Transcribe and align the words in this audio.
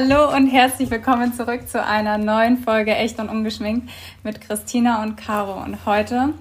Hallo 0.00 0.32
und 0.32 0.46
herzlich 0.46 0.92
willkommen 0.92 1.34
zurück 1.34 1.68
zu 1.68 1.84
einer 1.84 2.18
neuen 2.18 2.58
Folge 2.58 2.94
Echt 2.94 3.18
und 3.18 3.28
Ungeschminkt 3.28 3.90
mit 4.22 4.40
Christina 4.40 5.02
und 5.02 5.16
Caro. 5.16 5.60
Und 5.60 5.86
heute, 5.86 6.34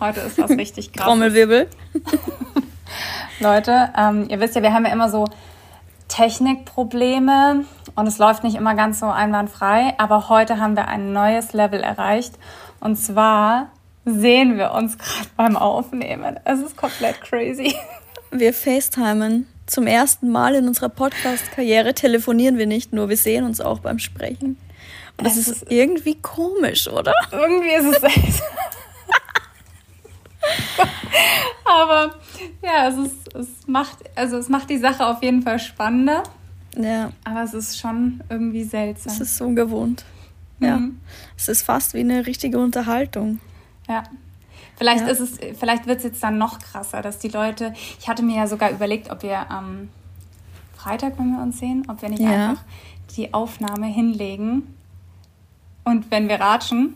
heute 0.00 0.20
ist 0.20 0.36
was 0.36 0.50
richtig 0.58 0.92
krasses. 0.92 1.06
Trommelwirbel. 1.06 1.66
Leute, 3.40 3.88
ähm, 3.96 4.26
ihr 4.28 4.38
wisst 4.38 4.54
ja, 4.54 4.60
wir 4.60 4.74
haben 4.74 4.84
ja 4.84 4.92
immer 4.92 5.08
so 5.08 5.24
Technikprobleme 6.08 7.64
und 7.96 8.06
es 8.06 8.18
läuft 8.18 8.44
nicht 8.44 8.56
immer 8.56 8.74
ganz 8.74 9.00
so 9.00 9.06
einwandfrei. 9.06 9.94
Aber 9.96 10.28
heute 10.28 10.60
haben 10.60 10.76
wir 10.76 10.86
ein 10.86 11.14
neues 11.14 11.54
Level 11.54 11.80
erreicht. 11.80 12.34
Und 12.80 12.96
zwar 12.96 13.70
sehen 14.04 14.58
wir 14.58 14.72
uns 14.72 14.98
gerade 14.98 15.28
beim 15.38 15.56
Aufnehmen. 15.56 16.38
Es 16.44 16.60
ist 16.60 16.76
komplett 16.76 17.22
crazy. 17.22 17.74
Wir 18.30 18.52
FaceTimen. 18.52 19.46
Zum 19.66 19.86
ersten 19.86 20.30
Mal 20.30 20.54
in 20.54 20.68
unserer 20.68 20.90
Podcast-Karriere 20.90 21.94
telefonieren 21.94 22.58
wir 22.58 22.66
nicht 22.66 22.92
nur, 22.92 23.08
wir 23.08 23.16
sehen 23.16 23.44
uns 23.44 23.60
auch 23.60 23.78
beim 23.78 23.98
Sprechen. 23.98 24.58
Und 25.16 25.26
das 25.26 25.36
ist, 25.36 25.48
ist, 25.48 25.70
irgendwie 25.70 26.16
komisch, 26.16 26.88
oder? 26.88 27.14
Irgendwie 27.32 27.70
ist 27.70 27.96
es 27.96 28.02
echt. 28.02 28.42
Aber 31.64 32.14
ja, 32.62 32.88
es, 32.88 32.96
ist, 32.98 33.34
es, 33.34 33.48
macht, 33.66 33.98
also 34.14 34.36
es 34.36 34.48
macht 34.48 34.68
die 34.68 34.78
Sache 34.78 35.06
auf 35.06 35.22
jeden 35.22 35.42
Fall 35.42 35.58
spannender. 35.58 36.24
Ja. 36.76 37.12
Aber 37.24 37.42
es 37.42 37.54
ist 37.54 37.78
schon 37.78 38.22
irgendwie 38.28 38.64
seltsam. 38.64 39.12
Es 39.12 39.20
ist 39.20 39.36
so 39.36 39.44
ungewohnt. 39.44 40.04
Ja. 40.60 40.78
Mhm. 40.78 41.00
Es 41.36 41.48
ist 41.48 41.62
fast 41.62 41.94
wie 41.94 42.00
eine 42.00 42.26
richtige 42.26 42.58
Unterhaltung. 42.58 43.40
Ja. 43.88 44.02
Vielleicht 44.76 45.02
ja. 45.02 45.08
ist 45.08 45.20
es, 45.20 45.38
vielleicht 45.58 45.86
wird 45.86 45.98
es 45.98 46.04
jetzt 46.04 46.22
dann 46.22 46.38
noch 46.38 46.58
krasser, 46.58 47.02
dass 47.02 47.18
die 47.18 47.28
Leute. 47.28 47.74
Ich 47.98 48.08
hatte 48.08 48.22
mir 48.22 48.36
ja 48.36 48.46
sogar 48.46 48.70
überlegt, 48.70 49.10
ob 49.10 49.22
wir 49.22 49.50
am 49.50 49.88
Freitag, 50.76 51.18
wenn 51.18 51.32
wir 51.32 51.42
uns 51.42 51.58
sehen, 51.58 51.84
ob 51.88 52.02
wir 52.02 52.08
nicht 52.08 52.22
ja. 52.22 52.50
einfach 52.50 52.64
die 53.16 53.32
Aufnahme 53.32 53.86
hinlegen 53.86 54.74
und 55.84 56.10
wenn 56.10 56.28
wir 56.28 56.40
ratschen. 56.40 56.94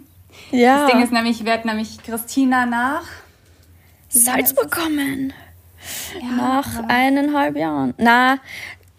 Ja. 0.50 0.82
Das 0.82 0.92
Ding 0.92 1.02
ist 1.02 1.12
nämlich, 1.12 1.40
ich 1.40 1.46
werde 1.46 1.68
nämlich 1.68 2.02
Christina 2.02 2.66
nach 2.66 3.04
Salzburg 4.08 4.70
kommen. 4.70 5.32
Ja, 6.20 6.36
nach 6.36 6.88
eineinhalb 6.88 7.56
Jahren. 7.56 7.94
Na, 7.98 8.38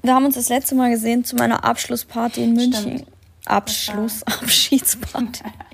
wir 0.02 0.16
haben 0.16 0.26
uns 0.26 0.36
das 0.36 0.50
letzte 0.50 0.76
Mal 0.76 0.90
gesehen 0.90 1.26
zu 1.26 1.36
meiner 1.36 1.66
Abschlussparty 1.66 2.44
in 2.44 2.54
München. 2.54 3.00
Stimmt. 3.00 3.08
Abschluss, 3.46 4.24
Abschiedsparty. 4.24 5.44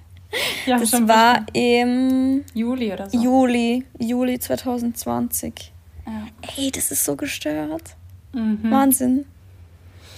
Ja, 0.65 0.79
das 0.79 0.91
war 1.07 1.45
im 1.53 2.43
Juli 2.53 2.91
oder 2.91 3.09
so. 3.09 3.21
Juli, 3.21 3.85
Juli 3.99 4.39
2020. 4.39 5.71
Ja. 6.05 6.27
Ey, 6.57 6.71
das 6.71 6.91
ist 6.91 7.03
so 7.03 7.15
gestört. 7.15 7.95
Mhm. 8.33 8.69
Wahnsinn. 8.69 9.25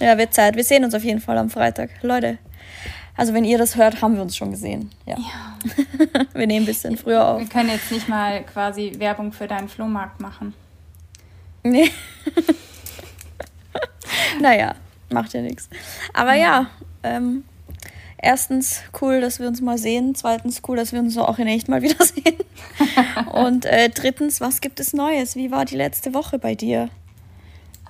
Ja, 0.00 0.16
wird 0.18 0.34
Zeit. 0.34 0.56
Wir 0.56 0.64
sehen 0.64 0.84
uns 0.84 0.94
auf 0.94 1.04
jeden 1.04 1.20
Fall 1.20 1.38
am 1.38 1.50
Freitag. 1.50 1.90
Leute, 2.02 2.38
also 3.16 3.34
wenn 3.34 3.44
ihr 3.44 3.58
das 3.58 3.76
hört, 3.76 4.00
haben 4.00 4.14
wir 4.14 4.22
uns 4.22 4.36
schon 4.36 4.52
gesehen. 4.52 4.90
Ja. 5.04 5.16
ja. 5.16 6.24
wir 6.34 6.46
nehmen 6.46 6.62
ein 6.62 6.66
bisschen 6.66 6.96
früher 6.96 7.26
auf. 7.26 7.40
Wir 7.40 7.48
können 7.48 7.70
jetzt 7.70 7.90
nicht 7.90 8.08
mal 8.08 8.44
quasi 8.44 8.92
Werbung 8.98 9.32
für 9.32 9.48
deinen 9.48 9.68
Flohmarkt 9.68 10.20
machen. 10.20 10.54
Nee. 11.64 11.90
naja, 14.40 14.74
macht 15.10 15.34
ja 15.34 15.42
nichts. 15.42 15.68
Aber 16.14 16.34
ja, 16.34 16.66
ähm, 17.02 17.42
erstens 18.18 18.82
cool, 19.00 19.20
dass 19.20 19.40
wir 19.40 19.48
uns 19.48 19.60
mal 19.60 19.78
sehen. 19.78 20.14
Zweitens 20.14 20.62
cool, 20.68 20.76
dass 20.76 20.92
wir 20.92 21.00
uns 21.00 21.16
auch 21.16 21.38
in 21.38 21.46
echt 21.46 21.68
mal 21.68 21.82
wiedersehen. 21.82 22.36
Und 23.32 23.64
äh, 23.64 23.88
drittens, 23.88 24.40
was 24.40 24.60
gibt 24.60 24.80
es 24.80 24.92
Neues? 24.92 25.36
Wie 25.36 25.50
war 25.50 25.64
die 25.64 25.76
letzte 25.76 26.14
Woche 26.14 26.38
bei 26.38 26.54
dir? 26.54 26.90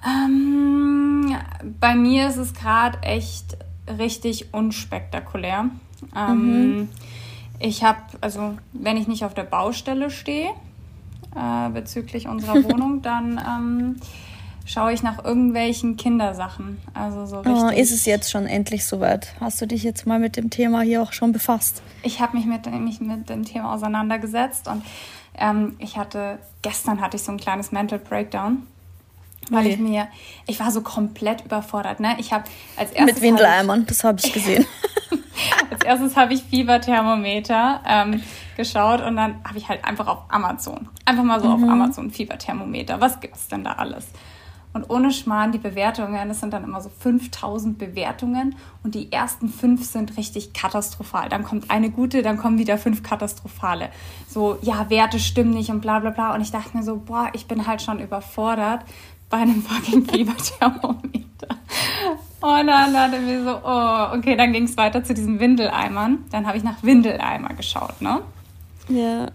Ähm, 0.07 1.37
bei 1.81 1.95
mir 1.95 2.29
ist 2.29 2.37
es 2.37 2.55
gerade 2.55 3.03
echt 3.03 3.57
richtig 3.99 4.53
unspektakulär. 4.53 5.71
Ähm, 6.15 6.77
mhm. 6.77 6.89
Ich 7.59 7.83
habe, 7.83 7.99
also 8.21 8.57
wenn 8.73 8.97
ich 8.97 9.09
nicht 9.09 9.25
auf 9.25 9.35
der 9.35 9.45
Baustelle 9.45 10.11
stehe 10.11 10.51
äh, 11.35 11.71
bezüglich 11.71 12.29
unserer 12.29 12.63
Wohnung, 12.65 13.03
dann 13.03 13.41
ähm, 13.45 13.97
schaue 14.69 14.93
ich 14.93 15.03
nach 15.03 15.25
irgendwelchen 15.25 15.97
Kindersachen. 15.97 16.79
Also 16.95 17.27
so 17.27 17.41
richtig. 17.41 17.55
Oh, 17.55 17.69
ist 17.69 17.91
es 17.91 18.05
jetzt 18.05 18.31
schon 18.31 18.47
endlich 18.47 18.85
soweit? 18.85 19.35
Hast 19.41 19.61
du 19.61 19.67
dich 19.67 19.83
jetzt 19.83 20.07
mal 20.07 20.19
mit 20.19 20.37
dem 20.37 20.51
Thema 20.51 20.83
hier 20.83 21.03
auch 21.03 21.13
schon 21.13 21.33
befasst? 21.33 21.83
Ich 22.03 22.21
habe 22.21 22.37
mich 22.37 22.47
mit, 22.47 22.71
mich 22.71 23.01
mit 23.01 23.29
dem 23.29 23.45
Thema 23.45 23.75
auseinandergesetzt 23.75 24.69
und 24.69 24.85
ähm, 25.37 25.77
ich 25.79 25.97
hatte, 25.97 26.39
gestern 26.63 27.01
hatte 27.01 27.17
ich 27.17 27.23
so 27.23 27.33
ein 27.33 27.39
kleines 27.39 27.73
Mental 27.73 27.99
Breakdown. 27.99 28.67
Weil 29.51 29.61
okay. 29.61 29.75
ich 29.75 29.79
mir, 29.79 30.09
ich 30.47 30.61
war 30.61 30.71
so 30.71 30.83
komplett 30.83 31.43
überfordert. 31.47 32.01
Ne? 32.01 32.17
Ich 32.19 32.35
habe 32.35 32.45
als 32.77 32.91
erstes. 32.91 33.15
Mit 33.15 33.23
Windeleimern, 33.23 33.87
das 33.87 34.05
habe 34.05 34.21
ich 34.23 34.31
gesehen. 34.35 34.67
als 35.71 35.83
erstes 35.85 36.17
habe 36.17 36.35
ich 36.35 36.43
Fieberthermometer 36.43 37.81
ähm, 37.87 38.23
geschaut 38.59 39.01
und 39.01 39.17
dann 39.17 39.43
habe 39.45 39.57
ich 39.57 39.67
halt 39.67 39.83
einfach 39.87 40.07
auf 40.07 40.19
Amazon, 40.29 40.91
einfach 41.07 41.25
mal 41.25 41.41
so 41.41 41.49
mhm. 41.49 41.65
auf 41.65 41.71
Amazon 41.71 42.11
Fieberthermometer. 42.11 43.01
Was 43.01 43.21
gibt 43.21 43.37
es 43.37 43.49
denn 43.49 43.65
da 43.65 43.73
alles? 43.73 44.09
Und 44.79 44.91
ohne 44.91 45.11
Schmarrn, 45.11 45.51
die 45.51 45.59
Bewertungen, 45.59 46.29
das 46.29 46.39
sind 46.39 46.53
dann 46.53 46.63
immer 46.63 46.81
so 46.81 46.89
5000 46.89 47.79
Bewertungen 47.79 48.55
und 48.85 48.95
die 48.95 49.11
ersten 49.11 49.49
fünf 49.49 49.85
sind 49.85 50.17
richtig 50.17 50.53
katastrophal. 50.53 51.29
Dann 51.29 51.43
kommt 51.43 51.69
eine 51.69 51.91
gute, 51.91 52.23
dann 52.23 52.39
kommen 52.39 52.59
wieder 52.59 52.79
fünf 52.79 53.03
katastrophale. 53.03 53.89
So, 54.29 54.57
ja, 54.63 54.89
Werte 54.89 55.19
stimmen 55.19 55.51
nicht 55.51 55.71
und 55.71 55.81
bla 55.81 55.99
bla 55.99 56.11
bla. 56.11 56.33
Und 56.33 56.43
ich 56.43 56.53
dachte 56.53 56.77
mir 56.77 56.85
so, 56.85 56.97
boah, 56.97 57.29
ich 57.33 57.49
bin 57.49 57.67
halt 57.67 57.83
schon 57.83 57.99
überfordert 57.99 58.83
bei 59.29 59.39
einem 59.39 59.63
fucking 59.63 60.05
Fieberthermometer. 60.09 61.57
Und 62.41 62.67
dann 62.69 62.93
dachte 62.93 63.17
ich 63.17 63.23
mir 63.23 63.43
so, 63.43 63.59
oh, 63.65 64.17
okay, 64.17 64.37
dann 64.37 64.53
ging 64.53 64.63
es 64.63 64.77
weiter 64.77 65.03
zu 65.03 65.13
diesen 65.13 65.41
Windeleimern. 65.41 66.19
Dann 66.31 66.47
habe 66.47 66.57
ich 66.57 66.63
nach 66.63 66.85
Windeleimer 66.85 67.55
geschaut, 67.55 68.01
ne? 68.01 68.21
Ja. 68.89 69.27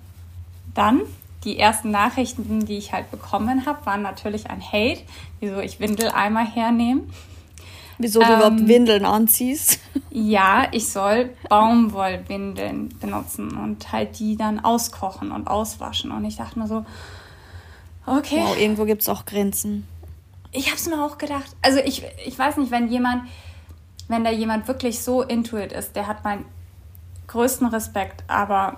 Dann 0.74 1.02
die 1.44 1.60
ersten 1.60 1.92
Nachrichten, 1.92 2.66
die 2.66 2.78
ich 2.78 2.94
halt 2.94 3.12
bekommen 3.12 3.66
habe, 3.66 3.86
waren 3.86 4.02
natürlich 4.02 4.50
ein 4.50 4.62
Hate, 4.62 5.02
wieso 5.40 5.60
ich 5.60 5.80
Windeleimer 5.80 6.46
hernehme. 6.46 7.04
Wieso 7.98 8.20
du 8.20 8.26
ähm, 8.26 8.34
überhaupt 8.34 8.68
Windeln 8.68 9.06
anziehst? 9.06 9.80
Ja, 10.16 10.68
ich 10.72 10.90
soll 10.90 11.32
Baumwollwindeln 11.50 12.90
benutzen 13.00 13.58
und 13.58 13.92
halt 13.92 14.20
die 14.20 14.38
dann 14.38 14.64
auskochen 14.64 15.32
und 15.32 15.48
auswaschen. 15.48 16.12
Und 16.12 16.24
ich 16.24 16.36
dachte 16.36 16.60
mir 16.60 16.68
so, 16.68 16.86
okay. 18.06 18.44
Wow, 18.44 18.56
irgendwo 18.56 18.86
gibt 18.86 19.02
es 19.02 19.10
auch 19.10 19.26
Grenzen. 19.26 19.88
Ich 20.52 20.68
habe 20.68 20.78
es 20.78 20.88
mir 20.88 21.04
auch 21.04 21.18
gedacht. 21.18 21.56
Also 21.64 21.80
ich, 21.80 22.04
ich 22.24 22.38
weiß 22.38 22.58
nicht, 22.58 22.70
wenn 22.70 22.90
jemand, 22.90 23.24
wenn 24.08 24.24
da 24.24 24.30
jemand 24.30 24.68
wirklich 24.68 25.00
so 25.00 25.24
intuit 25.24 25.72
ist, 25.72 25.96
der 25.96 26.06
hat 26.06 26.24
meinen 26.24 26.46
größten 27.26 27.66
Respekt, 27.68 28.24
aber 28.28 28.78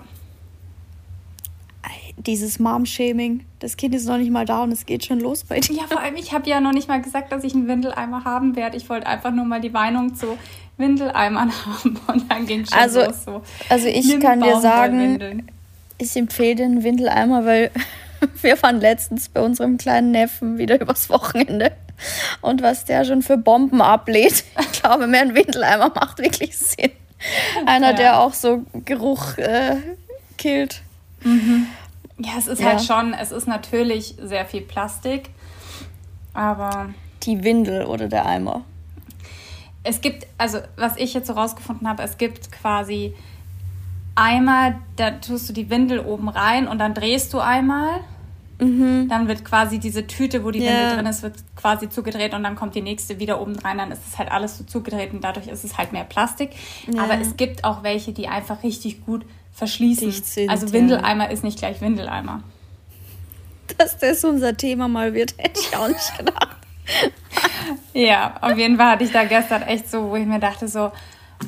dieses 2.16 2.58
Mom-Shaming. 2.58 3.44
Das 3.58 3.76
Kind 3.76 3.94
ist 3.94 4.06
noch 4.06 4.16
nicht 4.16 4.30
mal 4.30 4.44
da 4.44 4.62
und 4.62 4.72
es 4.72 4.86
geht 4.86 5.04
schon 5.04 5.20
los 5.20 5.44
bei 5.44 5.60
dir. 5.60 5.76
Ja, 5.76 5.86
vor 5.88 6.00
allem, 6.00 6.16
ich 6.16 6.32
habe 6.32 6.48
ja 6.48 6.60
noch 6.60 6.72
nicht 6.72 6.88
mal 6.88 7.00
gesagt, 7.00 7.32
dass 7.32 7.44
ich 7.44 7.54
einen 7.54 7.68
Windeleimer 7.68 8.24
haben 8.24 8.56
werde. 8.56 8.76
Ich 8.76 8.88
wollte 8.88 9.06
einfach 9.06 9.32
nur 9.32 9.44
mal 9.44 9.60
die 9.60 9.70
Meinung 9.70 10.14
zu 10.14 10.38
Windeleimern 10.78 11.52
haben 11.66 11.98
und 12.06 12.30
dann 12.30 12.46
ging 12.46 12.64
schon 12.64 12.78
also, 12.78 13.04
los 13.04 13.24
so. 13.24 13.42
Also 13.68 13.88
ich 13.88 14.06
Nimm 14.06 14.20
kann 14.20 14.40
dir 14.40 14.60
sagen, 14.60 15.46
ich 15.98 16.16
empfehle 16.16 16.56
den 16.56 16.82
Windeleimer, 16.82 17.44
weil 17.44 17.70
wir 18.42 18.62
waren 18.62 18.80
letztens 18.80 19.28
bei 19.28 19.40
unserem 19.40 19.78
kleinen 19.78 20.10
Neffen 20.10 20.58
wieder 20.58 20.80
übers 20.80 21.08
Wochenende. 21.10 21.72
Und 22.42 22.62
was 22.62 22.84
der 22.84 23.04
schon 23.04 23.22
für 23.22 23.38
Bomben 23.38 23.80
ablädt, 23.80 24.44
ich 24.60 24.82
glaube, 24.82 25.06
mehr 25.06 25.22
ein 25.22 25.34
Windeleimer 25.34 25.90
macht 25.94 26.18
wirklich 26.18 26.56
Sinn. 26.56 26.90
Einer, 27.64 27.90
ja. 27.90 27.96
der 27.96 28.20
auch 28.20 28.34
so 28.34 28.64
Geruch 28.84 29.38
äh, 29.38 29.76
killt. 30.36 30.82
Mhm. 31.22 31.66
Ja, 32.18 32.32
es 32.38 32.46
ist 32.46 32.60
ja. 32.60 32.68
halt 32.68 32.82
schon, 32.82 33.12
es 33.12 33.30
ist 33.30 33.46
natürlich 33.46 34.16
sehr 34.22 34.46
viel 34.46 34.62
Plastik, 34.62 35.30
aber. 36.32 36.90
Die 37.24 37.44
Windel 37.44 37.84
oder 37.84 38.08
der 38.08 38.26
Eimer. 38.26 38.62
Es 39.82 40.00
gibt, 40.00 40.26
also 40.38 40.58
was 40.76 40.96
ich 40.96 41.14
jetzt 41.14 41.26
so 41.26 41.34
rausgefunden 41.34 41.88
habe, 41.88 42.02
es 42.02 42.18
gibt 42.18 42.50
quasi 42.50 43.14
Eimer, 44.14 44.80
da 44.96 45.12
tust 45.12 45.48
du 45.48 45.52
die 45.52 45.68
Windel 45.70 46.00
oben 46.00 46.28
rein 46.28 46.66
und 46.66 46.78
dann 46.78 46.94
drehst 46.94 47.32
du 47.32 47.38
einmal. 47.38 48.00
Mhm. 48.58 49.08
Dann 49.10 49.28
wird 49.28 49.44
quasi 49.44 49.78
diese 49.78 50.06
Tüte, 50.06 50.42
wo 50.42 50.50
die 50.50 50.60
yeah. 50.60 50.72
Windel 50.72 50.96
drin 50.96 51.06
ist, 51.06 51.22
wird 51.22 51.34
quasi 51.56 51.90
zugedreht 51.90 52.32
und 52.32 52.42
dann 52.42 52.56
kommt 52.56 52.74
die 52.74 52.80
nächste 52.80 53.18
wieder 53.18 53.38
oben 53.40 53.56
rein. 53.58 53.76
Dann 53.76 53.92
ist 53.92 54.00
es 54.08 54.18
halt 54.18 54.32
alles 54.32 54.56
so 54.56 54.64
zugedreht 54.64 55.12
und 55.12 55.22
dadurch 55.22 55.48
ist 55.48 55.62
es 55.62 55.76
halt 55.76 55.92
mehr 55.92 56.04
Plastik. 56.04 56.50
Ja. 56.90 57.02
Aber 57.02 57.20
es 57.20 57.36
gibt 57.36 57.64
auch 57.64 57.82
welche, 57.82 58.12
die 58.12 58.28
einfach 58.28 58.62
richtig 58.62 59.04
gut 59.04 59.26
verschließen. 59.56 60.12
Sind, 60.12 60.50
also 60.50 60.72
Windeleimer 60.72 61.24
ja. 61.24 61.30
ist 61.30 61.42
nicht 61.42 61.58
gleich 61.58 61.80
Windeleimer. 61.80 62.42
Dass 63.78 63.98
das 63.98 64.22
unser 64.24 64.56
Thema 64.56 64.86
mal 64.86 65.14
wird, 65.14 65.34
hätte 65.38 65.60
ich 65.60 65.76
auch 65.76 65.88
nicht 65.88 66.16
gedacht. 66.16 66.56
ja, 67.92 68.36
auf 68.40 68.56
jeden 68.56 68.76
Fall 68.76 68.92
hatte 68.92 69.04
ich 69.04 69.10
da 69.10 69.24
gestern 69.24 69.62
echt 69.62 69.90
so, 69.90 70.10
wo 70.10 70.16
ich 70.16 70.26
mir 70.26 70.38
dachte 70.38 70.68
so, 70.68 70.92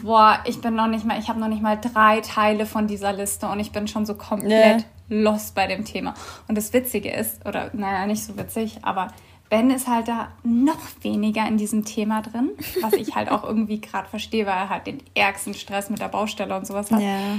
boah, 0.03 0.41
ich 0.45 0.61
bin 0.61 0.75
noch 0.75 0.89
nicht 0.89 1.05
mal, 1.05 1.19
ich 1.19 1.29
habe 1.29 1.39
noch 1.39 1.49
nicht 1.49 1.63
mal 1.63 1.77
drei 1.77 2.21
Teile 2.21 2.67
von 2.67 2.87
dieser 2.87 3.13
Liste 3.13 3.47
und 3.47 3.61
ich 3.61 3.73
bin 3.73 3.87
schon 3.87 4.05
so 4.05 4.15
komplett 4.15 4.81
yeah. 4.81 4.85
lost 5.09 5.55
bei 5.55 5.67
dem 5.67 5.85
Thema. 5.85 6.15
Und 6.49 6.59
das 6.59 6.73
Witzige 6.73 7.13
ist, 7.13 7.47
oder 7.47 7.71
naja, 7.73 8.07
nicht 8.07 8.25
so 8.25 8.37
witzig, 8.37 8.79
aber 8.83 9.09
Ben 9.51 9.71
ist 9.71 9.87
halt 9.87 10.09
da 10.09 10.29
noch 10.43 10.81
weniger 11.03 11.47
in 11.47 11.57
diesem 11.57 11.85
Thema 11.85 12.21
drin, 12.23 12.51
was 12.83 12.95
ich 12.95 13.15
halt 13.15 13.31
auch 13.31 13.45
irgendwie 13.45 13.81
gerade 13.83 14.09
verstehe, 14.09 14.45
weil 14.47 14.57
er 14.57 14.69
halt 14.71 14.87
den 14.87 15.03
ärgsten 15.15 15.55
Stress 15.55 15.89
mit 15.91 16.01
der 16.01 16.09
Baustelle 16.09 16.57
und 16.57 16.67
sowas 16.67 16.91
hat. 16.91 17.01
Ja. 17.01 17.39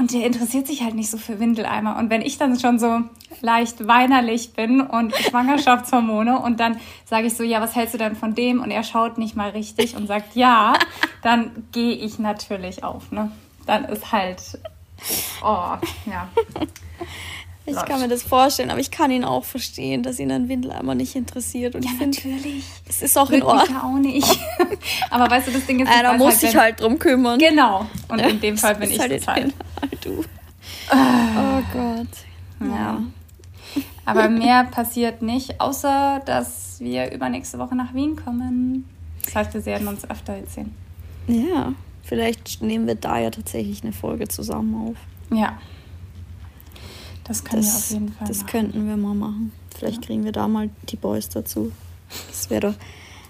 Und 0.00 0.14
der 0.14 0.24
interessiert 0.24 0.66
sich 0.66 0.82
halt 0.82 0.94
nicht 0.94 1.10
so 1.10 1.18
für 1.18 1.38
Windeleimer. 1.38 1.98
Und 1.98 2.08
wenn 2.08 2.22
ich 2.22 2.38
dann 2.38 2.58
schon 2.58 2.78
so 2.78 3.02
leicht 3.42 3.86
weinerlich 3.86 4.54
bin 4.54 4.80
und 4.80 5.14
Schwangerschaftshormone 5.14 6.38
und 6.38 6.58
dann 6.58 6.80
sage 7.04 7.26
ich 7.26 7.36
so, 7.36 7.42
ja, 7.42 7.60
was 7.60 7.76
hältst 7.76 7.92
du 7.92 7.98
denn 7.98 8.16
von 8.16 8.34
dem? 8.34 8.62
Und 8.62 8.70
er 8.70 8.82
schaut 8.82 9.18
nicht 9.18 9.36
mal 9.36 9.50
richtig 9.50 9.96
und 9.96 10.06
sagt 10.06 10.36
ja, 10.36 10.72
dann 11.22 11.50
gehe 11.72 11.92
ich 11.92 12.18
natürlich 12.18 12.82
auf. 12.82 13.12
Ne? 13.12 13.30
Dann 13.66 13.84
ist 13.84 14.10
halt, 14.10 14.40
oh, 15.42 15.74
ja. 16.06 16.30
Ich 17.70 17.76
Läuft. 17.76 17.86
kann 17.86 18.00
mir 18.00 18.08
das 18.08 18.24
vorstellen, 18.24 18.70
aber 18.70 18.80
ich 18.80 18.90
kann 18.90 19.12
ihn 19.12 19.24
auch 19.24 19.44
verstehen, 19.44 20.02
dass 20.02 20.18
ihn 20.18 20.32
ein 20.32 20.48
Windeleimer 20.48 20.96
nicht 20.96 21.14
interessiert. 21.14 21.76
Und 21.76 21.84
ja, 21.84 21.92
ich 21.92 21.98
find, 21.98 22.16
natürlich. 22.16 22.64
Es 22.88 23.00
ist 23.00 23.16
auch 23.16 23.30
in 23.30 23.44
Ordnung. 23.44 23.76
auch 23.76 23.98
nicht. 23.98 24.26
aber 25.10 25.30
weißt 25.30 25.46
du, 25.46 25.52
das 25.52 25.66
Ding 25.66 25.78
ist, 25.78 25.88
da 25.88 26.14
muss 26.14 26.32
halt, 26.32 26.40
sich 26.40 26.56
halt 26.56 26.80
drum 26.80 26.98
kümmern. 26.98 27.38
Genau. 27.38 27.86
Und 28.08 28.18
ja, 28.18 28.26
in 28.26 28.40
dem 28.40 28.58
Fall 28.58 28.74
bin 28.74 28.90
ich 28.90 28.98
halt 28.98 29.12
das 29.12 29.26
halt. 29.26 29.54
Du. 30.02 30.24
Oh 30.92 31.62
Gott. 31.72 32.08
Ja. 32.60 32.66
ja. 32.66 33.02
Aber 34.04 34.28
mehr 34.28 34.64
passiert 34.64 35.22
nicht, 35.22 35.60
außer 35.60 36.20
dass 36.24 36.80
wir 36.80 37.12
übernächste 37.12 37.58
Woche 37.58 37.76
nach 37.76 37.94
Wien 37.94 38.16
kommen. 38.16 38.88
Das 39.24 39.34
heißt, 39.36 39.54
wir 39.54 39.64
werden 39.64 39.86
uns 39.86 40.08
öfter 40.10 40.36
jetzt 40.36 40.54
sehen. 40.54 40.74
Ja, 41.28 41.74
vielleicht 42.02 42.62
nehmen 42.62 42.88
wir 42.88 42.96
da 42.96 43.18
ja 43.18 43.30
tatsächlich 43.30 43.84
eine 43.84 43.92
Folge 43.92 44.26
zusammen 44.26 44.88
auf. 44.88 44.96
Ja. 45.36 45.58
Das 47.30 47.44
können 47.44 47.62
das, 47.62 47.72
wir 47.72 47.78
auf 47.78 47.90
jeden 48.02 48.12
Fall 48.12 48.26
Das 48.26 48.38
machen. 48.38 48.50
könnten 48.50 48.88
wir 48.88 48.96
mal 48.96 49.14
machen. 49.14 49.52
Vielleicht 49.72 50.02
ja. 50.02 50.06
kriegen 50.08 50.24
wir 50.24 50.32
da 50.32 50.48
mal 50.48 50.68
die 50.88 50.96
Boys 50.96 51.28
dazu. 51.28 51.70
Das 52.28 52.50
wäre 52.50 52.60
doch. 52.60 52.74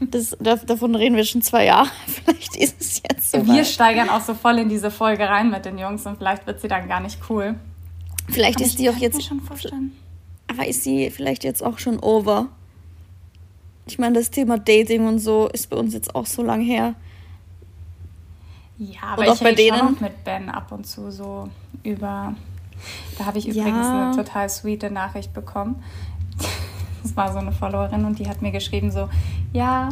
Das, 0.01 0.35
davon 0.65 0.95
reden 0.95 1.17
wir 1.17 1.25
schon 1.27 1.43
zwei 1.43 1.67
Jahre. 1.67 1.91
Vielleicht 2.07 2.57
ist 2.57 2.81
es 2.81 3.03
jetzt 3.07 3.31
so. 3.31 3.47
Wir 3.47 3.57
weit. 3.57 3.67
steigern 3.67 4.09
auch 4.09 4.23
so 4.23 4.33
voll 4.33 4.59
in 4.59 4.71
diese 4.71 4.91
Folge 4.91 5.29
rein 5.29 5.51
mit 5.51 5.67
den 5.67 5.77
Jungs 5.77 6.07
und 6.07 6.17
vielleicht 6.17 6.47
wird 6.47 6.63
sie 6.63 6.69
dann 6.69 6.89
gar 6.89 7.01
nicht 7.01 7.19
cool. 7.29 7.57
Vielleicht 8.31 8.57
Aber 8.57 8.65
ist 8.65 8.79
die 8.79 8.89
auch 8.89 8.97
jetzt. 8.97 9.23
Schon 9.23 9.43
vorstellen. 9.43 9.93
Aber 10.47 10.67
ist 10.67 10.83
sie 10.83 11.11
vielleicht 11.11 11.45
jetzt 11.45 11.63
auch 11.63 11.79
schon 11.79 12.01
over? 12.01 12.49
Ich 13.85 13.99
meine, 13.99 14.19
das 14.19 14.31
Thema 14.31 14.57
Dating 14.57 15.07
und 15.07 15.19
so 15.19 15.47
ist 15.53 15.69
bei 15.69 15.77
uns 15.77 15.93
jetzt 15.93 16.15
auch 16.15 16.25
so 16.25 16.43
lang 16.43 16.63
her. 16.63 16.95
Ja, 18.79 19.03
aber 19.13 19.29
und 19.29 19.35
ich 19.35 19.45
rede 19.45 19.77
schon 19.77 19.93
noch 19.93 20.01
mit 20.01 20.25
Ben 20.25 20.49
ab 20.49 20.73
und 20.73 20.87
zu 20.87 21.11
so 21.13 21.51
über 21.83 22.35
da 23.19 23.27
habe 23.27 23.39
ich 23.39 23.49
übrigens 23.49 23.87
ja. 23.87 24.07
eine 24.07 24.17
total 24.17 24.49
sweete 24.49 24.91
Nachricht 24.91 25.33
bekommen. 25.33 25.83
Das 27.03 27.17
war 27.17 27.33
so 27.33 27.39
eine 27.39 27.51
Followerin 27.51 28.05
und 28.05 28.19
die 28.19 28.29
hat 28.29 28.43
mir 28.43 28.51
geschrieben 28.51 28.91
so, 28.91 29.09
ja, 29.55 29.89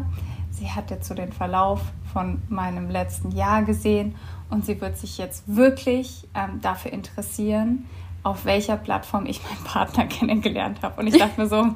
sie 0.50 0.70
hat 0.70 0.90
jetzt 0.90 1.08
so 1.08 1.14
den 1.14 1.32
Verlauf 1.32 1.81
von 2.12 2.43
meinem 2.50 2.90
letzten 2.90 3.31
Jahr 3.31 3.62
gesehen 3.62 4.14
und 4.50 4.67
sie 4.67 4.81
wird 4.81 4.99
sich 4.99 5.19
jetzt 5.19 5.44
wirklich 5.46 6.29
ähm, 6.35 6.61
dafür 6.61 6.93
interessieren, 6.93 7.87
auf 8.23 8.44
welcher 8.44 8.76
Plattform 8.76 9.26
ich 9.26 9.43
meinen 9.43 9.64
Partner 9.64 10.06
kennengelernt 10.06 10.82
habe. 10.82 11.00
Und 11.00 11.06
ich 11.06 11.19
dachte 11.19 11.40
mir 11.40 11.49
so, 11.49 11.62
mh, 11.62 11.75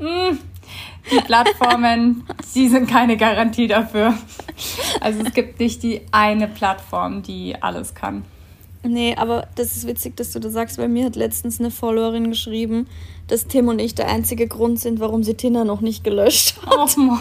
hm, 0.00 0.38
die 1.10 1.20
Plattformen, 1.20 2.24
die 2.54 2.68
sind 2.68 2.88
keine 2.88 3.16
Garantie 3.16 3.66
dafür. 3.68 4.14
Also 5.00 5.22
es 5.24 5.32
gibt 5.32 5.60
nicht 5.60 5.82
die 5.82 6.02
eine 6.12 6.48
Plattform, 6.48 7.22
die 7.22 7.60
alles 7.60 7.94
kann. 7.94 8.24
Nee, 8.88 9.14
aber 9.16 9.48
das 9.56 9.76
ist 9.76 9.86
witzig, 9.86 10.16
dass 10.16 10.32
du 10.32 10.38
das 10.38 10.52
sagst, 10.52 10.78
weil 10.78 10.88
mir 10.88 11.06
hat 11.06 11.16
letztens 11.16 11.58
eine 11.60 11.70
Followerin 11.70 12.30
geschrieben, 12.30 12.86
dass 13.26 13.46
Tim 13.46 13.68
und 13.68 13.78
ich 13.78 13.94
der 13.94 14.08
einzige 14.08 14.46
Grund 14.46 14.78
sind, 14.80 15.00
warum 15.00 15.24
sie 15.24 15.34
Tina 15.34 15.64
noch 15.64 15.80
nicht 15.80 16.04
gelöscht 16.04 16.56
hat. 16.64 16.74
Oh, 16.76 16.86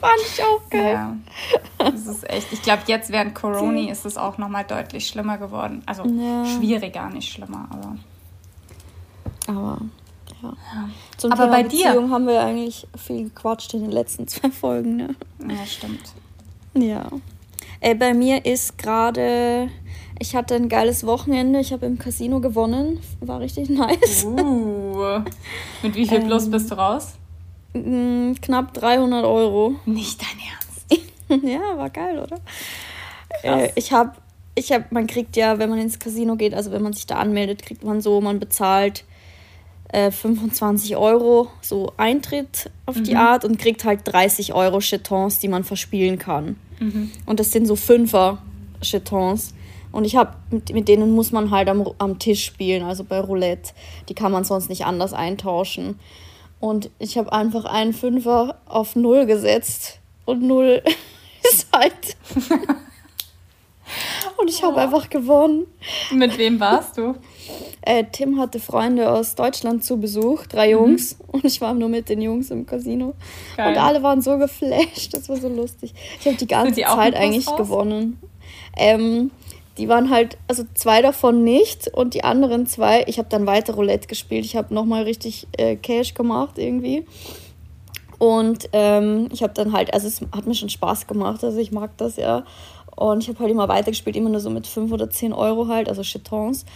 Fand 0.00 0.20
ich 0.32 0.42
auch 0.42 0.70
geil. 0.70 0.94
Ja, 0.94 1.16
das 1.78 2.06
ist 2.06 2.28
echt. 2.30 2.52
Ich 2.52 2.62
glaube, 2.62 2.82
jetzt 2.86 3.12
während 3.12 3.34
Corona 3.34 3.90
ist 3.90 4.06
es 4.06 4.16
auch 4.16 4.38
nochmal 4.38 4.64
deutlich 4.64 5.06
schlimmer 5.06 5.36
geworden. 5.36 5.82
Also 5.84 6.04
ja. 6.06 6.46
schwieriger, 6.46 7.10
nicht 7.10 7.30
schlimmer, 7.30 7.68
aber. 7.70 7.96
Aber, 9.46 9.78
ja. 10.42 10.54
Zum 11.18 11.32
aber 11.32 11.44
Thema 11.44 11.56
bei 11.56 11.62
Beziehung 11.64 12.06
dir 12.06 12.14
haben 12.14 12.26
wir 12.26 12.40
eigentlich 12.40 12.86
viel 12.96 13.24
gequatscht 13.24 13.74
in 13.74 13.82
den 13.82 13.90
letzten 13.90 14.26
zwei 14.28 14.50
Folgen, 14.50 14.96
ne? 14.96 15.14
Ja, 15.46 15.66
stimmt. 15.66 16.14
Ja. 16.72 17.06
Ey, 17.80 17.94
bei 17.94 18.14
mir 18.14 18.44
ist 18.46 18.78
gerade 18.78 19.68
ich 20.20 20.36
hatte 20.36 20.54
ein 20.54 20.68
geiles 20.68 21.04
Wochenende. 21.06 21.60
Ich 21.60 21.72
habe 21.72 21.86
im 21.86 21.98
Casino 21.98 22.40
gewonnen. 22.40 23.00
War 23.20 23.40
richtig 23.40 23.70
nice. 23.70 24.24
Uh, 24.24 25.20
mit 25.82 25.94
wie 25.94 26.06
viel 26.06 26.18
ähm, 26.18 26.26
Plus 26.26 26.48
bist 26.50 26.70
du 26.70 26.74
raus? 26.76 27.14
Mm, 27.72 28.34
knapp 28.42 28.74
300 28.74 29.24
Euro. 29.24 29.76
Nicht 29.86 30.20
dein 30.20 30.38
Ernst. 30.46 31.44
ja, 31.46 31.76
war 31.78 31.88
geil, 31.88 32.18
oder? 32.18 32.38
Äh, 33.42 33.70
ich 33.76 33.92
habe, 33.92 34.12
ich 34.54 34.70
hab, 34.72 34.92
man 34.92 35.06
kriegt 35.06 35.36
ja, 35.36 35.58
wenn 35.58 35.70
man 35.70 35.78
ins 35.78 35.98
Casino 35.98 36.36
geht, 36.36 36.52
also 36.52 36.70
wenn 36.70 36.82
man 36.82 36.92
sich 36.92 37.06
da 37.06 37.16
anmeldet, 37.16 37.62
kriegt 37.62 37.82
man 37.82 38.02
so, 38.02 38.20
man 38.20 38.38
bezahlt 38.38 39.04
äh, 39.88 40.10
25 40.10 40.96
Euro 40.96 41.48
so 41.62 41.94
Eintritt 41.96 42.70
auf 42.84 42.96
mhm. 42.96 43.04
die 43.04 43.16
Art 43.16 43.46
und 43.46 43.58
kriegt 43.58 43.84
halt 43.84 44.00
30 44.04 44.52
Euro 44.52 44.80
Chetons, 44.80 45.38
die 45.38 45.48
man 45.48 45.64
verspielen 45.64 46.18
kann. 46.18 46.56
Mhm. 46.78 47.10
Und 47.24 47.40
das 47.40 47.52
sind 47.52 47.66
so 47.66 47.74
Fünfer 47.74 48.42
Chetons. 48.82 49.54
Und 49.92 50.04
ich 50.04 50.16
habe, 50.16 50.34
mit, 50.50 50.72
mit, 50.72 50.88
denen 50.88 51.12
muss 51.14 51.32
man 51.32 51.50
halt 51.50 51.68
am, 51.68 51.88
am 51.98 52.18
Tisch 52.18 52.44
spielen, 52.44 52.84
also 52.84 53.04
bei 53.04 53.20
Roulette. 53.20 53.72
Die 54.08 54.14
kann 54.14 54.32
man 54.32 54.44
sonst 54.44 54.68
nicht 54.68 54.84
anders 54.84 55.12
eintauschen. 55.12 55.98
Und 56.60 56.90
ich 56.98 57.18
habe 57.18 57.32
einfach 57.32 57.64
einen 57.64 57.92
Fünfer 57.92 58.60
auf 58.66 58.94
Null 58.94 59.26
gesetzt. 59.26 59.98
Und 60.26 60.42
Null 60.42 60.82
ist 61.42 61.66
halt. 61.74 62.16
und 64.36 64.48
ich 64.48 64.62
habe 64.62 64.76
oh. 64.76 64.78
einfach 64.78 65.10
gewonnen. 65.10 65.66
Mit 66.12 66.38
wem 66.38 66.60
warst 66.60 66.98
du? 66.98 67.16
Äh, 67.82 68.04
Tim 68.12 68.38
hatte 68.38 68.60
Freunde 68.60 69.10
aus 69.10 69.34
Deutschland 69.34 69.82
zu 69.84 69.96
Besuch, 69.96 70.46
drei 70.46 70.66
mhm. 70.66 70.72
Jungs. 70.72 71.18
Mhm. 71.18 71.24
Und 71.30 71.44
ich 71.44 71.60
war 71.60 71.74
nur 71.74 71.88
mit 71.88 72.08
den 72.08 72.20
Jungs 72.20 72.50
im 72.50 72.66
Casino. 72.66 73.14
Geil. 73.56 73.70
Und 73.70 73.78
alle 73.78 74.02
waren 74.02 74.20
so 74.20 74.36
geflasht. 74.38 75.14
Das 75.14 75.28
war 75.28 75.36
so 75.36 75.48
lustig. 75.48 75.94
Ich 76.20 76.26
habe 76.26 76.36
die 76.36 76.46
ganze 76.46 76.74
die 76.74 76.82
Zeit 76.82 77.14
eigentlich 77.14 77.48
raus? 77.48 77.56
gewonnen. 77.56 78.20
Ähm, 78.76 79.30
die 79.78 79.88
waren 79.88 80.10
halt, 80.10 80.36
also 80.48 80.64
zwei 80.74 81.02
davon 81.02 81.44
nicht 81.44 81.88
und 81.88 82.14
die 82.14 82.24
anderen 82.24 82.66
zwei, 82.66 83.04
ich 83.06 83.18
habe 83.18 83.28
dann 83.28 83.46
weiter 83.46 83.74
Roulette 83.74 84.08
gespielt. 84.08 84.44
Ich 84.44 84.56
habe 84.56 84.74
nochmal 84.74 85.04
richtig 85.04 85.46
äh, 85.56 85.76
Cash 85.76 86.14
gemacht 86.14 86.58
irgendwie. 86.58 87.06
Und 88.18 88.68
ähm, 88.74 89.28
ich 89.32 89.42
habe 89.42 89.54
dann 89.54 89.72
halt, 89.72 89.94
also 89.94 90.06
es 90.06 90.20
hat 90.36 90.46
mir 90.46 90.54
schon 90.54 90.68
Spaß 90.68 91.06
gemacht, 91.06 91.42
also 91.42 91.58
ich 91.58 91.72
mag 91.72 91.96
das 91.96 92.16
ja. 92.16 92.44
Und 92.94 93.22
ich 93.22 93.28
habe 93.30 93.38
halt 93.38 93.50
immer 93.50 93.68
weitergespielt, 93.68 94.16
immer 94.16 94.28
nur 94.28 94.40
so 94.40 94.50
mit 94.50 94.66
5 94.66 94.92
oder 94.92 95.08
10 95.08 95.32
Euro 95.32 95.68
halt, 95.68 95.88
also 95.88 96.02
Chetons. 96.02 96.66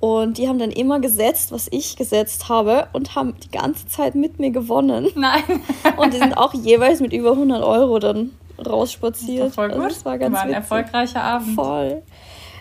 Und 0.00 0.38
die 0.38 0.48
haben 0.48 0.58
dann 0.58 0.70
immer 0.70 1.00
gesetzt, 1.00 1.52
was 1.52 1.68
ich 1.70 1.96
gesetzt 1.96 2.48
habe 2.48 2.88
und 2.92 3.14
haben 3.14 3.34
die 3.44 3.50
ganze 3.50 3.86
Zeit 3.86 4.14
mit 4.14 4.38
mir 4.38 4.50
gewonnen. 4.50 5.08
Nein. 5.14 5.42
und 5.96 6.14
die 6.14 6.18
sind 6.18 6.36
auch 6.36 6.54
jeweils 6.54 7.00
mit 7.00 7.12
über 7.12 7.32
100 7.32 7.62
Euro 7.62 7.98
dann 7.98 8.30
rausspaziert. 8.64 9.46
Das 9.46 9.56
war 9.56 9.68
voll 9.68 9.74
gut. 9.74 9.84
Also 9.84 9.94
das 9.94 10.04
war 10.04 10.18
ganz 10.18 10.34
war 10.34 10.42
ein 10.42 10.48
witzig. 10.48 10.56
erfolgreicher 10.56 11.22
Abend. 11.22 11.54
Voll. 11.54 12.02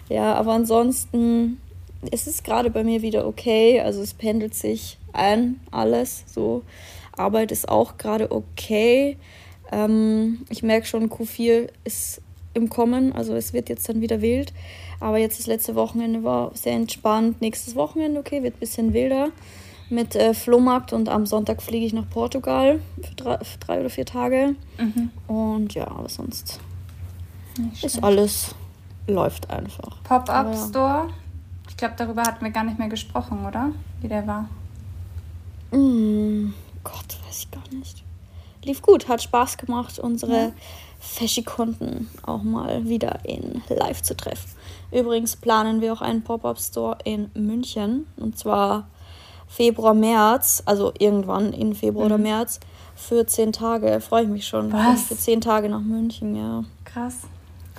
Ja, 0.10 0.36
aber 0.36 0.54
ansonsten 0.54 1.60
ist 2.12 2.28
es 2.28 2.44
gerade 2.44 2.70
bei 2.70 2.84
mir 2.84 3.02
wieder 3.02 3.28
okay. 3.28 3.82
Also 3.82 4.02
es 4.02 4.14
pendelt 4.14 4.54
sich 4.54 4.98
ein, 5.14 5.60
alles 5.72 6.24
so. 6.28 6.64
Arbeit 7.16 7.52
ist 7.52 7.68
auch 7.68 7.98
gerade 7.98 8.32
okay. 8.32 9.18
Ähm, 9.72 10.46
ich 10.50 10.64
merke 10.64 10.86
schon, 10.86 11.10
Q4 11.10 11.70
ist 11.84 12.22
im 12.54 12.70
Kommen, 12.70 13.14
also 13.14 13.36
es 13.36 13.54
wird 13.54 13.70
jetzt 13.70 13.88
dann 13.90 14.02
wieder 14.02 14.22
wild. 14.22 14.54
Aber 15.00 15.18
jetzt 15.18 15.40
das 15.40 15.48
letzte 15.48 15.76
Wochenende 15.76 16.24
war 16.24 16.52
sehr 16.56 16.74
entspannt. 16.74 17.42
Nächstes 17.42 17.76
Wochenende, 17.76 18.20
okay, 18.20 18.44
wird 18.44 18.56
ein 18.56 18.60
bisschen 18.60 18.94
wilder 18.94 19.30
mit 19.90 20.16
äh, 20.16 20.34
Flohmarkt 20.34 20.92
und 20.92 21.08
am 21.08 21.26
Sonntag 21.26 21.62
fliege 21.62 21.86
ich 21.86 21.94
nach 21.94 22.10
Portugal 22.10 22.80
für 23.02 23.16
drei, 23.16 23.38
für 23.38 23.58
drei 23.60 23.80
oder 23.80 23.90
vier 23.90 24.06
Tage. 24.06 24.56
Mhm. 24.78 25.12
Und 25.28 25.74
ja, 25.74 25.88
aber 25.88 26.10
sonst 26.10 26.60
ist 27.82 28.04
alles 28.04 28.54
läuft 29.08 29.50
einfach. 29.50 30.04
Pop-up-Store? 30.04 31.10
Ich 31.70 31.78
glaube, 31.78 31.96
darüber 31.98 32.24
hatten 32.24 32.44
wir 32.44 32.52
gar 32.52 32.64
nicht 32.64 32.80
mehr 32.80 32.90
gesprochen, 32.90 33.46
oder? 33.46 33.72
Wie 34.02 34.08
der 34.08 34.26
war. 34.28 34.48
Mm, 35.72 36.54
Gott, 36.84 37.18
weiß 37.28 37.40
ich 37.40 37.52
gar 37.52 37.64
nicht. 37.72 38.04
Lief 38.64 38.82
gut, 38.82 39.08
hat 39.08 39.22
Spaß 39.22 39.58
gemacht, 39.58 40.00
unsere 40.00 40.38
ja. 40.38 40.52
Faschi-Kunden 41.00 42.10
auch 42.26 42.44
mal 42.44 42.86
wieder 42.86 43.20
in 43.24 43.62
live 43.70 44.02
zu 44.02 44.16
treffen. 44.16 44.50
Übrigens 44.92 45.36
planen 45.36 45.82
wir 45.82 45.94
auch 45.94 46.02
einen 46.02 46.24
Pop-up-Store 46.24 46.98
in 47.04 47.30
München 47.34 48.08
und 48.18 48.38
zwar 48.38 48.88
Februar, 49.48 49.94
März, 49.94 50.64
also 50.66 50.92
irgendwann 51.00 51.54
in 51.54 51.74
Februar 51.74 52.06
mhm. 52.06 52.14
oder 52.14 52.18
März 52.22 52.60
für 52.96 53.26
zehn 53.26 53.54
Tage. 53.54 54.02
Freue 54.02 54.24
ich 54.24 54.30
mich 54.30 54.48
schon. 54.48 54.72
Was? 54.74 55.04
Für 55.04 55.18
zehn 55.18 55.40
Tage 55.40 55.70
nach 55.70 55.82
München, 55.82 56.36
ja. 56.36 56.64
Krass. 56.84 57.22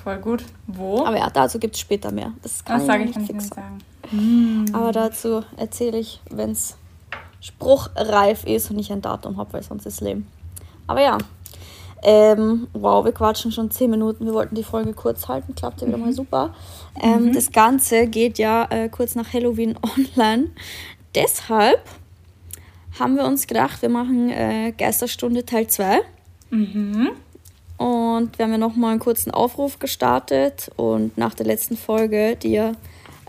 Voll 0.02 0.18
gut. 0.18 0.44
Wo? 0.66 1.04
Aber 1.04 1.16
ja, 1.16 1.30
dazu 1.30 1.58
gibt 1.58 1.74
es 1.74 1.80
später 1.80 2.10
mehr. 2.12 2.32
Das 2.42 2.64
kann 2.64 2.86
das 2.86 2.96
ich, 2.96 3.16
ich 3.16 3.32
nicht 3.32 3.54
sagen. 3.54 3.78
Hm. 4.10 4.66
Aber 4.72 4.92
dazu 4.92 5.42
erzähle 5.56 5.98
ich, 5.98 6.20
wenn 6.30 6.50
es 6.50 6.76
spruchreif 7.40 8.44
ist 8.44 8.70
und 8.70 8.78
ich 8.78 8.92
ein 8.92 9.02
Datum 9.02 9.36
habe, 9.36 9.52
weil 9.54 9.62
sonst 9.62 9.86
ist 9.86 10.00
lame. 10.00 10.22
Aber 10.86 11.02
ja, 11.02 11.18
ähm, 12.02 12.68
wow, 12.72 13.04
wir 13.04 13.12
quatschen 13.12 13.52
schon 13.52 13.70
10 13.70 13.90
Minuten. 13.90 14.24
Wir 14.24 14.32
wollten 14.32 14.54
die 14.54 14.62
Folge 14.62 14.92
kurz 14.92 15.28
halten, 15.28 15.54
klappt 15.54 15.80
ja 15.80 15.88
wieder 15.88 15.98
mal 15.98 16.06
mhm. 16.06 16.12
super. 16.12 16.54
Ähm, 17.00 17.26
mhm. 17.26 17.32
Das 17.32 17.50
Ganze 17.50 18.06
geht 18.06 18.38
ja 18.38 18.66
äh, 18.70 18.88
kurz 18.88 19.14
nach 19.14 19.32
Halloween 19.32 19.76
online. 20.16 20.50
Deshalb 21.14 21.82
haben 22.98 23.16
wir 23.16 23.24
uns 23.24 23.46
gedacht, 23.46 23.82
wir 23.82 23.88
machen 23.88 24.30
äh, 24.30 24.72
Geisterstunde 24.76 25.44
Teil 25.44 25.66
2. 25.66 26.00
Mhm. 26.50 27.10
Und 27.78 28.36
wir 28.36 28.44
haben 28.44 28.52
ja 28.52 28.58
nochmal 28.58 28.90
einen 28.90 29.00
kurzen 29.00 29.30
Aufruf 29.30 29.78
gestartet 29.78 30.70
und 30.76 31.16
nach 31.16 31.34
der 31.34 31.46
letzten 31.46 31.76
Folge, 31.76 32.36
die 32.36 32.50
ja 32.50 32.72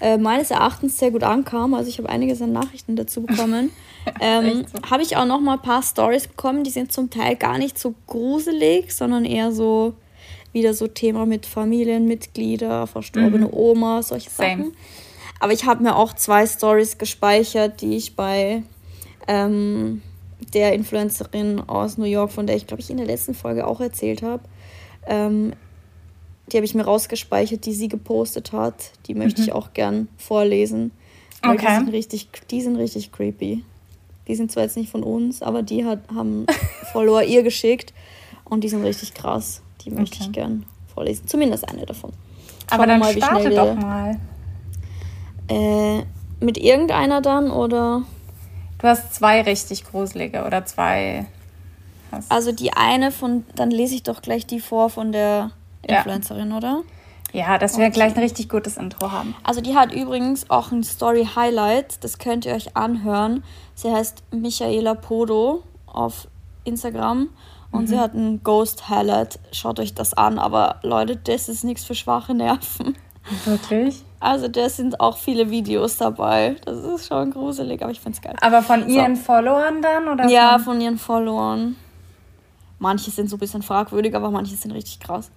äh, 0.01 0.17
meines 0.17 0.49
Erachtens 0.49 0.97
sehr 0.97 1.11
gut 1.11 1.23
ankam, 1.23 1.75
also 1.75 1.87
ich 1.87 1.99
habe 1.99 2.09
einiges 2.09 2.41
an 2.41 2.51
Nachrichten 2.51 2.95
dazu 2.95 3.21
bekommen, 3.21 3.71
ähm, 4.19 4.65
so. 4.71 4.89
habe 4.89 5.03
ich 5.03 5.17
auch 5.17 5.25
nochmal 5.25 5.57
ein 5.57 5.61
paar 5.61 5.83
Stories 5.83 6.27
bekommen, 6.27 6.63
die 6.63 6.71
sind 6.71 6.91
zum 6.91 7.11
Teil 7.11 7.35
gar 7.35 7.59
nicht 7.59 7.77
so 7.77 7.93
gruselig, 8.07 8.91
sondern 8.91 9.23
eher 9.23 9.51
so 9.51 9.93
wieder 10.51 10.73
so 10.73 10.87
Thema 10.87 11.27
mit 11.27 11.45
Familienmitglieder, 11.45 12.87
verstorbene 12.87 13.45
mhm. 13.47 13.53
Oma, 13.53 14.01
solche 14.01 14.31
Same. 14.31 14.63
Sachen. 14.63 14.77
Aber 15.39 15.53
ich 15.53 15.65
habe 15.65 15.83
mir 15.83 15.95
auch 15.95 16.13
zwei 16.13 16.47
Stories 16.47 16.97
gespeichert, 16.97 17.81
die 17.81 17.95
ich 17.95 18.15
bei 18.15 18.63
ähm, 19.27 20.01
der 20.53 20.73
Influencerin 20.73 21.61
aus 21.67 21.97
New 21.97 22.05
York, 22.05 22.31
von 22.31 22.47
der 22.47 22.55
ich 22.55 22.67
glaube 22.67 22.81
ich 22.81 22.89
in 22.89 22.97
der 22.97 23.05
letzten 23.05 23.33
Folge 23.33 23.67
auch 23.67 23.79
erzählt 23.79 24.21
habe. 24.21 24.43
Ähm, 25.05 25.53
die 26.51 26.57
habe 26.57 26.65
ich 26.65 26.73
mir 26.73 26.83
rausgespeichert, 26.83 27.65
die 27.65 27.73
sie 27.73 27.87
gepostet 27.87 28.51
hat. 28.53 28.91
Die 29.07 29.13
möchte 29.13 29.41
mhm. 29.41 29.47
ich 29.47 29.53
auch 29.53 29.73
gern 29.73 30.07
vorlesen. 30.17 30.91
Weil 31.41 31.55
okay. 31.55 31.67
die 31.67 31.75
sind 31.75 31.89
richtig, 31.89 32.27
die 32.49 32.61
sind 32.61 32.75
richtig 32.75 33.11
creepy. 33.11 33.63
Die 34.27 34.35
sind 34.35 34.51
zwar 34.51 34.63
jetzt 34.63 34.77
nicht 34.77 34.91
von 34.91 35.03
uns, 35.03 35.41
aber 35.41 35.63
die 35.63 35.85
hat, 35.85 35.99
haben 36.13 36.45
Follower 36.91 37.23
ihr 37.23 37.43
geschickt 37.43 37.93
und 38.45 38.63
die 38.63 38.69
sind 38.69 38.83
richtig 38.83 39.13
krass. 39.13 39.61
Die 39.81 39.91
möchte 39.91 40.17
okay. 40.17 40.25
ich 40.25 40.31
gern 40.31 40.65
vorlesen. 40.93 41.27
Zumindest 41.27 41.67
eine 41.67 41.85
davon. 41.85 42.11
Aber 42.69 42.85
dann 42.85 42.99
mal, 42.99 43.15
starte 43.15 43.49
doch 43.49 43.75
mal. 43.75 44.19
Äh, 45.47 46.03
mit 46.39 46.57
irgendeiner 46.57 47.21
dann 47.21 47.51
oder? 47.51 48.03
Du 48.79 48.87
hast 48.87 49.13
zwei 49.13 49.41
richtig 49.41 49.83
gruselige 49.83 50.45
oder 50.45 50.65
zwei. 50.65 51.27
Also 52.29 52.51
die 52.51 52.73
eine 52.73 53.11
von, 53.11 53.45
dann 53.55 53.69
lese 53.71 53.95
ich 53.95 54.03
doch 54.03 54.21
gleich 54.21 54.47
die 54.47 54.59
vor 54.59 54.89
von 54.89 55.11
der 55.11 55.51
Influencerin, 55.83 56.49
ja. 56.49 56.57
oder? 56.57 56.83
Ja, 57.31 57.57
dass 57.59 57.77
wir 57.77 57.85
okay. 57.85 57.93
gleich 57.93 58.15
ein 58.15 58.23
richtig 58.23 58.49
gutes 58.49 58.77
Intro 58.77 59.11
haben. 59.11 59.35
Also 59.43 59.61
die 59.61 59.75
hat 59.75 59.93
übrigens 59.93 60.49
auch 60.49 60.71
ein 60.71 60.83
Story 60.83 61.27
Highlight, 61.35 62.03
das 62.03 62.17
könnt 62.17 62.45
ihr 62.45 62.53
euch 62.53 62.75
anhören. 62.75 63.43
Sie 63.75 63.91
heißt 63.91 64.23
Michaela 64.31 64.95
Podo 64.95 65.63
auf 65.85 66.27
Instagram 66.63 67.29
und 67.71 67.81
mhm. 67.81 67.87
sie 67.87 67.99
hat 67.99 68.15
ein 68.15 68.43
Ghost 68.43 68.89
Highlight. 68.89 69.39
Schaut 69.51 69.79
euch 69.79 69.93
das 69.93 70.15
an, 70.15 70.39
aber 70.39 70.79
Leute, 70.81 71.17
das 71.17 71.49
ist 71.49 71.63
nichts 71.63 71.83
für 71.83 71.95
schwache 71.95 72.33
Nerven. 72.33 72.95
Wirklich? 73.45 74.03
Also 74.19 74.47
da 74.47 74.69
sind 74.69 74.99
auch 74.99 75.17
viele 75.17 75.49
Videos 75.49 75.97
dabei. 75.97 76.55
Das 76.65 76.83
ist 76.83 77.07
schon 77.07 77.31
gruselig, 77.31 77.81
aber 77.81 77.91
ich 77.91 77.99
finde 77.99 78.17
es 78.17 78.21
geil. 78.21 78.35
Aber 78.41 78.61
von 78.61 78.87
ihren 78.89 79.15
so. 79.15 79.23
Followern 79.23 79.81
dann? 79.81 80.07
Oder 80.07 80.27
ja, 80.27 80.53
von? 80.53 80.63
von 80.63 80.81
ihren 80.81 80.97
Followern. 80.97 81.75
Manche 82.79 83.11
sind 83.11 83.29
so 83.29 83.35
ein 83.35 83.39
bisschen 83.39 83.61
fragwürdig, 83.61 84.15
aber 84.15 84.31
manche 84.31 84.55
sind 84.55 84.71
richtig 84.71 84.99
krass. 84.99 85.31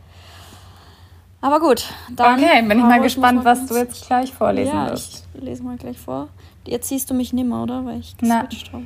Aber 1.40 1.58
gut, 1.58 1.84
dann. 2.10 2.38
Okay, 2.38 2.62
bin 2.62 2.78
ich 2.78 2.84
mal 2.84 3.00
gespannt, 3.00 3.44
was 3.44 3.66
du 3.66 3.74
jetzt 3.76 4.06
gleich 4.06 4.32
vorlesen 4.32 4.74
ja, 4.74 4.90
wirst. 4.90 5.26
Ich 5.34 5.42
lese 5.42 5.62
mal 5.62 5.76
gleich 5.76 5.98
vor. 5.98 6.28
Jetzt 6.64 6.88
siehst 6.88 7.10
du 7.10 7.14
mich 7.14 7.32
nimmer, 7.32 7.64
oder? 7.64 7.84
Weil 7.84 7.98
ich 7.98 8.16
geswitcht 8.16 8.72
habe. 8.72 8.84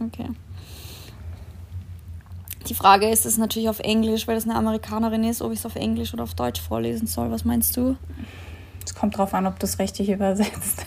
Okay. 0.00 0.28
Die 2.66 2.74
Frage 2.74 3.08
ist 3.08 3.26
es 3.26 3.36
natürlich 3.36 3.68
auf 3.68 3.80
Englisch, 3.80 4.26
weil 4.26 4.34
das 4.34 4.44
eine 4.44 4.54
Amerikanerin 4.54 5.24
ist, 5.24 5.42
ob 5.42 5.52
ich 5.52 5.58
es 5.58 5.66
auf 5.66 5.76
Englisch 5.76 6.14
oder 6.14 6.22
auf 6.22 6.34
Deutsch 6.34 6.60
vorlesen 6.60 7.06
soll. 7.06 7.30
Was 7.30 7.44
meinst 7.44 7.76
du? 7.76 7.96
Es 8.84 8.94
kommt 8.94 9.16
drauf 9.16 9.34
an, 9.34 9.46
ob 9.46 9.58
du 9.58 9.66
es 9.66 9.78
richtig 9.78 10.08
übersetzt. 10.08 10.84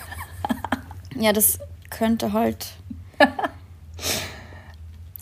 ja, 1.16 1.34
das 1.34 1.60
könnte 1.90 2.34
halt. 2.34 2.68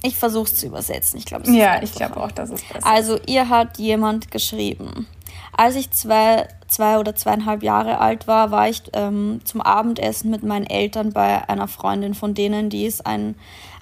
Ich 0.06 0.18
versuche 0.18 0.44
es 0.44 0.56
zu 0.56 0.68
übersetzen. 0.68 1.18
Ich 1.18 1.26
glaube, 1.26 1.50
Ja, 1.50 1.82
ich 1.82 1.92
glaube 1.92 2.18
auch, 2.18 2.32
dass 2.32 2.52
es 2.52 2.62
besser 2.62 2.86
Also, 2.86 3.18
ihr 3.26 3.50
hat 3.50 3.80
jemand 3.80 4.30
geschrieben. 4.30 5.08
Als 5.52 5.76
ich 5.76 5.90
zwei, 5.90 6.48
zwei 6.68 7.00
oder 7.00 7.16
zweieinhalb 7.16 7.64
Jahre 7.64 7.98
alt 7.98 8.28
war, 8.28 8.52
war 8.52 8.70
ich 8.70 8.84
ähm, 8.94 9.42
zum 9.46 9.62
Abendessen 9.62 10.30
mit 10.30 10.44
meinen 10.44 10.68
Eltern 10.68 11.12
bei 11.12 11.50
einer 11.50 11.68
Freundin 11.68 12.14
von 12.14 12.36
denen, 12.36 12.70
die 12.70 12.86
ist 12.86 13.04
ein, 13.08 13.34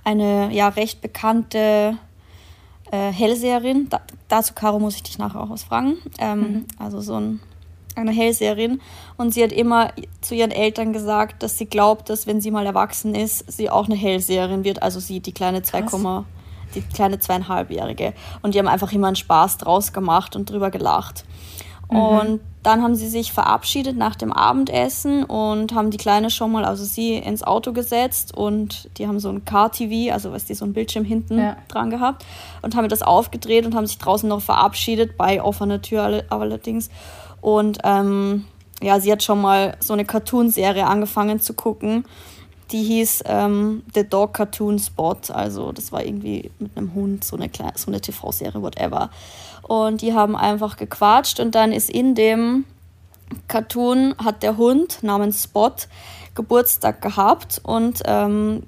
eine 0.06 0.50
ja 0.54 0.70
recht 0.70 1.02
bekannte 1.02 1.98
äh, 2.92 3.12
Hellseherin. 3.12 3.88
Da, 3.90 4.02
dazu, 4.28 4.54
Caro, 4.54 4.80
muss 4.80 4.96
ich 4.96 5.04
dich 5.04 5.18
nachher 5.18 5.42
auch 5.42 5.50
was 5.50 5.64
fragen. 5.64 5.98
Ähm, 6.20 6.40
mhm. 6.40 6.66
Also 6.80 7.02
so 7.02 7.16
ein, 7.16 7.40
eine 7.96 8.12
Hellseherin. 8.12 8.82
Und 9.18 9.34
sie 9.34 9.44
hat 9.44 9.52
immer 9.52 9.92
zu 10.22 10.36
ihren 10.36 10.52
Eltern 10.52 10.94
gesagt, 10.94 11.44
dass 11.44 11.58
sie 11.58 11.66
glaubt, 11.66 12.10
dass 12.10 12.28
wenn 12.28 12.42
sie 12.42 12.52
mal 12.52 12.66
erwachsen 12.66 13.16
ist, 13.16 13.52
sie 13.52 13.70
auch 13.70 13.86
eine 13.86 13.96
Hellseherin 13.96 14.64
wird. 14.64 14.82
Also 14.82 15.00
sie, 15.00 15.20
die 15.20 15.34
kleine 15.34 15.62
2, 15.62 16.26
die 16.76 16.82
kleine 16.82 17.20
zweieinhalbjährige. 17.20 18.14
Und 18.42 18.56
die 18.56 18.60
haben 18.60 18.68
einfach 18.68 18.92
immer 18.92 19.08
einen 19.08 19.16
Spaß 19.16 19.58
draus 19.58 19.94
gemacht 19.94 20.36
und 20.36 20.50
drüber 20.50 20.72
gelacht. 20.72 21.26
Mhm. 21.90 21.98
Und 21.98 22.40
dann 22.64 22.82
haben 22.82 22.96
sie 22.96 23.10
sich 23.10 23.34
verabschiedet 23.34 23.98
nach 23.98 24.16
dem 24.16 24.32
Abendessen 24.32 25.26
und 25.26 25.76
haben 25.76 25.92
die 25.92 25.98
Kleine 25.98 26.30
schon 26.30 26.52
mal, 26.52 26.64
also 26.64 26.86
sie, 26.86 27.16
ins 27.16 27.44
Auto 27.44 27.74
gesetzt 27.74 28.36
und 28.36 28.90
die 28.98 29.08
haben 29.08 29.20
so 29.20 29.30
ein 29.30 29.44
Car-TV, 29.44 30.14
also 30.14 30.32
was 30.32 30.46
die 30.46 30.54
so 30.54 30.64
ein 30.66 30.74
Bildschirm 30.74 31.04
hinten 31.04 31.40
ja. 31.40 31.58
dran 31.68 31.90
gehabt 31.90 32.26
und 32.62 32.76
haben 32.76 32.88
das 32.88 33.02
aufgedreht 33.02 33.66
und 33.66 33.76
haben 33.76 33.86
sich 33.86 33.98
draußen 33.98 34.28
noch 34.30 34.42
verabschiedet, 34.42 35.18
bei 35.18 35.44
offener 35.44 35.82
Tür 35.82 36.24
allerdings. 36.30 36.90
Und 37.42 37.80
ähm, 37.84 38.46
ja, 38.82 39.00
sie 39.00 39.12
hat 39.12 39.24
schon 39.24 39.42
mal 39.42 39.76
so 39.80 39.94
eine 39.94 40.06
Cartoonserie 40.06 40.86
angefangen 40.86 41.42
zu 41.42 41.54
gucken. 41.54 42.06
Die 42.72 42.82
hieß 42.84 43.24
ähm, 43.28 43.84
The 43.94 44.08
Dog 44.08 44.34
Cartoon 44.34 44.80
Spot. 44.80 45.18
Also 45.30 45.74
das 45.74 45.92
war 45.92 46.04
irgendwie 46.04 46.50
mit 46.60 46.76
einem 46.78 46.94
Hund, 46.94 47.24
so 47.24 47.36
eine, 47.36 47.50
so 47.76 47.92
eine 47.92 48.02
TV-Serie, 48.02 48.62
whatever. 48.62 49.10
Und 49.64 50.02
die 50.02 50.14
haben 50.14 50.36
einfach 50.36 50.78
gequatscht 50.78 51.40
und 51.40 51.56
dann 51.56 51.72
ist 51.72 51.90
in 51.90 52.16
dem 52.16 52.66
Cartoon 53.48 54.16
hat 54.24 54.44
der 54.44 54.58
Hund 54.58 55.00
namens 55.02 55.44
Spot 55.44 55.72
Geburtstag 56.36 57.02
gehabt 57.02 57.62
und 57.64 58.02
ähm, 58.06 58.64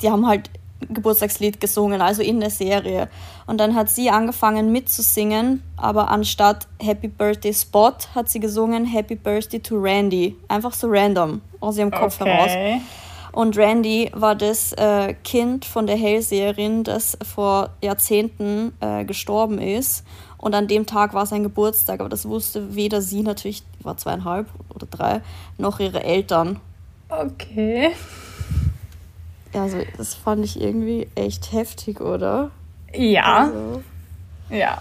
die 0.00 0.10
haben 0.10 0.26
halt 0.26 0.50
Geburtstagslied 0.88 1.60
gesungen, 1.60 2.02
also 2.02 2.22
in 2.22 2.40
der 2.40 2.50
Serie. 2.50 3.08
Und 3.46 3.58
dann 3.58 3.74
hat 3.74 3.88
sie 3.88 4.10
angefangen 4.10 4.72
mitzusingen, 4.72 5.62
aber 5.76 6.10
anstatt 6.10 6.66
Happy 6.80 7.08
Birthday 7.08 7.54
Spot 7.54 7.94
hat 8.14 8.28
sie 8.28 8.40
gesungen 8.40 8.84
Happy 8.84 9.14
Birthday 9.14 9.60
to 9.60 9.76
Randy. 9.76 10.36
Einfach 10.48 10.74
so 10.74 10.88
random 10.88 11.40
aus 11.60 11.78
ihrem 11.78 11.90
Kopf 11.90 12.20
okay. 12.20 12.30
heraus. 12.30 12.82
Und 13.32 13.56
Randy 13.56 14.10
war 14.14 14.34
das 14.34 14.72
äh, 14.72 15.14
Kind 15.24 15.64
von 15.64 15.86
der 15.86 15.96
Hellseherin, 15.96 16.84
das 16.84 17.18
vor 17.22 17.70
Jahrzehnten 17.82 18.72
äh, 18.80 19.04
gestorben 19.04 19.58
ist. 19.58 20.04
Und 20.46 20.54
an 20.54 20.68
dem 20.68 20.86
Tag 20.86 21.12
war 21.12 21.26
sein 21.26 21.42
Geburtstag, 21.42 21.98
aber 21.98 22.08
das 22.08 22.28
wusste 22.28 22.76
weder 22.76 23.02
sie 23.02 23.22
natürlich, 23.22 23.64
war 23.82 23.96
zweieinhalb 23.96 24.46
oder 24.72 24.86
drei, 24.86 25.20
noch 25.58 25.80
ihre 25.80 26.04
Eltern. 26.04 26.60
Okay. 27.08 27.90
Also, 29.52 29.78
das 29.96 30.14
fand 30.14 30.44
ich 30.44 30.60
irgendwie 30.60 31.08
echt 31.16 31.50
heftig, 31.50 32.00
oder? 32.00 32.52
Ja. 32.94 33.46
Also, 33.46 33.82
ja. 34.48 34.80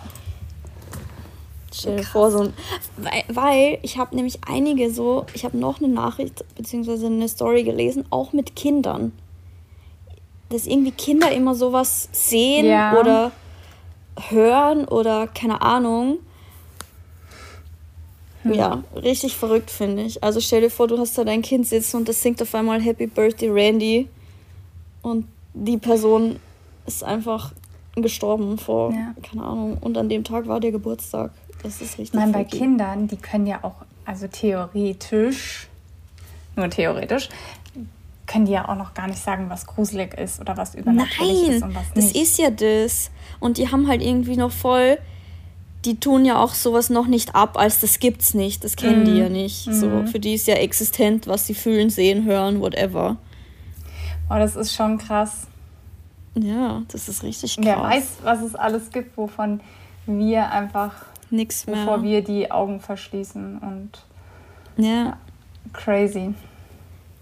Stell 1.74 1.98
dir 1.98 2.04
vor, 2.04 2.30
so 2.30 2.42
ein. 2.42 2.54
Weil, 2.98 3.24
weil 3.30 3.80
ich 3.82 3.98
habe 3.98 4.16
nämlich 4.16 4.42
einige 4.48 4.92
so. 4.92 5.26
Ich 5.34 5.46
habe 5.46 5.58
noch 5.58 5.80
eine 5.80 5.88
Nachricht 5.88 6.46
bzw. 6.58 7.08
eine 7.08 7.28
Story 7.28 7.64
gelesen, 7.64 8.06
auch 8.12 8.34
mit 8.34 8.56
Kindern. 8.56 9.14
Dass 10.50 10.68
irgendwie 10.68 10.92
Kinder 10.92 11.32
immer 11.32 11.56
sowas 11.56 12.08
sehen 12.12 12.68
ja. 12.68 13.00
oder 13.00 13.32
hören 14.30 14.86
oder 14.86 15.28
keine 15.28 15.62
Ahnung. 15.62 16.20
Hm. 18.44 18.54
Ja, 18.54 18.84
richtig 18.96 19.36
verrückt 19.36 19.72
finde 19.72 20.04
ich. 20.04 20.24
Also 20.24 20.40
stell 20.40 20.62
dir 20.62 20.70
vor, 20.70 20.88
du 20.88 20.98
hast 20.98 21.18
da 21.18 21.24
dein 21.24 21.42
Kind 21.42 21.68
sitzen 21.68 21.98
und 21.98 22.10
das 22.10 22.22
singt 22.22 22.42
auf 22.42 22.54
einmal 22.56 22.82
Happy 22.82 23.08
Birthday 23.08 23.50
Randy 23.50 24.08
und 25.02 25.28
die 25.54 25.78
Person 25.78 26.40
ist 26.86 27.04
einfach 27.04 27.54
gestorben 27.96 28.58
vor, 28.58 28.92
ja. 28.92 29.16
keine 29.24 29.44
Ahnung, 29.44 29.78
und 29.80 29.98
an 29.98 30.10
dem 30.10 30.24
Tag 30.24 30.48
war 30.48 30.60
der 30.60 30.72
Geburtstag. 30.72 31.32
Das 31.64 31.82
ist 31.82 31.98
richtig. 31.98 32.10
Ich 32.10 32.14
meine, 32.14 32.34
bei 32.34 32.44
Kindern, 32.44 33.08
die 33.08 33.16
können 33.16 33.48
ja 33.48 33.60
auch, 33.64 33.76
also 34.04 34.28
theoretisch, 34.28 35.68
nur 36.56 36.70
theoretisch, 36.70 37.30
können 38.28 38.46
die 38.46 38.54
ja 38.54 38.68
auch 38.68 38.76
noch 38.76 38.94
gar 38.94 39.08
nicht 39.08 39.22
sagen, 39.22 39.50
was 39.50 39.66
gruselig 39.68 40.14
ist 40.16 40.40
oder 40.40 40.58
was 40.58 40.76
übernatürlich 40.76 41.44
Nein, 41.44 41.52
ist 41.52 41.64
und 41.64 41.76
was 41.76 41.96
nicht. 41.96 42.16
Das 42.16 42.22
ist 42.22 42.38
ja 42.40 42.50
das. 42.50 43.12
Und 43.40 43.58
die 43.58 43.72
haben 43.72 43.88
halt 43.88 44.02
irgendwie 44.02 44.38
noch 44.38 44.52
voll, 44.52 44.98
die 45.86 46.00
tun 46.00 46.26
ja 46.26 46.40
auch 46.40 46.54
sowas 46.54 46.90
noch 46.90 47.08
nicht 47.08 47.36
ab, 47.36 47.58
als 47.58 47.80
das 47.80 48.00
gibt's 48.00 48.34
nicht. 48.34 48.64
Das 48.64 48.76
kennen 48.76 49.04
mm. 49.04 49.06
die 49.06 49.18
ja 49.18 49.30
nicht. 49.30 49.68
Mm. 49.68 49.74
So, 49.74 50.06
für 50.08 50.20
die 50.20 50.34
ist 50.34 50.48
ja 50.48 50.56
existent, 50.56 51.28
was 51.28 51.46
sie 51.46 51.54
fühlen, 51.54 51.90
sehen, 51.90 52.26
hören, 52.26 52.60
whatever. 52.60 53.18
Oh, 54.30 54.36
das 54.36 54.56
ist 54.56 54.74
schon 54.74 54.98
krass. 54.98 55.48
Ja, 56.34 56.82
das 56.88 57.08
ist 57.08 57.24
richtig 57.24 57.56
krass. 57.56 57.66
Wer 57.66 57.82
weiß, 57.82 58.08
was 58.24 58.42
es 58.42 58.56
alles 58.56 58.90
gibt, 58.90 59.16
wovon 59.18 59.62
wir 60.08 60.52
einfach 60.52 60.94
nichts 61.30 61.68
mehr. 61.68 61.76
Bevor 61.76 62.02
wir 62.04 62.24
die 62.24 62.52
Augen 62.52 62.80
verschließen 62.80 63.60
und 63.60 63.92
ja. 64.78 65.18
Crazy. 65.74 66.34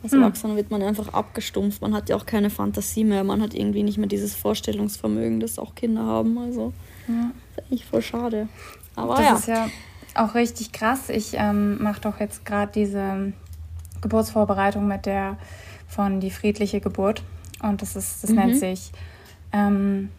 Als 0.03 0.11
hm. 0.11 0.21
Erwachsener 0.21 0.55
wird 0.55 0.69
man 0.69 0.81
einfach 0.83 1.13
abgestumpft. 1.13 1.81
Man 1.81 1.95
hat 1.95 2.09
ja 2.09 2.15
auch 2.15 2.25
keine 2.25 2.49
Fantasie 2.49 3.03
mehr. 3.03 3.23
Man 3.23 3.41
hat 3.41 3.53
irgendwie 3.53 3.83
nicht 3.83 3.97
mehr 3.97 4.07
dieses 4.07 4.35
Vorstellungsvermögen, 4.35 5.39
das 5.39 5.57
auch 5.57 5.75
Kinder 5.75 6.05
haben. 6.05 6.37
Also 6.37 6.73
ja. 7.07 7.31
ist 7.55 7.65
eigentlich 7.65 7.85
voll 7.85 8.01
schade. 8.01 8.47
Aber 8.95 9.15
das 9.15 9.25
ja. 9.25 9.35
ist 9.35 9.47
ja 9.47 9.67
auch 10.15 10.35
richtig 10.35 10.71
krass. 10.71 11.09
Ich 11.09 11.33
ähm, 11.35 11.81
mache 11.81 12.01
doch 12.01 12.19
jetzt 12.19 12.45
gerade 12.45 12.71
diese 12.71 13.33
Geburtsvorbereitung 14.01 14.87
mit 14.87 15.05
der 15.05 15.37
von 15.87 16.19
die 16.19 16.31
friedliche 16.31 16.81
Geburt. 16.81 17.23
Und 17.61 17.81
das 17.81 17.95
ist, 17.95 18.23
das 18.23 18.31
mhm. 18.31 18.35
nennt 18.35 18.57
sich 18.57 18.91
ähm, 19.53 20.09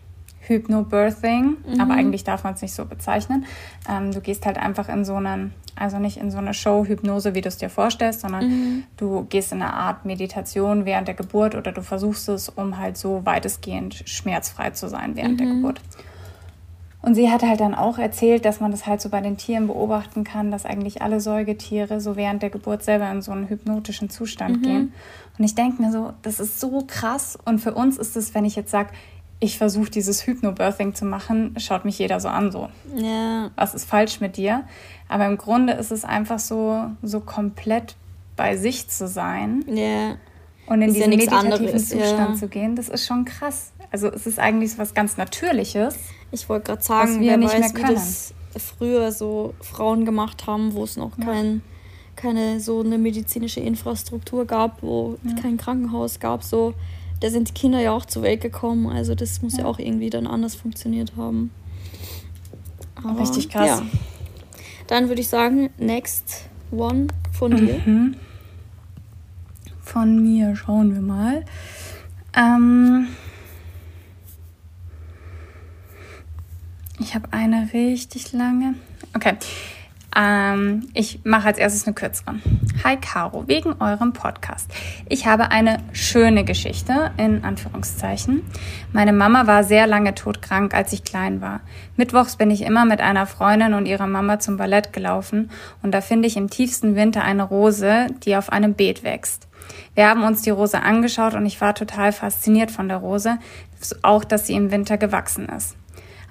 Hypnobirthing, 0.41 1.57
mhm. 1.67 1.81
aber 1.81 1.95
eigentlich 1.95 2.25
darf 2.25 2.45
man 2.45 2.55
es 2.55 2.62
nicht 2.62 2.75
so 2.75 2.85
bezeichnen. 2.85 3.45
Ähm, 3.88 4.12
du 4.12 4.21
gehst 4.21 4.47
halt 4.47 4.57
einfach 4.57 4.88
in 4.88 5.05
so 5.05 5.14
einen, 5.14 5.53
also 5.76 5.99
nicht 5.99 6.16
in 6.16 6.31
so 6.31 6.38
eine 6.38 6.54
Show-Hypnose, 6.54 7.35
wie 7.35 7.40
du 7.40 7.49
es 7.49 7.57
dir 7.57 7.71
vorstellst, 7.71 8.21
sondern 8.21 8.49
mhm. 8.49 8.85
du 8.97 9.25
gehst 9.25 9.52
in 9.52 9.62
eine 9.62 9.73
Art 9.73 10.04
Meditation 10.04 10.85
während 10.85 11.09
der 11.09 11.14
Geburt 11.14 11.54
oder 11.54 11.73
du 11.73 11.83
versuchst 11.83 12.28
es, 12.28 12.49
um 12.49 12.78
halt 12.78 12.97
so 12.97 13.25
weitestgehend 13.25 14.02
schmerzfrei 14.07 14.71
zu 14.71 14.88
sein 14.88 15.16
während 15.16 15.35
mhm. 15.35 15.37
der 15.38 15.47
Geburt. 15.49 15.81
Und 17.04 17.14
sie 17.14 17.31
hat 17.31 17.43
halt 17.43 17.61
dann 17.61 17.75
auch 17.75 17.99
erzählt, 17.99 18.47
dass 18.47 18.61
man 18.61 18.71
das 18.71 18.87
halt 18.87 19.02
so 19.02 19.11
bei 19.11 19.21
den 19.21 19.37
Tieren 19.37 19.66
beobachten 19.66 20.25
kann, 20.25 20.50
dass 20.50 20.64
eigentlich 20.64 21.02
alle 21.02 21.21
Säugetiere 21.21 22.00
so 22.00 22.16
während 22.16 22.43
der 22.43 22.49
Geburt 22.49 22.83
selber 22.83 23.11
in 23.11 23.21
so 23.21 23.31
einen 23.31 23.50
hypnotischen 23.50 24.09
Zustand 24.09 24.59
mhm. 24.59 24.62
gehen. 24.62 24.93
Und 25.38 25.45
ich 25.45 25.54
denke 25.54 25.83
mir 25.83 25.93
so, 25.93 26.14
das 26.23 26.40
ist 26.40 26.61
so 26.61 26.83
krass. 26.87 27.38
Und 27.45 27.59
für 27.59 27.75
uns 27.75 27.99
ist 27.99 28.16
es, 28.16 28.35
wenn 28.35 28.47
ich 28.47 28.57
jetzt 28.57 28.71
sage, 28.71 28.88
ich 29.41 29.59
versuche 29.59 29.91
dieses 29.91 30.26
Hypnobirthing 30.26 30.95
zu 30.95 31.05
machen, 31.05 31.55
schaut 31.59 31.85
mich 31.85 31.99
jeder 31.99 32.21
so 32.21 32.29
an, 32.29 32.50
so. 32.50 32.69
Ja. 32.97 33.50
Was 33.57 33.75
ist 33.75 33.85
falsch 33.85 34.21
mit 34.21 34.37
dir? 34.37 34.64
Aber 35.09 35.26
im 35.26 35.37
Grunde 35.37 35.75
ist 35.75 35.93
es 35.93 36.05
einfach 36.05 36.38
so, 36.38 36.87
so 37.03 37.21
komplett 37.21 37.97
bei 38.37 38.57
sich 38.57 38.88
zu 38.88 39.07
sein. 39.07 39.64
Ja. 39.69 40.17
Und 40.67 40.81
in 40.81 40.88
ist 40.88 40.97
diesen 40.97 41.12
ja 41.12 41.19
meditativen 41.19 41.53
anderes, 41.53 41.88
Zustand 41.88 42.31
ja. 42.31 42.35
zu 42.35 42.49
gehen, 42.49 42.75
das 42.75 42.88
ist 42.88 43.07
schon 43.07 43.25
krass. 43.25 43.73
Also 43.91 44.09
es 44.09 44.26
ist 44.26 44.38
eigentlich 44.38 44.73
so 44.73 44.79
was 44.79 44.95
ganz 44.95 45.17
Natürliches. 45.17 45.97
Ich 46.31 46.49
wollte 46.49 46.67
gerade 46.67 46.83
sagen, 46.83 47.21
wir 47.21 47.31
wer 47.31 47.37
nicht 47.37 47.53
weiß, 47.53 47.61
mehr 47.61 47.71
können. 47.71 47.91
wie 47.91 47.95
das 47.95 48.35
früher 48.57 49.12
so 49.12 49.55
Frauen 49.61 50.05
gemacht 50.05 50.47
haben, 50.47 50.73
wo 50.75 50.85
es 50.85 50.97
noch 50.97 51.19
ja. 51.19 51.25
kein, 51.25 51.62
keine 52.17 52.61
so 52.61 52.81
eine 52.81 52.99
medizinische 52.99 53.61
Infrastruktur 53.61 54.47
gab, 54.47 54.83
wo 54.83 55.19
ja. 55.23 55.35
kein 55.41 55.59
Krankenhaus 55.59 56.19
gab, 56.19 56.43
so 56.43 56.73
da 57.25 57.31
sind 57.31 57.49
die 57.49 57.54
Kinder 57.54 57.81
ja 57.81 57.93
auch 57.93 58.04
zur 58.04 58.23
Welt 58.23 58.43
gekommen. 58.43 58.87
Also 58.87 59.14
das 59.14 59.40
muss 59.40 59.54
ja, 59.54 59.61
ja 59.61 59.64
auch 59.64 59.78
irgendwie 59.78 60.11
dann 60.11 60.26
anders 60.26 60.54
funktioniert 60.54 61.16
haben. 61.16 61.50
Aber, 63.02 63.19
Richtig 63.19 63.49
krass. 63.49 63.66
Ja. 63.66 63.83
Dann 64.88 65.09
würde 65.09 65.23
ich 65.23 65.28
sagen, 65.28 65.71
next 65.78 66.50
one 66.71 67.07
von 67.33 67.57
dir. 67.57 67.81
Mhm. 67.87 68.16
Von 69.81 70.23
mir, 70.23 70.54
schauen 70.54 70.93
wir 70.93 71.00
mal. 71.00 71.47
Ähm 72.37 73.07
Ich 76.99 77.14
habe 77.14 77.33
eine 77.33 77.71
richtig 77.73 78.35
lange. 78.35 78.75
Okay. 79.14 79.35
Ähm, 80.16 80.88
ich 80.94 81.21
mache 81.25 81.49
als 81.49 81.59
erstes 81.59 81.86
eine 81.86 81.95
kürzere. 81.95 82.36
Hi 82.84 82.97
Caro, 82.97 83.49
wegen 83.49 83.80
eurem 83.80 84.12
Podcast. 84.12 84.71
Ich 85.08 85.26
habe 85.26 85.50
eine 85.50 85.78
schöne 85.93 86.45
Geschichte, 86.45 87.10
in 87.17 87.45
Anführungszeichen. 87.45 88.43
Meine 88.93 89.12
Mama 89.12 89.47
war 89.47 89.65
sehr 89.65 89.86
lange 89.86 90.15
todkrank, 90.15 90.75
als 90.75 90.93
ich 90.93 91.04
klein 91.04 91.41
war. 91.41 91.60
Mittwochs 91.97 92.36
bin 92.36 92.50
ich 92.50 92.62
immer 92.62 92.84
mit 92.84 93.00
einer 93.00 93.26
Freundin 93.26 93.75
und 93.75 93.86
ihrer 93.86 94.06
Mama 94.06 94.39
zum 94.39 94.56
Ballett 94.56 94.93
gelaufen 94.93 95.50
und 95.82 95.93
da 95.93 96.00
finde 96.00 96.28
ich 96.28 96.36
im 96.36 96.50
tiefsten 96.50 96.95
Winter 96.95 97.23
eine 97.23 97.43
Rose, 97.43 98.06
die 98.25 98.36
auf 98.36 98.52
einem 98.52 98.75
Beet 98.75 99.02
wächst. 99.02 99.49
Wir 99.95 100.08
haben 100.08 100.25
uns 100.25 100.43
die 100.43 100.50
Rose 100.50 100.80
angeschaut 100.82 101.34
und 101.34 101.47
ich 101.47 101.60
war 101.60 101.75
total 101.75 102.12
fasziniert 102.12 102.71
von 102.71 102.89
der 102.89 102.99
Rose, 102.99 103.39
auch 104.02 104.25
dass 104.25 104.47
sie 104.47 104.54
im 104.54 104.71
Winter 104.71 104.99
gewachsen 104.99 105.49
ist. 105.49 105.76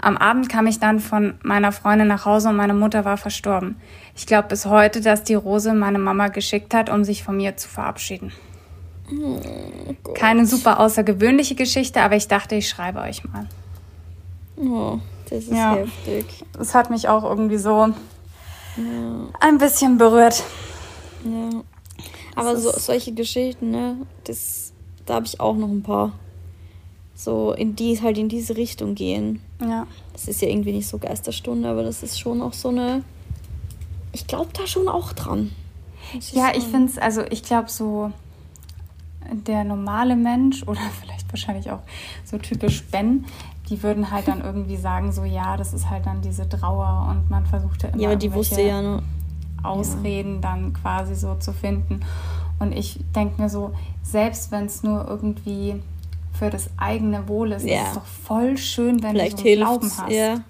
Am 0.04 0.18
Abend 0.18 0.50
kam 0.50 0.68
ich 0.68 0.80
dann 0.80 1.00
von 1.00 1.36
meiner 1.44 1.72
Freundin 1.72 2.10
nach 2.10 2.26
Hause 2.26 2.50
und 2.50 2.58
meine 2.58 2.74
Mutter 2.74 3.06
war 3.06 3.16
verstorben. 3.16 3.78
Ich 4.16 4.26
glaube 4.26 4.50
bis 4.50 4.66
heute, 4.66 5.00
dass 5.00 5.24
die 5.24 5.34
Rose 5.34 5.74
meine 5.74 5.98
Mama 5.98 6.28
geschickt 6.28 6.74
hat, 6.74 6.90
um 6.90 7.06
sich 7.06 7.24
von 7.24 7.38
mir 7.38 7.56
zu 7.56 7.70
verabschieden. 7.70 8.34
Oh 9.12 9.40
Keine 10.14 10.46
super 10.46 10.82
außergewöhnliche 10.82 11.56
Geschichte, 11.56 12.02
aber 12.02 12.18
ich 12.18 12.28
dachte, 12.28 12.56
ich 12.56 12.68
schreibe 12.68 13.00
euch 13.00 13.24
mal. 13.24 13.48
Oh, 14.58 15.00
das 15.30 15.46
ist 15.46 15.54
ja. 15.54 15.76
heftig. 15.76 16.44
Das 16.52 16.76
hat 16.76 16.90
mich 16.90 17.08
auch 17.08 17.24
irgendwie 17.24 17.58
so 17.58 17.88
ja. 18.76 19.30
ein 19.40 19.58
bisschen 19.58 19.98
berührt. 19.98 20.44
Ja. 21.24 21.62
Aber 22.36 22.58
so, 22.58 22.72
solche 22.72 23.14
Geschichten, 23.14 23.72
ne, 23.72 23.98
das, 24.26 24.74
da 25.06 25.16
habe 25.16 25.26
ich 25.26 25.40
auch 25.40 25.56
noch 25.56 25.70
ein 25.70 25.82
paar 25.82 26.12
so 27.16 27.54
in 27.54 27.76
die 27.76 28.02
halt 28.02 28.18
in 28.18 28.30
diese 28.30 28.58
Richtung 28.58 28.96
gehen. 28.96 29.42
Ja. 29.62 29.88
Das 30.14 30.28
ist 30.28 30.42
ja 30.42 30.50
irgendwie 30.50 30.74
nicht 30.74 30.88
so 30.88 30.98
Geisterstunde, 30.98 31.70
aber 31.70 31.84
das 31.84 32.04
ist 32.04 32.20
schon 32.20 32.42
auch 32.42 32.54
so 32.54 32.70
eine. 32.70 33.04
Ich 34.12 34.28
glaube 34.28 34.50
da 34.54 34.68
schon 34.68 34.88
auch 34.88 35.14
dran. 35.14 35.52
Ja, 36.32 36.52
ich 36.56 36.64
finde 36.64 36.92
es, 36.92 36.98
also 36.98 37.24
ich 37.30 37.44
glaube 37.44 37.70
so 37.70 38.12
der 39.32 39.64
normale 39.64 40.16
Mensch 40.16 40.64
oder 40.68 40.82
vielleicht 41.02 41.32
wahrscheinlich 41.32 41.72
auch 41.72 41.82
so 42.26 42.38
typisch 42.38 42.84
Ben, 42.86 43.26
die 43.70 43.82
würden 43.82 44.12
halt 44.12 44.28
dann 44.28 44.42
irgendwie 44.42 44.78
sagen, 44.78 45.12
so 45.12 45.24
ja, 45.24 45.58
das 45.58 45.74
ist 45.74 45.90
halt 45.90 46.06
dann 46.06 46.22
diese 46.22 46.48
Trauer 46.48 47.08
und 47.10 47.30
man 47.30 47.46
versuchte 47.46 47.88
immer 47.88 48.02
ja, 48.02 48.16
die 48.16 48.34
wusste 48.34 48.62
ja 48.62 48.82
nur 48.82 49.04
Ausreden 49.64 50.36
ja. 50.36 50.42
dann 50.42 50.74
quasi 50.74 51.16
so 51.16 51.36
zu 51.36 51.54
finden. 51.54 52.02
Und 52.60 52.74
ich 52.74 53.00
denke 53.16 53.42
mir 53.42 53.50
so, 53.50 53.74
selbst 54.04 54.52
wenn 54.52 54.66
es 54.66 54.84
nur 54.84 55.08
irgendwie 55.08 55.82
für 56.44 56.50
das 56.50 56.70
eigene 56.78 57.28
Wohl 57.30 57.54
ist. 57.54 57.66
Ja. 57.66 57.84
Es 57.84 57.88
ist 57.90 57.96
doch 57.96 58.06
voll 58.06 58.58
schön, 58.58 59.02
wenn 59.02 59.12
Vielleicht 59.12 59.40
du 59.40 59.44
so 59.44 59.48
einen 59.48 59.58
Glauben 59.58 59.92
hast. 59.98 60.12
Ja. 60.12 60.44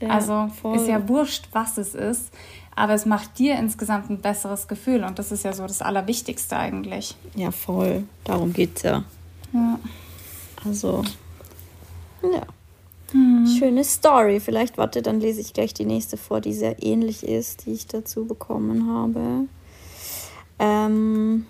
Ja, 0.00 0.08
also 0.08 0.50
voll. 0.62 0.76
ist 0.76 0.86
ja 0.86 1.08
wurscht, 1.08 1.48
was 1.52 1.76
es 1.76 1.94
ist, 1.94 2.30
aber 2.74 2.94
es 2.94 3.04
macht 3.04 3.38
dir 3.38 3.58
insgesamt 3.58 4.08
ein 4.08 4.20
besseres 4.20 4.66
Gefühl 4.66 5.04
und 5.04 5.18
das 5.18 5.30
ist 5.30 5.44
ja 5.44 5.52
so 5.52 5.66
das 5.66 5.82
Allerwichtigste 5.82 6.56
eigentlich. 6.56 7.16
Ja, 7.34 7.50
voll. 7.50 8.04
Darum 8.24 8.52
geht's 8.52 8.82
ja. 8.82 9.04
Ja. 9.52 9.78
Also, 10.64 11.04
ja. 12.22 12.42
Hm. 13.10 13.46
Schöne 13.58 13.84
Story. 13.84 14.40
Vielleicht, 14.40 14.78
warte, 14.78 15.02
dann 15.02 15.20
lese 15.20 15.40
ich 15.40 15.52
gleich 15.52 15.74
die 15.74 15.84
nächste 15.84 16.16
vor, 16.16 16.40
die 16.40 16.54
sehr 16.54 16.82
ähnlich 16.82 17.24
ist, 17.24 17.66
die 17.66 17.72
ich 17.72 17.86
dazu 17.88 18.24
bekommen 18.24 18.88
habe. 18.88 19.48
Ähm, 20.60 21.44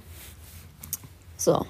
so, 1.36 1.66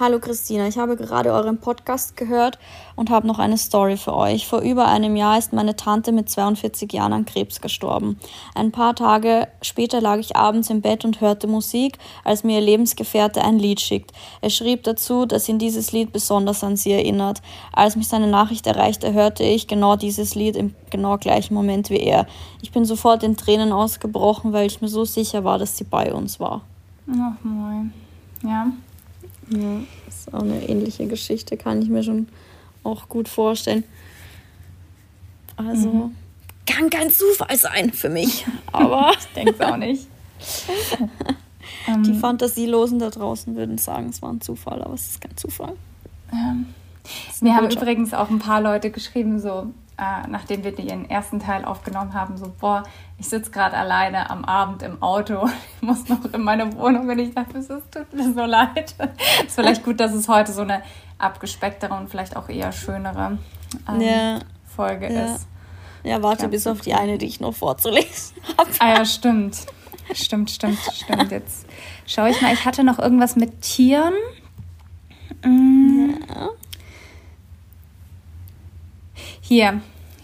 Hallo 0.00 0.20
Christina, 0.20 0.68
ich 0.68 0.78
habe 0.78 0.94
gerade 0.94 1.32
euren 1.32 1.58
Podcast 1.58 2.16
gehört 2.16 2.56
und 2.94 3.10
habe 3.10 3.26
noch 3.26 3.40
eine 3.40 3.58
Story 3.58 3.96
für 3.96 4.14
euch. 4.14 4.46
Vor 4.46 4.60
über 4.60 4.86
einem 4.86 5.16
Jahr 5.16 5.36
ist 5.36 5.52
meine 5.52 5.74
Tante 5.74 6.12
mit 6.12 6.30
42 6.30 6.92
Jahren 6.92 7.12
an 7.12 7.24
Krebs 7.24 7.60
gestorben. 7.60 8.16
Ein 8.54 8.70
paar 8.70 8.94
Tage 8.94 9.48
später 9.60 10.00
lag 10.00 10.18
ich 10.18 10.36
abends 10.36 10.70
im 10.70 10.82
Bett 10.82 11.04
und 11.04 11.20
hörte 11.20 11.48
Musik, 11.48 11.98
als 12.22 12.44
mir 12.44 12.60
ihr 12.60 12.64
Lebensgefährte 12.64 13.42
ein 13.42 13.58
Lied 13.58 13.80
schickt. 13.80 14.12
Er 14.40 14.50
schrieb 14.50 14.84
dazu, 14.84 15.26
dass 15.26 15.48
ihn 15.48 15.58
dieses 15.58 15.90
Lied 15.90 16.12
besonders 16.12 16.62
an 16.62 16.76
sie 16.76 16.92
erinnert. 16.92 17.42
Als 17.72 17.96
mich 17.96 18.06
seine 18.06 18.28
Nachricht 18.28 18.68
erreichte, 18.68 19.12
hörte 19.14 19.42
ich 19.42 19.66
genau 19.66 19.96
dieses 19.96 20.36
Lied 20.36 20.54
im 20.54 20.76
genau 20.90 21.18
gleichen 21.18 21.54
Moment 21.54 21.90
wie 21.90 21.98
er. 21.98 22.28
Ich 22.62 22.70
bin 22.70 22.84
sofort 22.84 23.24
in 23.24 23.36
Tränen 23.36 23.72
ausgebrochen, 23.72 24.52
weil 24.52 24.68
ich 24.68 24.80
mir 24.80 24.86
so 24.86 25.04
sicher 25.04 25.42
war, 25.42 25.58
dass 25.58 25.76
sie 25.76 25.82
bei 25.82 26.14
uns 26.14 26.38
war. 26.38 26.60
Ach 27.10 27.42
moin. 27.42 27.92
Ja, 28.44 28.68
ja, 29.50 29.80
ist 30.08 30.32
auch 30.32 30.42
eine 30.42 30.68
ähnliche 30.68 31.06
Geschichte, 31.06 31.56
kann 31.56 31.82
ich 31.82 31.88
mir 31.88 32.02
schon 32.02 32.28
auch 32.84 33.08
gut 33.08 33.28
vorstellen. 33.28 33.84
Also, 35.56 35.88
mhm. 35.88 36.14
kann 36.66 36.90
kein 36.90 37.10
Zufall 37.10 37.56
sein 37.56 37.92
für 37.92 38.08
mich, 38.08 38.46
aber. 38.72 39.12
ich 39.18 39.26
denke 39.34 39.54
es 39.58 39.60
auch 39.60 39.76
nicht. 39.76 40.06
Die 42.04 42.10
ähm. 42.10 42.20
Fantasielosen 42.20 42.98
da 42.98 43.10
draußen 43.10 43.56
würden 43.56 43.78
sagen, 43.78 44.10
es 44.10 44.22
war 44.22 44.30
ein 44.30 44.40
Zufall, 44.40 44.82
aber 44.82 44.94
es 44.94 45.08
ist 45.08 45.20
kein 45.20 45.36
Zufall. 45.36 45.74
Ähm. 46.32 46.66
Mir 47.40 47.54
haben 47.54 47.70
übrigens 47.70 48.12
auch 48.12 48.28
ein 48.28 48.38
paar 48.38 48.60
Leute 48.60 48.90
geschrieben, 48.90 49.40
so, 49.40 49.66
äh, 49.98 50.28
nachdem 50.28 50.62
wir 50.62 50.72
den 50.72 51.10
ersten 51.10 51.40
Teil 51.40 51.64
aufgenommen 51.64 52.14
haben, 52.14 52.36
so, 52.36 52.52
boah, 52.60 52.84
ich 53.18 53.28
sitze 53.28 53.50
gerade 53.50 53.76
alleine 53.76 54.30
am 54.30 54.44
Abend 54.44 54.82
im 54.82 55.02
Auto, 55.02 55.48
ich 55.76 55.82
muss 55.82 56.08
noch 56.08 56.24
in 56.32 56.42
meine 56.42 56.72
Wohnung 56.76 57.08
und 57.08 57.18
ich 57.18 57.34
dachte, 57.34 57.58
es 57.58 57.66
tut 57.66 58.12
mir 58.12 58.32
so 58.32 58.44
leid. 58.44 58.94
Es 59.40 59.44
ist 59.46 59.54
vielleicht 59.56 59.84
gut, 59.84 59.98
dass 59.98 60.12
es 60.12 60.28
heute 60.28 60.52
so 60.52 60.62
eine 60.62 60.82
abgespecktere 61.18 61.94
und 61.94 62.08
vielleicht 62.08 62.36
auch 62.36 62.48
eher 62.48 62.70
schönere 62.70 63.38
ähm, 63.88 64.00
ja. 64.00 64.38
Folge 64.64 65.12
ja. 65.12 65.34
ist. 65.34 65.48
Ja, 66.04 66.22
warte 66.22 66.42
glaub, 66.42 66.52
bis 66.52 66.66
auf 66.68 66.80
die 66.80 66.94
eine, 66.94 67.18
die 67.18 67.26
ich 67.26 67.40
noch 67.40 67.54
vorzulesen 67.54 68.36
habe. 68.58 68.70
Ah 68.78 68.98
ja, 68.98 69.04
stimmt. 69.04 69.66
Stimmt, 70.14 70.50
stimmt, 70.50 70.78
stimmt. 70.94 71.30
Jetzt 71.30 71.66
schaue 72.06 72.30
ich 72.30 72.40
mal, 72.40 72.54
ich 72.54 72.64
hatte 72.64 72.82
noch 72.84 72.98
irgendwas 72.98 73.36
mit 73.36 73.60
Tieren. 73.60 74.14
Mm. 75.44 76.14
Ja. 76.28 76.48
Hier, 79.48 79.80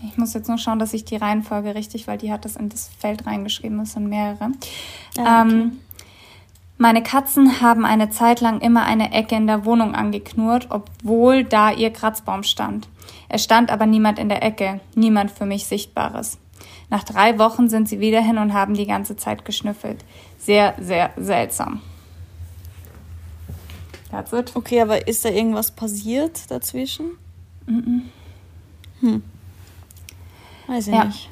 ich 0.06 0.18
muss 0.18 0.34
jetzt 0.34 0.48
nur 0.48 0.58
schauen, 0.58 0.78
dass 0.78 0.92
ich 0.92 1.06
die 1.06 1.16
Reihenfolge 1.16 1.74
richtig, 1.74 2.06
weil 2.06 2.18
die 2.18 2.30
hat 2.30 2.44
das 2.44 2.56
in 2.56 2.68
das 2.68 2.90
Feld 2.98 3.26
reingeschrieben, 3.26 3.78
das 3.78 3.92
sind 3.92 4.06
mehrere. 4.06 4.50
Ja, 5.16 5.42
okay. 5.42 5.52
ähm, 5.52 5.78
meine 6.76 7.02
Katzen 7.02 7.62
haben 7.62 7.86
eine 7.86 8.10
Zeit 8.10 8.42
lang 8.42 8.60
immer 8.60 8.84
eine 8.84 9.12
Ecke 9.12 9.34
in 9.34 9.46
der 9.46 9.64
Wohnung 9.64 9.94
angeknurrt, 9.94 10.66
obwohl 10.68 11.42
da 11.42 11.72
ihr 11.72 11.90
Kratzbaum 11.90 12.42
stand. 12.42 12.86
Es 13.30 13.42
stand 13.42 13.70
aber 13.70 13.86
niemand 13.86 14.18
in 14.18 14.28
der 14.28 14.42
Ecke, 14.42 14.80
niemand 14.94 15.30
für 15.30 15.46
mich 15.46 15.64
Sichtbares. 15.64 16.36
Nach 16.90 17.02
drei 17.02 17.38
Wochen 17.38 17.70
sind 17.70 17.88
sie 17.88 18.00
wieder 18.00 18.20
hin 18.20 18.36
und 18.36 18.52
haben 18.52 18.74
die 18.74 18.86
ganze 18.86 19.16
Zeit 19.16 19.46
geschnüffelt. 19.46 20.04
Sehr, 20.38 20.74
sehr 20.78 21.12
seltsam. 21.16 21.80
That's 24.10 24.34
it. 24.34 24.54
Okay, 24.54 24.82
aber 24.82 25.08
ist 25.08 25.24
da 25.24 25.30
irgendwas 25.30 25.70
passiert 25.70 26.50
dazwischen? 26.50 27.12
Mm, 27.66 27.78
-mm. 27.78 28.02
Hm. 29.04 29.22
Weiß 30.66 30.86
ich 30.86 30.94
ja. 30.94 31.04
nicht. 31.04 31.28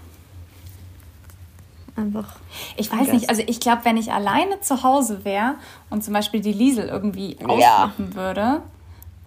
Einfach. 1.97 2.37
Ich 2.77 2.91
weiß 2.91 3.13
nicht, 3.13 3.29
also 3.29 3.43
ich 3.47 3.61
glaube, 3.61 3.85
wenn 3.85 3.97
ich 3.97 4.13
alleine 4.13 4.61
zu 4.61 4.83
Hause 4.83 5.25
wäre 5.25 5.55
und 5.91 6.03
zum 6.03 6.15
Beispiel 6.15 6.41
die 6.41 6.53
Liesel 6.53 6.89
irgendwie 6.89 7.37
ja. 7.59 7.93
würde 7.97 8.63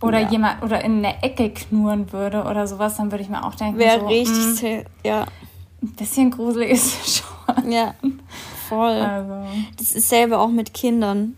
oder 0.01 0.19
ja. 0.19 0.29
jemand 0.29 0.63
oder 0.63 0.83
in 0.83 1.05
eine 1.05 1.21
Ecke 1.23 1.51
knurren 1.51 2.11
würde 2.11 2.43
oder 2.43 2.67
sowas, 2.67 2.97
dann 2.97 3.11
würde 3.11 3.23
ich 3.23 3.29
mir 3.29 3.43
auch 3.43 3.55
denken, 3.55 3.79
wäre 3.79 3.99
so, 3.99 4.07
richtig, 4.07 4.61
mh, 4.63 4.69
hm, 4.69 4.85
ja. 5.03 5.25
Ein 5.81 5.95
bisschen 5.95 6.31
gruselig 6.31 6.71
ist 6.71 7.23
schon. 7.23 7.71
Ja, 7.71 7.93
voll. 8.67 8.93
Also. 8.93 9.47
Das 9.77 9.91
ist 9.91 10.09
selber 10.09 10.39
auch 10.39 10.49
mit 10.49 10.73
Kindern. 10.73 11.35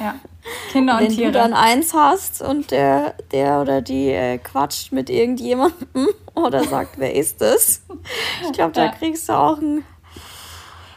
Ja. 0.00 0.14
Kinder 0.72 0.94
und 0.94 1.00
Wenn 1.00 1.08
Tiere. 1.08 1.26
Wenn 1.26 1.32
du 1.32 1.38
dann 1.38 1.54
eins 1.54 1.94
hast 1.94 2.42
und 2.42 2.70
der, 2.70 3.14
der 3.32 3.60
oder 3.60 3.80
die 3.80 4.08
äh, 4.08 4.38
quatscht 4.38 4.92
mit 4.92 5.08
irgendjemandem 5.08 6.08
oder 6.44 6.64
sagt, 6.64 6.98
wer 6.98 7.14
ist 7.14 7.40
das? 7.40 7.82
Ich 8.42 8.52
glaube, 8.52 8.72
da 8.72 8.86
ja. 8.86 8.92
kriegst 8.92 9.28
du 9.28 9.32
auch 9.32 9.58
ein. 9.58 9.84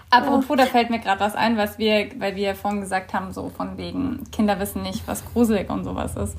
Apropos, 0.09 0.57
da 0.57 0.65
fällt 0.65 0.89
mir 0.89 0.99
gerade 0.99 1.21
was 1.21 1.35
ein, 1.35 1.55
was 1.55 1.79
wir, 1.79 2.09
weil 2.19 2.35
wir 2.35 2.47
ja 2.47 2.53
vorhin 2.53 2.81
gesagt 2.81 3.13
haben, 3.13 3.31
so 3.31 3.49
von 3.49 3.77
wegen 3.77 4.29
Kinder 4.31 4.59
wissen 4.59 4.81
nicht, 4.81 5.07
was 5.07 5.23
gruselig 5.25 5.69
und 5.69 5.85
sowas 5.85 6.17
ist. 6.17 6.35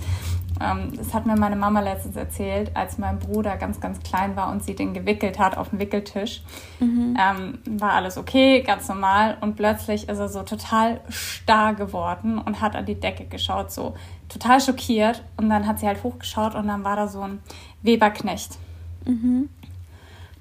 Ähm, 0.60 0.92
das 0.96 1.14
hat 1.14 1.26
mir 1.26 1.36
meine 1.36 1.56
Mama 1.56 1.80
letztens 1.80 2.16
erzählt, 2.16 2.70
als 2.74 2.98
mein 2.98 3.18
Bruder 3.18 3.56
ganz, 3.56 3.80
ganz 3.80 4.00
klein 4.02 4.36
war 4.36 4.50
und 4.50 4.62
sie 4.62 4.74
den 4.74 4.92
gewickelt 4.92 5.38
hat 5.38 5.56
auf 5.56 5.70
dem 5.70 5.78
Wickeltisch. 5.78 6.42
Mhm. 6.80 7.16
Ähm, 7.18 7.58
war 7.78 7.92
alles 7.92 8.18
okay, 8.18 8.62
ganz 8.62 8.88
normal. 8.88 9.38
Und 9.40 9.56
plötzlich 9.56 10.08
ist 10.08 10.18
er 10.18 10.28
so 10.28 10.42
total 10.42 11.00
starr 11.08 11.74
geworden 11.74 12.38
und 12.38 12.60
hat 12.60 12.76
an 12.76 12.86
die 12.86 12.98
Decke 12.98 13.24
geschaut, 13.24 13.72
so 13.72 13.94
total 14.28 14.60
schockiert. 14.60 15.22
Und 15.36 15.48
dann 15.50 15.66
hat 15.66 15.80
sie 15.80 15.86
halt 15.86 16.02
hochgeschaut 16.02 16.54
und 16.54 16.68
dann 16.68 16.84
war 16.84 16.96
da 16.96 17.08
so 17.08 17.22
ein 17.22 17.40
Weberknecht. 17.82 18.58
Mhm. 19.04 19.48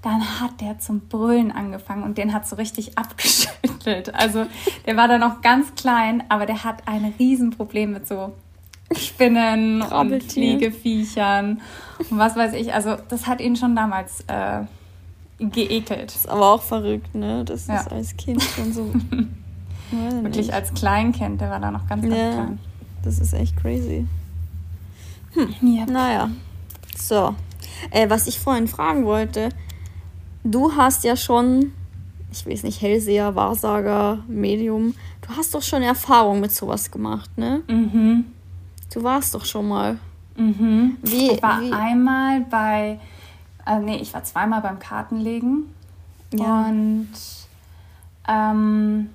Dann 0.01 0.39
hat 0.39 0.61
der 0.61 0.79
zum 0.79 1.01
Brüllen 1.01 1.51
angefangen 1.51 2.03
und 2.03 2.17
den 2.17 2.33
hat 2.33 2.47
so 2.47 2.55
richtig 2.55 2.97
abgeschüttelt. 2.97 4.13
Also 4.15 4.45
der 4.85 4.97
war 4.97 5.07
da 5.07 5.17
noch 5.17 5.41
ganz 5.41 5.75
klein, 5.75 6.23
aber 6.29 6.45
der 6.45 6.63
hat 6.63 6.87
ein 6.87 7.13
Riesenproblem 7.19 7.91
mit 7.91 8.07
so 8.07 8.33
Spinnen 8.95 9.81
und 9.81 10.23
Fliegeviechern 10.23 11.61
und 12.09 12.17
was 12.17 12.35
weiß 12.35 12.53
ich. 12.53 12.73
Also 12.73 12.97
das 13.09 13.27
hat 13.27 13.39
ihn 13.39 13.55
schon 13.55 13.75
damals 13.75 14.21
äh, 14.27 14.63
geekelt. 15.39 16.07
Das 16.09 16.15
ist 16.15 16.29
aber 16.29 16.53
auch 16.53 16.61
verrückt, 16.61 17.15
ne? 17.15 17.45
Das 17.45 17.67
ja. 17.67 17.79
ist 17.79 17.91
als 17.91 18.17
Kind 18.17 18.41
schon 18.41 18.73
so. 18.73 18.93
Wirklich 19.91 20.47
nicht. 20.47 20.53
als 20.53 20.73
Kleinkind, 20.73 21.41
der 21.41 21.49
war 21.49 21.59
da 21.59 21.69
noch 21.69 21.87
ganz, 21.87 22.03
ganz 22.03 22.15
ja, 22.15 22.31
klein. 22.31 22.59
Das 23.03 23.19
ist 23.19 23.33
echt 23.33 23.57
crazy. 23.57 24.07
Hm. 25.33 25.55
Yep. 25.61 25.89
Naja. 25.89 26.29
So. 26.97 27.35
Äh, 27.89 28.09
was 28.09 28.27
ich 28.27 28.39
vorhin 28.39 28.67
fragen 28.67 29.05
wollte, 29.05 29.49
du 30.43 30.75
hast 30.75 31.03
ja 31.03 31.15
schon, 31.15 31.73
ich 32.31 32.45
weiß 32.45 32.63
nicht, 32.63 32.81
Hellseher, 32.81 33.35
Wahrsager, 33.35 34.19
Medium, 34.27 34.95
du 35.21 35.35
hast 35.35 35.53
doch 35.53 35.61
schon 35.61 35.81
Erfahrung 35.81 36.39
mit 36.39 36.51
sowas 36.51 36.91
gemacht, 36.91 37.37
ne? 37.37 37.61
Mhm. 37.67 38.25
Du 38.93 39.03
warst 39.03 39.33
doch 39.33 39.45
schon 39.45 39.67
mal. 39.67 39.97
Mhm. 40.35 40.97
Wie, 41.01 41.31
ich 41.31 41.43
war 41.43 41.61
wie? 41.61 41.71
einmal 41.71 42.41
bei, 42.41 42.99
äh, 43.65 43.79
nee, 43.79 43.97
ich 43.97 44.13
war 44.13 44.23
zweimal 44.23 44.61
beim 44.61 44.79
Kartenlegen. 44.79 45.73
Ja. 46.33 46.65
Und 46.65 47.09
ähm, 48.27 49.09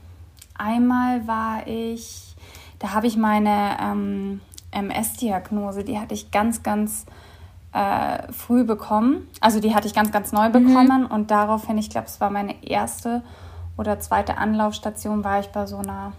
einmal 0.54 1.26
war 1.26 1.66
ich, 1.66 2.34
da 2.78 2.92
habe 2.92 3.06
ich 3.06 3.16
meine 3.16 3.76
ähm, 3.80 4.40
MS-Diagnose, 4.70 5.84
die 5.84 5.98
hatte 5.98 6.14
ich 6.14 6.30
ganz, 6.30 6.62
ganz 6.62 7.06
äh, 7.76 8.32
früh 8.32 8.64
bekommen. 8.64 9.28
Also 9.40 9.60
die 9.60 9.74
hatte 9.74 9.86
ich 9.86 9.94
ganz, 9.94 10.10
ganz 10.10 10.32
neu 10.32 10.48
mhm. 10.48 10.52
bekommen. 10.52 11.02
Mhm. 11.02 11.06
Und 11.06 11.30
daraufhin, 11.30 11.76
ich 11.76 11.90
glaube, 11.90 12.06
es 12.06 12.20
war 12.20 12.30
meine 12.30 12.64
erste 12.64 13.22
oder 13.76 14.00
zweite 14.00 14.38
Anlaufstation, 14.38 15.22
war 15.22 15.40
ich 15.40 15.48
bei 15.48 15.66
so 15.66 15.76
einer 15.76 16.12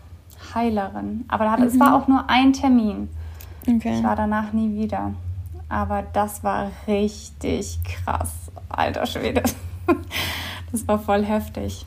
Heilerin. 0.54 1.26
Aber 1.28 1.46
da 1.46 1.52
hatte, 1.52 1.64
mhm. 1.64 1.70
es 1.70 1.80
war 1.80 1.96
auch 1.96 2.08
nur 2.08 2.30
ein 2.30 2.54
Termin. 2.54 3.10
Okay. 3.68 3.98
Ich 3.98 4.04
war 4.04 4.16
danach 4.16 4.54
nie 4.54 4.80
wieder. 4.80 5.14
Aber 5.68 6.04
das 6.14 6.44
war 6.44 6.72
richtig 6.88 7.80
krass. 7.84 8.32
Alter 8.70 9.06
Schwede. 9.06 9.44
Das 10.70 10.86
war 10.86 11.00
voll 11.00 11.24
heftig. 11.24 11.86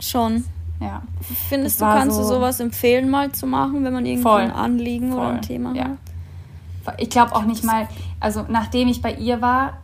Schon. 0.00 0.44
Ja. 0.80 1.00
Findest 1.48 1.80
das 1.80 1.88
du, 1.88 1.96
kannst 1.96 2.16
so 2.16 2.22
du 2.22 2.28
sowas 2.28 2.58
empfehlen, 2.58 3.08
mal 3.08 3.30
zu 3.30 3.46
machen, 3.46 3.84
wenn 3.84 3.92
man 3.92 4.04
irgendwo 4.04 4.30
voll. 4.30 4.40
ein 4.40 4.50
Anliegen 4.50 5.10
voll. 5.12 5.20
oder 5.20 5.28
ein 5.28 5.42
Thema 5.42 5.72
ja. 5.76 5.84
hat? 5.84 6.09
Ich 6.98 7.10
glaube 7.10 7.34
auch 7.34 7.44
nicht 7.44 7.64
mal, 7.64 7.88
also 8.20 8.44
nachdem 8.48 8.88
ich 8.88 9.02
bei 9.02 9.12
ihr 9.14 9.40
war, 9.40 9.78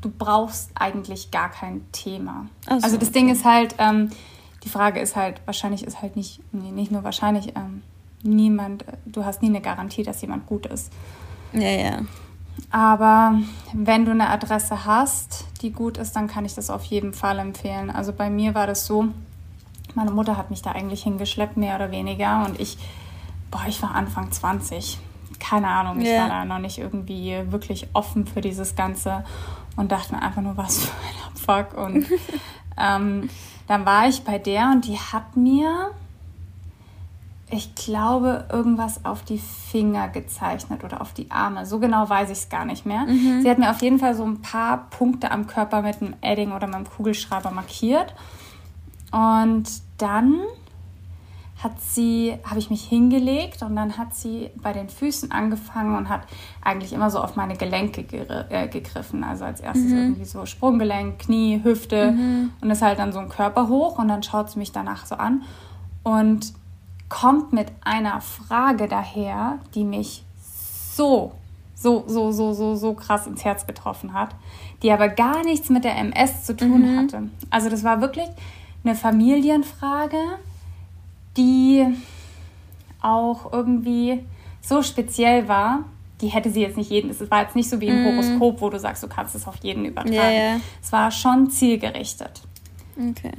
du 0.00 0.10
brauchst 0.10 0.70
eigentlich 0.74 1.30
gar 1.30 1.50
kein 1.50 1.82
Thema. 1.92 2.46
So, 2.66 2.72
also 2.72 2.96
das 2.96 3.08
okay. 3.08 3.18
Ding 3.18 3.28
ist 3.30 3.44
halt, 3.44 3.74
ähm, 3.78 4.10
die 4.64 4.68
Frage 4.68 5.00
ist 5.00 5.16
halt, 5.16 5.40
wahrscheinlich 5.46 5.84
ist 5.84 6.02
halt 6.02 6.16
nicht, 6.16 6.40
nee, 6.52 6.70
nicht 6.70 6.90
nur 6.90 7.04
wahrscheinlich, 7.04 7.48
ähm, 7.56 7.82
niemand, 8.22 8.84
du 9.06 9.24
hast 9.24 9.42
nie 9.42 9.48
eine 9.48 9.60
Garantie, 9.60 10.02
dass 10.02 10.20
jemand 10.20 10.46
gut 10.46 10.66
ist. 10.66 10.92
Ja, 11.52 11.68
ja. 11.68 11.98
Aber 12.70 13.38
wenn 13.72 14.04
du 14.04 14.10
eine 14.10 14.28
Adresse 14.28 14.84
hast, 14.84 15.46
die 15.62 15.72
gut 15.72 15.98
ist, 15.98 16.14
dann 16.14 16.28
kann 16.28 16.44
ich 16.44 16.54
das 16.54 16.70
auf 16.70 16.84
jeden 16.84 17.12
Fall 17.12 17.38
empfehlen. 17.38 17.90
Also 17.90 18.12
bei 18.12 18.30
mir 18.30 18.54
war 18.54 18.66
das 18.66 18.86
so, 18.86 19.08
meine 19.94 20.10
Mutter 20.10 20.36
hat 20.36 20.50
mich 20.50 20.62
da 20.62 20.72
eigentlich 20.72 21.02
hingeschleppt, 21.02 21.56
mehr 21.56 21.76
oder 21.76 21.90
weniger. 21.90 22.44
Und 22.44 22.60
ich, 22.60 22.78
boah, 23.50 23.64
ich 23.66 23.82
war 23.82 23.94
Anfang 23.94 24.30
20. 24.30 24.98
Keine 25.40 25.68
Ahnung, 25.68 26.00
ich 26.00 26.08
yeah. 26.08 26.22
war 26.22 26.28
da 26.28 26.44
noch 26.44 26.58
nicht 26.58 26.78
irgendwie 26.78 27.36
wirklich 27.48 27.88
offen 27.92 28.26
für 28.26 28.40
dieses 28.40 28.76
Ganze 28.76 29.24
und 29.76 29.90
dachte 29.90 30.14
mir 30.14 30.22
einfach 30.22 30.42
nur, 30.42 30.56
was 30.56 30.84
für 30.84 30.92
ein 30.92 31.56
Abfuck. 31.58 31.78
Und 31.78 32.06
ähm, 32.78 33.28
dann 33.66 33.86
war 33.86 34.08
ich 34.08 34.22
bei 34.22 34.38
der 34.38 34.70
und 34.72 34.86
die 34.86 34.98
hat 34.98 35.36
mir 35.36 35.90
ich 37.52 37.74
glaube, 37.74 38.44
irgendwas 38.50 39.04
auf 39.04 39.22
die 39.24 39.38
Finger 39.38 40.08
gezeichnet 40.08 40.84
oder 40.84 41.00
auf 41.00 41.12
die 41.12 41.30
Arme. 41.30 41.66
So 41.66 41.80
genau 41.80 42.08
weiß 42.08 42.30
ich 42.30 42.38
es 42.38 42.48
gar 42.48 42.64
nicht 42.64 42.86
mehr. 42.86 43.00
Mhm. 43.00 43.42
Sie 43.42 43.50
hat 43.50 43.58
mir 43.58 43.70
auf 43.70 43.82
jeden 43.82 43.98
Fall 43.98 44.14
so 44.14 44.24
ein 44.24 44.40
paar 44.40 44.88
Punkte 44.90 45.30
am 45.32 45.46
Körper 45.46 45.82
mit 45.82 46.00
einem 46.00 46.14
Edding 46.20 46.52
oder 46.52 46.66
mit 46.68 46.76
einem 46.76 46.88
Kugelschreiber 46.88 47.50
markiert. 47.50 48.14
Und 49.10 49.64
dann 49.98 50.40
hat 51.62 51.80
sie, 51.80 52.36
habe 52.44 52.58
ich 52.58 52.70
mich 52.70 52.84
hingelegt 52.84 53.62
und 53.62 53.76
dann 53.76 53.98
hat 53.98 54.14
sie 54.14 54.50
bei 54.56 54.72
den 54.72 54.88
Füßen 54.88 55.30
angefangen 55.30 55.96
und 55.96 56.08
hat 56.08 56.22
eigentlich 56.62 56.92
immer 56.92 57.10
so 57.10 57.20
auf 57.20 57.36
meine 57.36 57.56
Gelenke 57.56 58.00
äh, 58.48 58.68
gegriffen. 58.68 59.24
Also 59.24 59.44
als 59.44 59.60
erstes 59.60 59.90
mhm. 59.90 59.98
irgendwie 59.98 60.24
so 60.24 60.46
Sprunggelenk, 60.46 61.18
Knie, 61.18 61.60
Hüfte 61.62 62.12
mhm. 62.12 62.50
und 62.60 62.70
ist 62.70 62.82
halt 62.82 62.98
dann 62.98 63.12
so 63.12 63.18
ein 63.18 63.28
Körper 63.28 63.68
hoch 63.68 63.98
und 63.98 64.08
dann 64.08 64.22
schaut 64.22 64.50
sie 64.50 64.58
mich 64.58 64.72
danach 64.72 65.04
so 65.06 65.16
an. 65.16 65.42
Und 66.02 66.54
kommt 67.10 67.52
mit 67.52 67.68
einer 67.82 68.20
Frage 68.22 68.88
daher, 68.88 69.58
die 69.74 69.84
mich 69.84 70.24
so, 70.94 71.32
so, 71.74 72.04
so, 72.06 72.32
so, 72.32 72.54
so, 72.54 72.74
so 72.74 72.94
krass 72.94 73.26
ins 73.26 73.44
Herz 73.44 73.66
getroffen 73.66 74.14
hat, 74.14 74.30
die 74.82 74.92
aber 74.92 75.08
gar 75.08 75.44
nichts 75.44 75.68
mit 75.68 75.84
der 75.84 75.96
MS 75.96 76.44
zu 76.44 76.56
tun 76.56 76.94
mhm. 76.94 76.98
hatte. 76.98 77.22
Also 77.50 77.68
das 77.68 77.84
war 77.84 78.00
wirklich 78.00 78.28
eine 78.84 78.94
Familienfrage, 78.94 80.16
die 81.36 81.86
auch 83.00 83.52
irgendwie 83.52 84.24
so 84.60 84.82
speziell 84.82 85.48
war, 85.48 85.84
die 86.20 86.28
hätte 86.28 86.50
sie 86.50 86.60
jetzt 86.60 86.76
nicht 86.76 86.90
jeden, 86.90 87.10
es 87.10 87.30
war 87.30 87.42
jetzt 87.42 87.56
nicht 87.56 87.70
so 87.70 87.80
wie 87.80 87.88
ein 87.90 88.02
mhm. 88.02 88.06
Horoskop, 88.06 88.60
wo 88.60 88.68
du 88.68 88.78
sagst, 88.78 89.02
du 89.02 89.08
kannst 89.08 89.34
es 89.34 89.46
auf 89.46 89.56
jeden 89.62 89.84
übertragen. 89.84 90.14
Yeah, 90.14 90.30
yeah. 90.30 90.60
Es 90.82 90.92
war 90.92 91.10
schon 91.10 91.50
zielgerichtet. 91.50 92.42
Okay, 92.96 93.32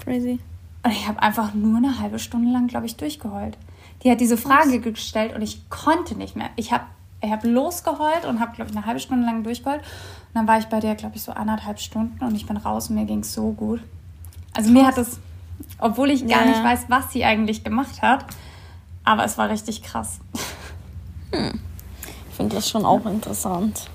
crazy. 0.00 0.40
Und 0.82 0.90
ich 0.90 1.06
habe 1.06 1.22
einfach 1.22 1.54
nur 1.54 1.78
eine 1.78 2.00
halbe 2.00 2.18
Stunde 2.18 2.52
lang, 2.52 2.66
glaube 2.66 2.86
ich, 2.86 2.96
durchgeheult. 2.96 3.56
Die 4.02 4.10
hat 4.10 4.20
diese 4.20 4.36
Frage 4.36 4.74
Was? 4.74 4.82
gestellt 4.82 5.34
und 5.34 5.42
ich 5.42 5.68
konnte 5.70 6.14
nicht 6.14 6.36
mehr. 6.36 6.50
Ich 6.56 6.72
habe 6.72 6.84
ich 7.22 7.30
hab 7.30 7.42
losgeheult 7.44 8.26
und 8.26 8.38
habe, 8.40 8.54
glaube 8.54 8.70
ich, 8.70 8.76
eine 8.76 8.84
halbe 8.84 9.00
Stunde 9.00 9.24
lang 9.24 9.44
durchgeheult. 9.44 9.80
Und 9.80 10.34
dann 10.34 10.46
war 10.46 10.58
ich 10.58 10.66
bei 10.66 10.80
der, 10.80 10.94
glaube 10.94 11.16
ich, 11.16 11.22
so 11.22 11.32
anderthalb 11.32 11.78
Stunden 11.80 12.22
und 12.22 12.34
ich 12.34 12.46
bin 12.46 12.56
raus 12.58 12.90
und 12.90 12.96
mir 12.96 13.06
ging 13.06 13.20
es 13.20 13.32
so 13.32 13.52
gut. 13.52 13.80
Also 14.52 14.70
Krass. 14.70 14.82
mir 14.82 14.86
hat 14.86 14.98
es, 14.98 15.18
obwohl 15.78 16.10
ich 16.10 16.26
gar 16.26 16.44
ja. 16.44 16.50
nicht 16.50 16.64
weiß, 16.64 16.86
was 16.88 17.12
sie 17.12 17.24
eigentlich 17.24 17.64
gemacht 17.64 18.02
hat, 18.02 18.24
aber 19.04 19.24
es 19.24 19.38
war 19.38 19.50
richtig 19.50 19.82
krass. 19.82 20.20
Hm. 21.32 21.60
Ich 22.30 22.36
finde 22.36 22.56
das 22.56 22.68
schon 22.68 22.84
auch 22.84 23.06
interessant. 23.06 23.88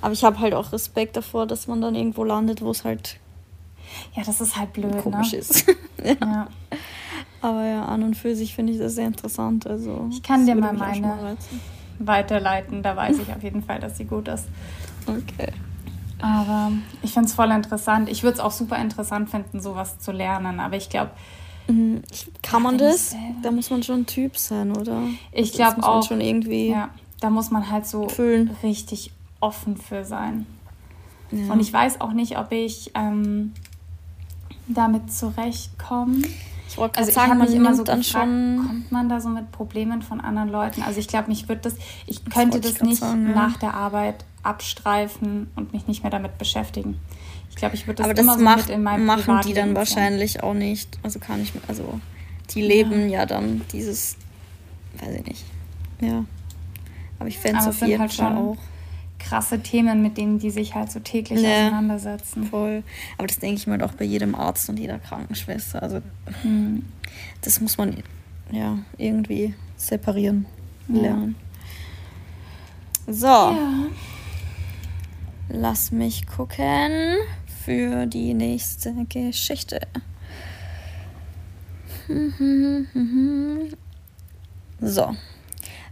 Aber 0.00 0.12
ich 0.12 0.24
habe 0.24 0.38
halt 0.40 0.54
auch 0.54 0.72
Respekt 0.72 1.16
davor, 1.16 1.46
dass 1.46 1.66
man 1.66 1.80
dann 1.80 1.94
irgendwo 1.94 2.24
landet, 2.24 2.62
wo 2.62 2.70
es 2.70 2.84
halt. 2.84 3.18
Ja, 4.14 4.22
das 4.24 4.40
ist 4.40 4.56
halt 4.56 4.72
blöd. 4.72 4.98
Komisch 4.98 5.32
ne? 5.32 5.38
ist. 5.38 5.66
ja. 6.04 6.16
ja. 6.20 6.48
Aber 7.42 7.64
ja, 7.64 7.84
an 7.84 8.02
und 8.02 8.14
für 8.14 8.34
sich 8.34 8.54
finde 8.54 8.72
ich 8.72 8.78
das 8.78 8.94
sehr 8.94 9.06
interessant. 9.06 9.66
Also, 9.66 10.08
ich 10.10 10.22
kann 10.22 10.46
dir 10.46 10.54
mal 10.54 10.72
meine 10.72 11.36
weiterleiten. 11.98 12.82
Da 12.82 12.96
weiß 12.96 13.18
ich 13.18 13.34
auf 13.34 13.42
jeden 13.42 13.62
Fall, 13.62 13.78
dass 13.78 13.96
sie 13.96 14.04
gut 14.04 14.28
ist. 14.28 14.46
Okay. 15.06 15.52
Aber 16.20 16.72
ich 17.02 17.12
finde 17.12 17.28
es 17.28 17.34
voll 17.34 17.50
interessant. 17.50 18.08
Ich 18.08 18.22
würde 18.22 18.34
es 18.34 18.40
auch 18.40 18.50
super 18.50 18.78
interessant 18.78 19.30
finden, 19.30 19.60
sowas 19.60 19.98
zu 19.98 20.12
lernen. 20.12 20.60
Aber 20.60 20.76
ich 20.76 20.88
glaube. 20.88 21.10
Mhm. 21.68 22.02
Kann 22.42 22.62
man 22.62 22.78
das? 22.78 23.14
Da 23.42 23.50
muss 23.50 23.70
man 23.70 23.82
schon 23.82 24.00
ein 24.00 24.06
Typ 24.06 24.38
sein, 24.38 24.76
oder? 24.76 25.02
Ich 25.32 25.52
glaube 25.52 25.82
auch. 25.82 26.06
schon 26.06 26.20
irgendwie. 26.20 26.70
Ja, 26.70 26.90
da 27.20 27.30
muss 27.30 27.50
man 27.50 27.70
halt 27.70 27.86
so 27.86 28.08
fühlen. 28.08 28.56
richtig 28.62 29.10
offen 29.40 29.76
für 29.76 30.04
sein. 30.04 30.46
Ja. 31.30 31.52
Und 31.52 31.60
ich 31.60 31.72
weiß 31.72 32.00
auch 32.00 32.12
nicht, 32.12 32.38
ob 32.38 32.52
ich 32.52 32.92
ähm, 32.94 33.52
damit 34.68 35.12
zurechtkomme. 35.12 36.22
Ich 36.68 36.78
wollte 36.78 36.98
also 36.98 37.10
sagen, 37.10 37.32
ich 37.32 37.38
habe 37.38 37.44
mich 37.44 37.54
immer 37.54 37.74
so 37.74 37.84
dann 37.84 38.00
gefragt, 38.00 38.24
schon 38.24 38.66
kommt 38.66 38.92
man 38.92 39.08
da 39.08 39.20
so 39.20 39.28
mit 39.28 39.50
Problemen 39.52 40.02
von 40.02 40.20
anderen 40.20 40.50
Leuten? 40.50 40.82
Also 40.82 41.00
ich 41.00 41.08
glaube, 41.08 41.28
mich 41.28 41.48
wird 41.48 41.64
das, 41.64 41.74
ich 42.06 42.24
könnte 42.24 42.60
das, 42.60 42.74
das 42.74 42.82
nicht 42.82 42.98
sagen, 42.98 43.28
ja. 43.28 43.34
nach 43.34 43.56
der 43.56 43.74
Arbeit 43.74 44.24
abstreifen 44.46 45.50
und 45.56 45.72
mich 45.72 45.86
nicht 45.86 46.02
mehr 46.02 46.10
damit 46.10 46.38
beschäftigen. 46.38 46.98
Ich 47.50 47.56
glaube, 47.56 47.74
ich 47.74 47.86
würde 47.86 48.02
das, 48.02 48.10
Aber 48.10 48.18
immer 48.18 48.32
das 48.32 48.38
so 48.38 48.44
macht, 48.44 48.68
mit 48.68 48.76
in 48.76 48.82
meinem 48.82 49.06
machen 49.06 49.40
die 49.46 49.54
dann 49.54 49.74
wahrscheinlich 49.74 50.32
sein. 50.34 50.42
auch 50.42 50.54
nicht. 50.54 50.98
Also 51.02 51.18
kann 51.18 51.42
ich, 51.42 51.52
also 51.68 52.00
die 52.54 52.62
leben 52.62 53.08
ja, 53.08 53.20
ja 53.20 53.26
dann 53.26 53.62
dieses, 53.72 54.16
weiß 54.98 55.14
ich 55.16 55.26
nicht. 55.26 55.44
Ja. 56.00 56.24
Aber 57.18 57.28
ich 57.28 57.38
fände 57.38 57.60
es 57.60 57.66
auf 57.66 57.80
jeden 57.80 58.00
halt 58.00 58.12
Fall 58.12 58.36
auch 58.36 58.56
krasse 59.18 59.60
Themen, 59.60 60.02
mit 60.02 60.18
denen 60.18 60.38
die 60.38 60.50
sich 60.50 60.74
halt 60.74 60.92
so 60.92 61.00
täglich 61.00 61.40
ja, 61.40 61.66
auseinandersetzen. 61.66 62.44
Voll. 62.44 62.82
Aber 63.18 63.26
das 63.26 63.38
denke 63.38 63.56
ich 63.56 63.66
mir 63.66 63.78
doch 63.78 63.92
bei 63.94 64.04
jedem 64.04 64.34
Arzt 64.34 64.68
und 64.68 64.78
jeder 64.78 64.98
Krankenschwester. 64.98 65.82
Also 65.82 66.02
hm. 66.42 66.84
das 67.40 67.60
muss 67.60 67.78
man 67.78 68.02
ja 68.52 68.78
irgendwie 68.98 69.54
separieren 69.76 70.46
lernen. 70.88 71.36
Ja. 73.06 73.12
So. 73.12 73.26
Ja. 73.26 73.86
Lass 75.48 75.92
mich 75.92 76.26
gucken 76.26 77.16
für 77.64 78.06
die 78.06 78.34
nächste 78.34 78.92
Geschichte. 79.08 79.80
So. 84.80 85.16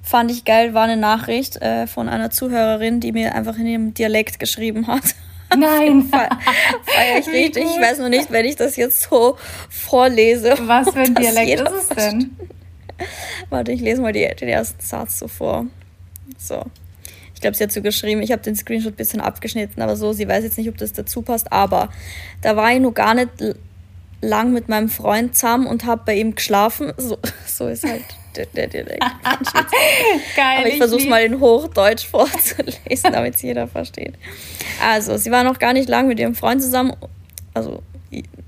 Fand 0.02 0.30
ich 0.30 0.44
geil, 0.44 0.74
war 0.74 0.84
eine 0.84 0.96
Nachricht 0.96 1.56
äh, 1.62 1.86
von 1.86 2.08
einer 2.08 2.30
Zuhörerin, 2.30 3.00
die 3.00 3.12
mir 3.12 3.34
einfach 3.34 3.56
in 3.56 3.66
ihrem 3.66 3.94
Dialekt 3.94 4.38
geschrieben 4.38 4.86
hat. 4.86 5.14
Nein. 5.56 6.10
Feier 6.10 7.18
ich 7.18 7.28
richtig. 7.32 7.64
Ich 7.64 7.80
weiß 7.80 7.98
nur 7.98 8.08
nicht, 8.08 8.30
wenn 8.30 8.44
ich 8.44 8.56
das 8.56 8.76
jetzt 8.76 9.02
so 9.02 9.36
vorlese. 9.70 10.56
Was 10.62 10.90
für 10.90 11.00
ein 11.00 11.14
Dialekt 11.14 11.60
ist 11.60 11.90
es 11.90 11.96
denn? 11.96 12.36
Warte, 13.50 13.72
ich 13.72 13.80
lese 13.80 14.02
mal 14.02 14.12
die, 14.12 14.26
den 14.26 14.48
ersten 14.48 14.80
Satz 14.80 15.18
so 15.18 15.28
vor. 15.28 15.66
So. 16.38 16.64
Ich 17.44 17.46
glaube, 17.46 17.58
sie 17.58 17.64
hat 17.64 17.72
so 17.72 17.82
geschrieben, 17.82 18.22
ich 18.22 18.32
habe 18.32 18.40
den 18.40 18.56
Screenshot 18.56 18.94
ein 18.94 18.96
bisschen 18.96 19.20
abgeschnitten, 19.20 19.82
aber 19.82 19.96
so, 19.96 20.14
sie 20.14 20.26
weiß 20.26 20.44
jetzt 20.44 20.56
nicht, 20.56 20.70
ob 20.70 20.78
das 20.78 20.94
dazu 20.94 21.20
passt. 21.20 21.52
Aber 21.52 21.90
da 22.40 22.56
war 22.56 22.72
ich 22.72 22.80
nur 22.80 22.94
gar 22.94 23.12
nicht 23.12 23.28
lang 24.22 24.54
mit 24.54 24.70
meinem 24.70 24.88
Freund 24.88 25.34
zusammen 25.36 25.66
und 25.66 25.84
habe 25.84 26.00
bei 26.06 26.16
ihm 26.16 26.34
geschlafen. 26.34 26.94
So, 26.96 27.18
so 27.46 27.68
ist 27.68 27.84
halt 27.84 28.02
der, 28.34 28.46
der 28.46 28.68
Dialekt. 28.68 29.02
Geil. 30.36 30.58
Aber 30.58 30.68
ich 30.68 30.78
versuche 30.78 31.06
mal 31.06 31.22
in 31.22 31.38
Hochdeutsch 31.38 32.06
vorzulesen, 32.10 33.12
damit 33.12 33.34
es 33.34 33.42
jeder 33.42 33.68
versteht. 33.68 34.14
Also, 34.82 35.18
sie 35.18 35.30
war 35.30 35.44
noch 35.44 35.58
gar 35.58 35.74
nicht 35.74 35.90
lang 35.90 36.08
mit 36.08 36.18
ihrem 36.18 36.34
Freund 36.34 36.62
zusammen. 36.62 36.94
Also, 37.52 37.82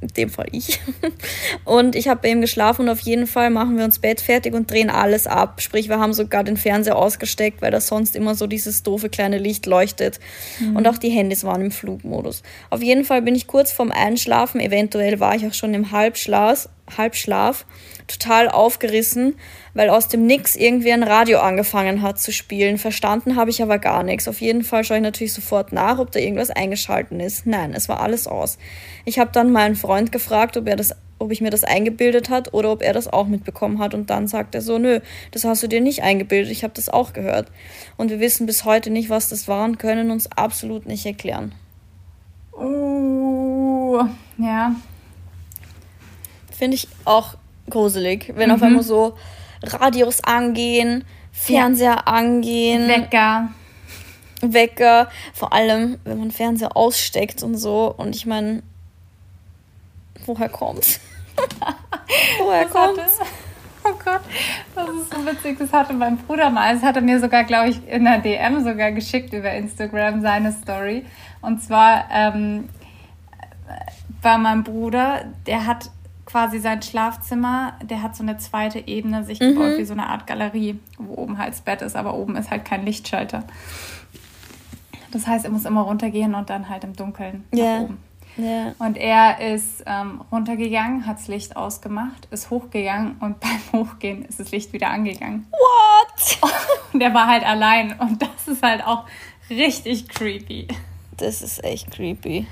in 0.00 0.09
dem 0.16 0.31
Fall 0.31 0.46
ich. 0.52 0.81
Und 1.64 1.96
ich 1.96 2.09
habe 2.09 2.20
bei 2.22 2.29
ihm 2.29 2.40
geschlafen 2.40 2.83
und 2.83 2.88
auf 2.88 3.00
jeden 3.00 3.26
Fall 3.26 3.50
machen 3.50 3.76
wir 3.76 3.85
uns 3.85 3.98
Bett 3.98 4.20
fertig 4.20 4.55
und 4.55 4.70
drehen 4.70 4.90
alles 4.90 5.26
ab. 5.26 5.61
Sprich, 5.61 5.88
wir 5.88 5.98
haben 5.98 6.12
sogar 6.12 6.44
den 6.44 6.57
Fernseher 6.57 6.96
ausgesteckt, 6.96 7.62
weil 7.62 7.70
da 7.70 7.81
sonst 7.81 8.14
immer 8.14 8.35
so 8.35 8.46
dieses 8.46 8.83
doofe 8.83 9.09
kleine 9.09 9.38
Licht 9.38 9.66
leuchtet. 9.66 10.20
Mhm. 10.61 10.76
Und 10.76 10.87
auch 10.87 10.98
die 10.98 11.11
Handys 11.11 11.44
waren 11.44 11.61
im 11.61 11.70
Flugmodus. 11.70 12.42
Auf 12.70 12.83
jeden 12.83 13.05
Fall 13.05 13.22
bin 13.22 13.35
ich 13.35 13.46
kurz 13.46 13.72
vorm 13.72 13.90
Einschlafen, 13.90 14.61
eventuell 14.61 15.20
war 15.20 15.35
ich 15.35 15.46
auch 15.46 15.55
schon 15.55 15.74
im 15.74 15.90
Halbschlaf, 15.90 16.68
Halbschlaf 16.96 17.66
total 18.06 18.48
aufgerissen, 18.48 19.36
weil 19.74 19.90
aus 19.90 20.08
dem 20.08 20.26
Nix 20.26 20.56
irgendwie 20.56 20.92
ein 20.92 21.02
Radio 21.02 21.40
angefangen 21.40 22.02
hat 22.02 22.20
zu 22.20 22.32
spielen. 22.32 22.78
Verstanden 22.78 23.36
habe 23.36 23.50
ich 23.50 23.62
aber 23.62 23.78
gar 23.78 24.02
nichts. 24.02 24.28
Auf 24.28 24.40
jeden 24.40 24.62
Fall 24.62 24.84
schaue 24.84 24.98
ich 24.98 25.02
natürlich 25.02 25.32
sofort 25.32 25.72
nach, 25.72 25.98
ob 25.98 26.10
da 26.12 26.20
irgendwas 26.20 26.50
eingeschalten 26.50 27.20
ist. 27.20 27.46
Nein, 27.46 27.74
es 27.74 27.88
war 27.88 28.00
alles 28.00 28.26
aus. 28.26 28.58
Ich 29.04 29.18
habe 29.18 29.30
dann 29.32 29.52
meinen 29.52 29.76
Freund 29.76 30.12
gefragt, 30.12 30.56
ob 30.56 30.68
er 30.68 30.76
das 30.76 30.94
ob 31.18 31.32
ich 31.32 31.40
mir 31.40 31.50
das 31.50 31.64
eingebildet 31.64 32.28
hat 32.28 32.52
oder 32.52 32.70
ob 32.70 32.82
er 32.82 32.92
das 32.92 33.10
auch 33.10 33.26
mitbekommen 33.26 33.78
hat 33.78 33.94
und 33.94 34.10
dann 34.10 34.28
sagt 34.28 34.54
er 34.54 34.60
so, 34.60 34.78
nö, 34.78 35.00
das 35.30 35.44
hast 35.44 35.62
du 35.62 35.66
dir 35.66 35.80
nicht 35.80 36.02
eingebildet, 36.02 36.52
ich 36.52 36.62
habe 36.62 36.74
das 36.74 36.90
auch 36.90 37.14
gehört. 37.14 37.50
Und 37.96 38.10
wir 38.10 38.20
wissen 38.20 38.44
bis 38.44 38.66
heute 38.66 38.90
nicht, 38.90 39.08
was 39.08 39.30
das 39.30 39.48
war 39.48 39.64
und 39.64 39.78
können 39.78 40.10
uns 40.10 40.30
absolut 40.32 40.84
nicht 40.84 41.06
erklären. 41.06 41.54
Oh, 42.52 44.04
ja. 44.36 44.76
Finde 46.52 46.74
ich 46.74 46.88
auch 47.04 47.36
gruselig, 47.70 48.33
wenn 48.35 48.48
mhm. 48.48 48.55
auf 48.55 48.62
einmal 48.62 48.83
so 48.83 49.16
Radios 49.62 50.22
angehen, 50.22 51.05
Fernseher 51.33 51.90
ja. 51.90 52.12
angehen. 52.12 52.88
Wecker. 52.88 53.48
Wecker. 54.42 55.09
Vor 55.35 55.52
allem, 55.52 55.98
wenn 56.05 56.18
man 56.18 56.31
Fernseher 56.31 56.76
aussteckt 56.76 57.42
und 57.42 57.57
so. 57.57 57.92
Und 57.96 58.14
ich 58.16 58.26
meine, 58.26 58.62
woher 60.24 60.48
kommt's? 60.48 61.00
woher 62.38 62.66
kommt's? 62.66 63.18
Oh 63.88 63.94
Gott, 64.05 64.22
das 64.74 64.88
ist 64.88 65.14
so 65.14 65.24
witzig. 65.24 65.59
Das 65.59 65.72
hatte 65.72 65.92
mein 65.92 66.16
Bruder 66.16 66.50
mal. 66.50 66.74
Das 66.74 66.83
hat 66.83 66.96
er 66.96 67.02
mir 67.02 67.20
sogar, 67.20 67.44
glaube 67.44 67.68
ich, 67.68 67.87
in 67.87 68.05
der 68.05 68.18
DM 68.18 68.64
sogar 68.64 68.90
geschickt 68.90 69.33
über 69.33 69.52
Instagram, 69.52 70.22
seine 70.22 70.52
Story. 70.52 71.05
Und 71.40 71.62
zwar 71.62 72.07
ähm, 72.11 72.68
war 74.22 74.38
mein 74.38 74.64
Bruder, 74.64 75.26
der 75.46 75.66
hat 75.66 75.90
quasi 76.26 76.58
sein 76.58 76.82
Schlafzimmer, 76.82 77.74
der 77.82 78.02
hat 78.02 78.16
so 78.16 78.22
eine 78.22 78.36
zweite 78.36 78.86
Ebene 78.86 79.24
sich 79.24 79.40
mhm. 79.40 79.54
gebaut, 79.54 79.78
wie 79.78 79.84
so 79.84 79.94
eine 79.94 80.08
Art 80.08 80.26
Galerie, 80.26 80.78
wo 80.98 81.14
oben 81.22 81.38
halt 81.38 81.50
das 81.50 81.60
Bett 81.60 81.80
ist, 81.80 81.96
aber 81.96 82.14
oben 82.14 82.36
ist 82.36 82.50
halt 82.50 82.64
kein 82.64 82.84
Lichtschalter. 82.84 83.44
Das 85.12 85.26
heißt, 85.26 85.44
er 85.44 85.50
muss 85.50 85.64
immer 85.64 85.82
runtergehen 85.82 86.34
und 86.34 86.50
dann 86.50 86.68
halt 86.68 86.84
im 86.84 86.94
Dunkeln 86.94 87.44
yeah. 87.54 87.78
nach 87.78 87.84
oben. 87.84 87.98
Yeah. 88.38 88.74
Und 88.78 88.98
er 88.98 89.54
ist 89.54 89.82
ähm, 89.86 90.20
runtergegangen, 90.30 91.06
hat 91.06 91.18
das 91.18 91.28
Licht 91.28 91.56
ausgemacht, 91.56 92.28
ist 92.30 92.50
hochgegangen 92.50 93.16
und 93.20 93.40
beim 93.72 93.80
Hochgehen 93.80 94.24
ist 94.24 94.40
das 94.40 94.50
Licht 94.50 94.72
wieder 94.72 94.90
angegangen. 94.90 95.46
What? 95.50 96.52
Und 96.92 97.00
er 97.00 97.14
war 97.14 97.28
halt 97.28 97.44
allein 97.44 97.98
und 97.98 98.20
das 98.20 98.48
ist 98.48 98.62
halt 98.62 98.84
auch 98.84 99.04
richtig 99.48 100.08
creepy. 100.08 100.68
Das 101.16 101.40
ist 101.40 101.64
echt 101.64 101.90
creepy. 101.90 102.46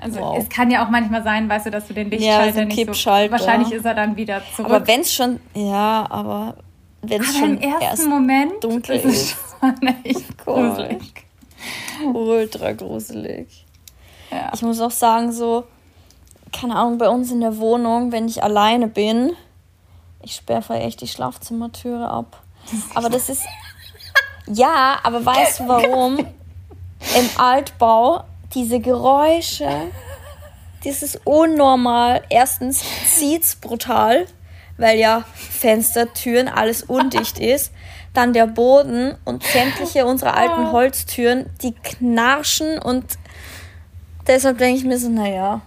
Also 0.00 0.20
wow. 0.20 0.38
es 0.38 0.48
kann 0.48 0.70
ja 0.70 0.84
auch 0.84 0.90
manchmal 0.90 1.22
sein, 1.22 1.48
weißt 1.48 1.66
du, 1.66 1.70
dass 1.70 1.86
du 1.86 1.94
den 1.94 2.10
Lichtschalter 2.10 2.60
ja, 2.60 2.64
nicht 2.64 2.96
so... 2.96 3.10
Wahrscheinlich 3.10 3.72
ist 3.72 3.84
er 3.84 3.94
dann 3.94 4.16
wieder 4.16 4.42
zurück. 4.54 4.72
Aber 4.72 4.86
wenn 4.86 5.00
es 5.00 5.12
schon... 5.12 5.40
Ja, 5.54 6.06
aber 6.08 6.56
wenn 7.02 7.20
es 7.20 7.36
schon 7.36 7.58
im 7.58 7.60
ersten 7.60 7.82
erst 7.82 8.08
Moment 8.08 8.64
dunkel 8.64 8.96
ist, 8.96 9.04
ist 9.04 9.36
schon 9.60 9.86
echt 10.04 10.38
gruselig. 10.44 11.26
Ultra 12.12 12.72
gruselig. 12.72 13.66
Ja. 14.30 14.50
Ich 14.54 14.62
muss 14.62 14.80
auch 14.80 14.90
sagen, 14.90 15.32
so... 15.32 15.64
Keine 16.52 16.76
Ahnung, 16.76 16.98
bei 16.98 17.08
uns 17.08 17.32
in 17.32 17.40
der 17.40 17.58
Wohnung, 17.58 18.12
wenn 18.12 18.28
ich 18.28 18.42
alleine 18.42 18.86
bin, 18.86 19.32
ich 20.22 20.36
sperre 20.36 20.78
echt 20.78 21.00
die 21.00 21.08
Schlafzimmertüre 21.08 22.08
ab. 22.08 22.42
Aber 22.94 23.10
das 23.10 23.28
ist... 23.28 23.44
Ja, 24.46 24.98
aber 25.02 25.24
weißt 25.24 25.60
du 25.60 25.68
warum? 25.68 26.18
Im 27.18 27.30
Altbau 27.38 28.24
diese 28.54 28.80
Geräusche, 28.80 29.68
das 30.84 31.02
ist 31.02 31.20
unnormal. 31.24 32.22
Erstens 32.28 32.82
zieht's 33.06 33.56
brutal, 33.56 34.26
weil 34.76 34.98
ja 34.98 35.24
Fenster, 35.34 36.12
Türen, 36.12 36.48
alles 36.48 36.82
undicht 36.82 37.38
ist. 37.38 37.72
Dann 38.12 38.32
der 38.32 38.46
Boden 38.46 39.16
und 39.24 39.42
sämtliche 39.42 40.06
unserer 40.06 40.36
alten 40.36 40.70
Holztüren, 40.70 41.46
die 41.62 41.72
knarschen 41.72 42.78
und 42.78 43.04
deshalb 44.26 44.58
denke 44.58 44.78
ich 44.78 44.84
mir 44.84 44.98
so, 44.98 45.08
naja. 45.08 45.62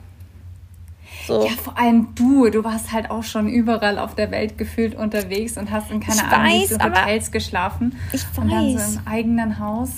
So. 1.28 1.46
Ja, 1.46 1.52
vor 1.62 1.78
allem 1.78 2.16
du. 2.16 2.50
Du 2.50 2.64
warst 2.64 2.94
halt 2.94 3.12
auch 3.12 3.24
schon 3.24 3.50
überall 3.50 4.00
auf 4.00 4.16
der 4.16 4.32
Welt 4.32 4.58
gefühlt 4.58 4.96
unterwegs 4.96 5.58
und 5.58 5.72
hast 5.72 5.92
in 5.92 6.00
keine 6.00 6.16
ich 6.16 6.24
Ahnung, 6.24 6.62
weiß, 6.62 6.80
Hotels 6.82 7.32
geschlafen. 7.32 7.98
Ich 8.14 8.24
weiß. 8.24 8.38
Und 8.38 8.50
dann 8.50 8.78
so 8.78 9.00
im 9.00 9.08
eigenen 9.08 9.60
Haus. 9.60 9.90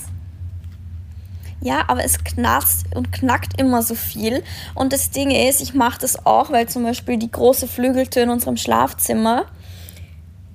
Ja, 1.62 1.84
aber 1.88 2.04
es 2.04 2.24
knarzt 2.24 2.86
und 2.96 3.12
knackt 3.12 3.60
immer 3.60 3.84
so 3.84 3.96
viel. 3.96 4.44
Und 4.76 4.94
das 4.94 5.12
Ding 5.12 5.32
ist, 5.32 5.62
ich 5.62 5.74
mache 5.74 6.00
das 6.00 6.26
auch, 6.26 6.52
weil 6.52 6.70
zum 6.70 6.84
Beispiel 6.84 7.18
die 7.18 7.32
große 7.32 7.68
Flügeltür 7.68 8.24
in 8.24 8.30
unserem 8.30 8.56
Schlafzimmer, 8.56 9.46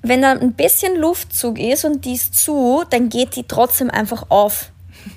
wenn 0.03 0.23
da 0.23 0.33
ein 0.33 0.55
bisschen 0.55 0.97
Luftzug 0.97 1.59
ist 1.59 1.85
und 1.85 2.05
die 2.05 2.14
ist 2.14 2.35
zu, 2.35 2.85
dann 2.90 3.09
geht 3.09 3.37
die 3.37 3.45
trotzdem 3.45 3.90
einfach 3.90 4.27
auf. 4.31 4.71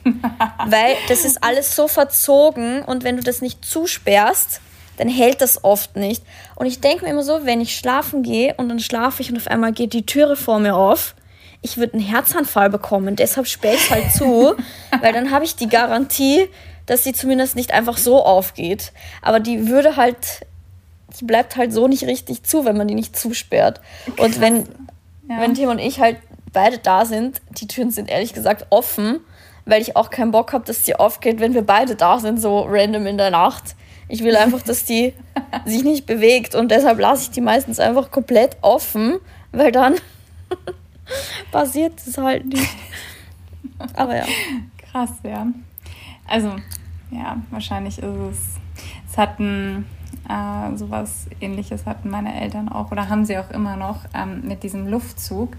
Weil 0.66 0.96
das 1.08 1.24
ist 1.24 1.44
alles 1.44 1.76
so 1.76 1.88
verzogen 1.88 2.82
und 2.82 3.04
wenn 3.04 3.18
du 3.18 3.24
das 3.24 3.42
nicht 3.42 3.64
zusperrst, 3.64 4.62
dann 4.98 5.08
hält 5.08 5.42
das 5.42 5.64
oft 5.64 5.96
nicht. 5.96 6.24
Und 6.56 6.66
ich 6.66 6.82
denke 6.82 7.06
mir 7.06 7.12
immer 7.12 7.24
so, 7.24 7.46
wenn 7.46 7.62
ich 7.62 7.78
schlafen 7.78 8.24
gehe 8.24 8.56
und 8.56 8.68
dann 8.70 8.80
schlafe 8.80 9.22
ich 9.22 9.30
und 9.32 9.38
auf 9.38 9.48
einmal 9.48 9.72
geht 9.72 9.94
die 9.94 10.06
Türe 10.06 10.36
vor 10.36 10.60
mir 10.60 10.76
auf, 10.76 11.16
ich 11.62 11.78
würde 11.78 11.94
einen 11.94 12.04
Herzanfall 12.04 12.70
bekommen. 12.70 13.16
Deshalb 13.16 13.48
sperre 13.48 13.76
ich 13.76 13.90
halt 13.92 14.12
zu, 14.12 14.56
weil 15.02 15.14
dann 15.14 15.32
habe 15.32 15.46
ich 15.46 15.56
die 15.56 15.68
Garantie, 15.68 16.48
dass 16.86 17.04
sie 17.04 17.14
zumindest 17.14 17.56
nicht 17.56 17.72
einfach 17.72 17.98
so 17.98 18.24
aufgeht. 18.24 18.94
Aber 19.22 19.40
die 19.40 19.68
würde 19.68 19.96
halt, 19.96 20.46
die 21.20 21.26
bleibt 21.26 21.56
halt 21.56 21.74
so 21.74 21.88
nicht 21.88 22.04
richtig 22.04 22.44
zu, 22.44 22.66
wenn 22.66 22.78
man 22.78 22.88
die 22.88 22.96
nicht 22.96 23.18
zusperrt. 23.18 23.82
Krass. 24.06 24.26
Und 24.26 24.42
wenn, 24.42 24.58
ja. 25.30 25.42
wenn 25.42 25.54
Tim 25.54 25.70
und 25.70 25.80
ich 25.80 26.00
halt 26.00 26.18
beide 26.54 26.78
da 26.78 27.06
sind, 27.06 27.42
die 27.52 27.68
Türen 27.68 27.92
sind 27.92 28.10
ehrlich 28.10 28.34
gesagt 28.34 28.68
offen, 28.70 29.20
weil 29.66 29.82
ich 29.82 29.96
auch 29.96 30.10
keinen 30.10 30.32
Bock 30.32 30.54
habe, 30.54 30.66
dass 30.66 30.86
sie 30.86 30.96
aufgeht, 30.96 31.40
wenn 31.40 31.54
wir 31.54 31.62
beide 31.62 31.96
da 31.96 32.20
sind, 32.20 32.42
so 32.42 32.62
random 32.62 33.06
in 33.06 33.18
der 33.18 33.32
Nacht. 33.32 33.76
Ich 34.08 34.24
will 34.24 34.38
einfach, 34.38 34.62
dass 34.62 34.86
die 34.86 35.14
sich 35.66 35.84
nicht 35.84 36.06
bewegt 36.06 36.56
und 36.56 36.72
deshalb 36.72 37.00
lasse 37.00 37.24
ich 37.24 37.32
die 37.32 37.42
meistens 37.42 37.80
einfach 37.80 38.10
komplett 38.12 38.56
offen, 38.62 39.20
weil 39.52 39.74
dann 39.74 39.96
passiert 41.52 42.00
es 42.06 42.18
halt 42.18 42.46
nicht. 42.46 42.76
Aber 43.94 44.16
ja. 44.16 44.26
Krass, 44.92 45.12
ja. 45.24 45.48
Also, 46.28 46.56
ja, 47.12 47.38
wahrscheinlich 47.52 48.00
ist 48.00 48.04
es. 48.04 48.56
Es 49.10 49.18
hatten 49.18 49.86
äh, 50.30 50.76
sowas 50.76 51.28
ähnliches 51.40 51.86
hatten 51.86 52.10
meine 52.10 52.40
Eltern 52.40 52.70
auch 52.70 52.92
oder 52.92 53.10
haben 53.10 53.26
sie 53.26 53.38
auch 53.38 53.50
immer 53.52 53.76
noch 53.76 54.06
ähm, 54.14 54.42
mit 54.44 54.64
diesem 54.64 54.88
Luftzug. 54.88 55.56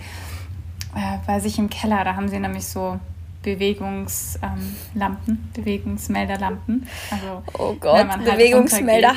Äh, 0.94 1.18
bei 1.26 1.40
sich 1.40 1.58
im 1.58 1.70
Keller, 1.70 2.04
da 2.04 2.16
haben 2.16 2.28
sie 2.28 2.38
nämlich 2.38 2.66
so 2.66 2.98
Bewegungslampen, 3.42 5.28
ähm, 5.28 5.48
Bewegungsmelderlampen. 5.54 6.86
Also, 7.10 7.42
oh 7.58 7.74
Gott, 7.74 8.08
halt 8.08 8.24
Bewegungsmelder 8.24 9.14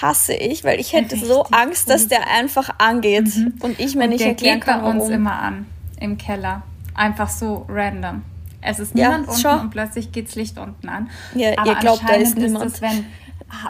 hasse 0.00 0.34
ich, 0.34 0.64
weil 0.64 0.80
ich 0.80 0.92
hätte 0.92 1.16
so 1.16 1.44
Angst, 1.44 1.88
dass 1.88 2.08
der 2.08 2.28
einfach 2.30 2.70
angeht 2.78 3.36
mhm. 3.36 3.54
und 3.60 3.78
ich 3.78 3.94
mir 3.94 4.04
und 4.04 4.10
nicht 4.10 4.20
der 4.20 4.28
erklären 4.28 4.60
geht 4.60 4.66
kann, 4.66 4.82
bei 4.82 4.90
uns 4.90 5.08
immer 5.08 5.38
an 5.40 5.66
im 6.00 6.18
Keller, 6.18 6.62
einfach 6.94 7.28
so 7.28 7.66
random. 7.68 8.22
Es 8.60 8.78
ist 8.78 8.94
niemand 8.94 9.26
ja, 9.26 9.30
unten 9.30 9.40
schon. 9.40 9.60
und 9.60 9.70
plötzlich 9.70 10.10
geht's 10.10 10.34
Licht 10.34 10.58
unten 10.58 10.88
an. 10.88 11.10
Ja, 11.34 11.50
Aber 11.58 11.70
ihr 11.70 11.76
glaubt, 11.76 12.02
da 12.08 12.14
ist 12.14 12.36
niemand. 12.36 12.64
Ist 12.64 12.76
es, 12.76 12.82
wenn 12.82 13.04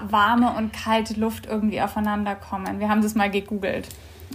warme 0.08 0.54
und 0.54 0.72
kalte 0.72 1.14
Luft 1.14 1.46
irgendwie 1.46 1.80
aufeinander 1.82 2.34
kommen. 2.34 2.80
Wir 2.80 2.88
haben 2.88 3.02
das 3.02 3.14
mal 3.14 3.30
gegoogelt 3.30 3.88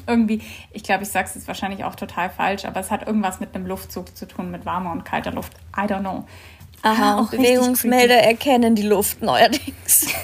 irgendwie, 0.08 0.42
ich 0.72 0.84
glaube, 0.84 1.04
ich 1.04 1.10
sage 1.10 1.28
es 1.28 1.36
jetzt 1.36 1.48
wahrscheinlich 1.48 1.84
auch 1.84 1.96
total 1.96 2.30
falsch, 2.30 2.66
aber 2.66 2.80
es 2.80 2.92
hat 2.92 3.08
irgendwas 3.08 3.40
mit 3.40 3.56
einem 3.56 3.66
Luftzug 3.66 4.16
zu 4.16 4.28
tun, 4.28 4.52
mit 4.52 4.66
warmer 4.66 4.92
und 4.92 5.06
kalter 5.06 5.32
Luft. 5.32 5.54
I 5.76 5.82
don't 5.82 6.02
know. 6.02 6.26
Aha, 6.82 7.20
auch 7.20 7.30
Bewegungsmelder 7.30 8.16
erkennen 8.16 8.76
die 8.76 8.84
Luft 8.84 9.22
neuerdings. 9.22 10.08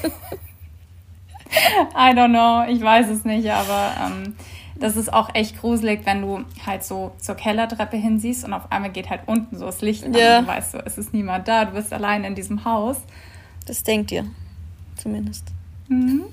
I 1.96 2.12
don't 2.14 2.30
know, 2.30 2.72
ich 2.74 2.82
weiß 2.82 3.10
es 3.10 3.26
nicht, 3.26 3.50
aber 3.50 3.92
ähm, 4.06 4.36
das 4.78 4.98
ist 4.98 5.12
auch 5.12 5.34
echt 5.34 5.60
gruselig, 5.60 6.02
wenn 6.06 6.22
du 6.22 6.44
halt 6.66 6.84
so 6.84 7.14
zur 7.18 7.36
Kellertreppe 7.36 7.98
hinsiehst 7.98 8.44
und 8.46 8.54
auf 8.54 8.72
einmal 8.72 8.92
geht 8.92 9.10
halt 9.10 9.22
unten 9.26 9.58
so 9.58 9.66
das 9.66 9.82
Licht 9.82 10.04
an 10.04 10.14
ja. 10.14 10.40
und 10.40 10.46
du 10.46 10.52
weißt 10.52 10.72
so, 10.74 10.80
es 10.80 10.98
ist 10.98 11.14
niemand 11.14 11.48
da, 11.48 11.66
du 11.66 11.72
bist 11.72 11.94
allein 11.94 12.24
in 12.24 12.36
diesem 12.36 12.66
Haus. 12.66 12.98
Das 13.66 13.84
denkt 13.84 14.12
ihr, 14.12 14.26
zumindest. 14.98 15.48
Mhm. 15.88 16.26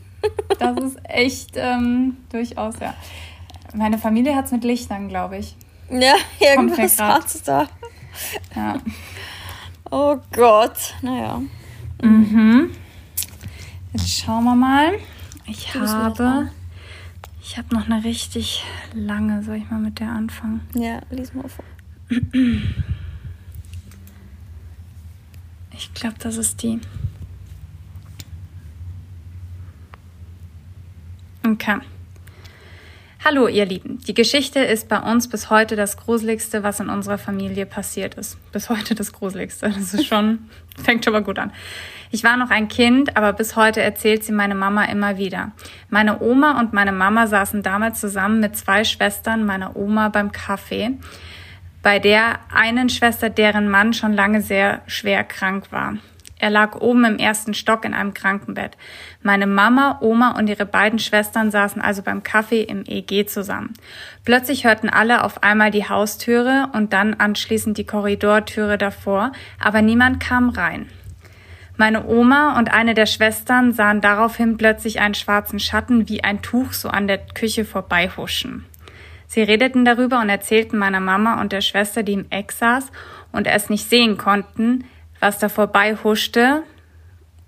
Das 0.59 0.77
ist 0.79 0.99
echt 1.05 1.53
ähm, 1.57 2.17
durchaus, 2.31 2.75
ja. 2.81 2.95
Meine 3.75 3.99
Familie 3.99 4.37
hat 4.37 4.47
es 4.47 4.53
mit 4.53 4.65
Lichtern, 4.65 5.09
glaube 5.09 5.39
ich. 5.39 5.57
Ja, 5.91 6.15
irgendwas 6.41 6.99
hat 6.99 7.27
es 7.27 7.43
da. 7.43 7.69
Ja. 8.55 8.79
Oh 9.95 10.17
Gott, 10.33 10.95
naja. 11.03 11.43
Mhm. 12.03 12.71
Jetzt 13.93 14.09
schauen 14.09 14.45
wir 14.45 14.55
mal. 14.55 14.93
Ich 15.47 15.75
habe. 15.75 16.51
Ich 17.43 17.59
habe 17.59 17.75
noch 17.75 17.85
eine 17.85 18.03
richtig 18.03 18.65
lange. 18.95 19.43
Soll 19.43 19.57
ich 19.57 19.71
mal 19.71 19.81
mit 19.81 20.01
der 20.01 20.09
anfangen? 20.09 20.67
Ja, 20.75 21.01
lies 21.11 21.35
mal 21.35 21.47
vor. 21.47 21.65
Ich 25.73 25.93
glaube, 25.93 26.17
das 26.21 26.39
ist 26.39 26.63
die. 26.63 26.81
Okay. 31.47 31.81
Hallo 33.25 33.47
ihr 33.47 33.67
Lieben, 33.67 34.01
die 34.01 34.15
Geschichte 34.15 34.59
ist 34.59 34.89
bei 34.89 34.99
uns 34.99 35.29
bis 35.29 35.49
heute 35.49 35.77
das 35.77 35.97
Gruseligste, 35.97 36.65
was 36.65 36.81
in 36.81 36.89
unserer 36.89 37.19
Familie 37.19 37.67
passiert 37.67 38.17
ist. 38.17 38.37
Bis 38.51 38.69
heute 38.69 38.97
das 38.97 39.13
Gruseligste. 39.13 39.69
Das 39.69 39.95
ist 39.95 40.07
schon, 40.07 40.51
fängt 40.83 41.05
schon 41.05 41.13
mal 41.13 41.23
gut 41.23 41.39
an. 41.39 41.53
Ich 42.11 42.25
war 42.25 42.37
noch 42.37 42.51
ein 42.51 42.67
Kind, 42.67 43.17
aber 43.17 43.33
bis 43.33 43.55
heute 43.55 43.81
erzählt 43.81 44.25
sie 44.25 44.33
meine 44.33 44.57
Mama 44.57 44.87
immer 44.87 45.19
wieder. 45.19 45.53
Meine 45.89 46.21
Oma 46.21 46.59
und 46.59 46.73
meine 46.73 46.91
Mama 46.91 47.29
saßen 47.29 47.63
damals 47.63 48.01
zusammen 48.01 48.41
mit 48.41 48.57
zwei 48.57 48.83
Schwestern 48.83 49.47
meiner 49.47 49.77
Oma 49.77 50.09
beim 50.09 50.33
Kaffee, 50.33 50.91
bei 51.81 52.01
der 52.01 52.41
einen 52.53 52.89
Schwester, 52.89 53.31
deren 53.31 53.69
Mann 53.69 53.93
schon 53.93 54.15
lange 54.15 54.43
sehr 54.43 54.83
schwer 54.89 55.23
krank 55.23 55.71
war. 55.71 55.95
Er 56.43 56.51
lag 56.51 56.81
oben 56.81 57.05
im 57.05 57.19
ersten 57.19 57.55
Stock 57.55 57.85
in 57.85 57.95
einem 57.95 58.15
Krankenbett. 58.15 58.77
Meine 59.23 59.47
Mama, 59.47 59.99
Oma 60.01 60.37
und 60.37 60.49
ihre 60.49 60.67
beiden 60.67 60.99
Schwestern 60.99 61.53
saßen 61.53 61.81
also 61.81 62.03
beim 62.03 62.25
Kaffee 62.25 62.63
im 62.63 62.83
EG 62.85 63.27
zusammen. 63.27 63.75
Plötzlich 64.25 64.65
hörten 64.65 64.89
alle 64.89 65.23
auf 65.23 65.45
einmal 65.45 65.71
die 65.71 65.89
Haustüre 65.89 66.69
und 66.73 66.93
dann 66.93 67.15
anschließend 67.15 67.79
die 67.79 67.87
Korridortüre 67.87 68.77
davor, 68.77 69.31
aber 69.61 69.83
niemand 69.83 70.19
kam 70.19 70.49
rein. 70.49 70.89
Meine 71.77 72.07
Oma 72.07 72.59
und 72.59 72.75
eine 72.75 72.95
der 72.95 73.07
Schwestern 73.07 73.73
sahen 73.73 74.01
daraufhin 74.01 74.57
plötzlich 74.57 74.99
einen 74.99 75.15
schwarzen 75.15 75.61
Schatten 75.61 76.09
wie 76.09 76.25
ein 76.25 76.43
Tuch 76.43 76.73
so 76.73 76.89
an 76.89 77.07
der 77.07 77.19
Küche 77.19 77.65
vorbeihuschen. 77.65 78.67
Sie 79.29 79.43
redeten 79.43 79.85
darüber 79.85 80.21
und 80.21 80.29
erzählten 80.29 80.77
meiner 80.77 80.99
Mama 80.99 81.41
und 81.41 81.53
der 81.53 81.61
Schwester, 81.61 82.03
die 82.03 82.15
im 82.15 82.27
Eck 82.31 82.51
saß 82.51 82.91
und 83.31 83.47
es 83.47 83.71
nicht 83.71 83.89
sehen 83.89 84.19
konnten, 84.19 84.85
was 85.23 85.39
da 85.39 85.49
vorbei 85.49 85.97
huschte 86.03 86.65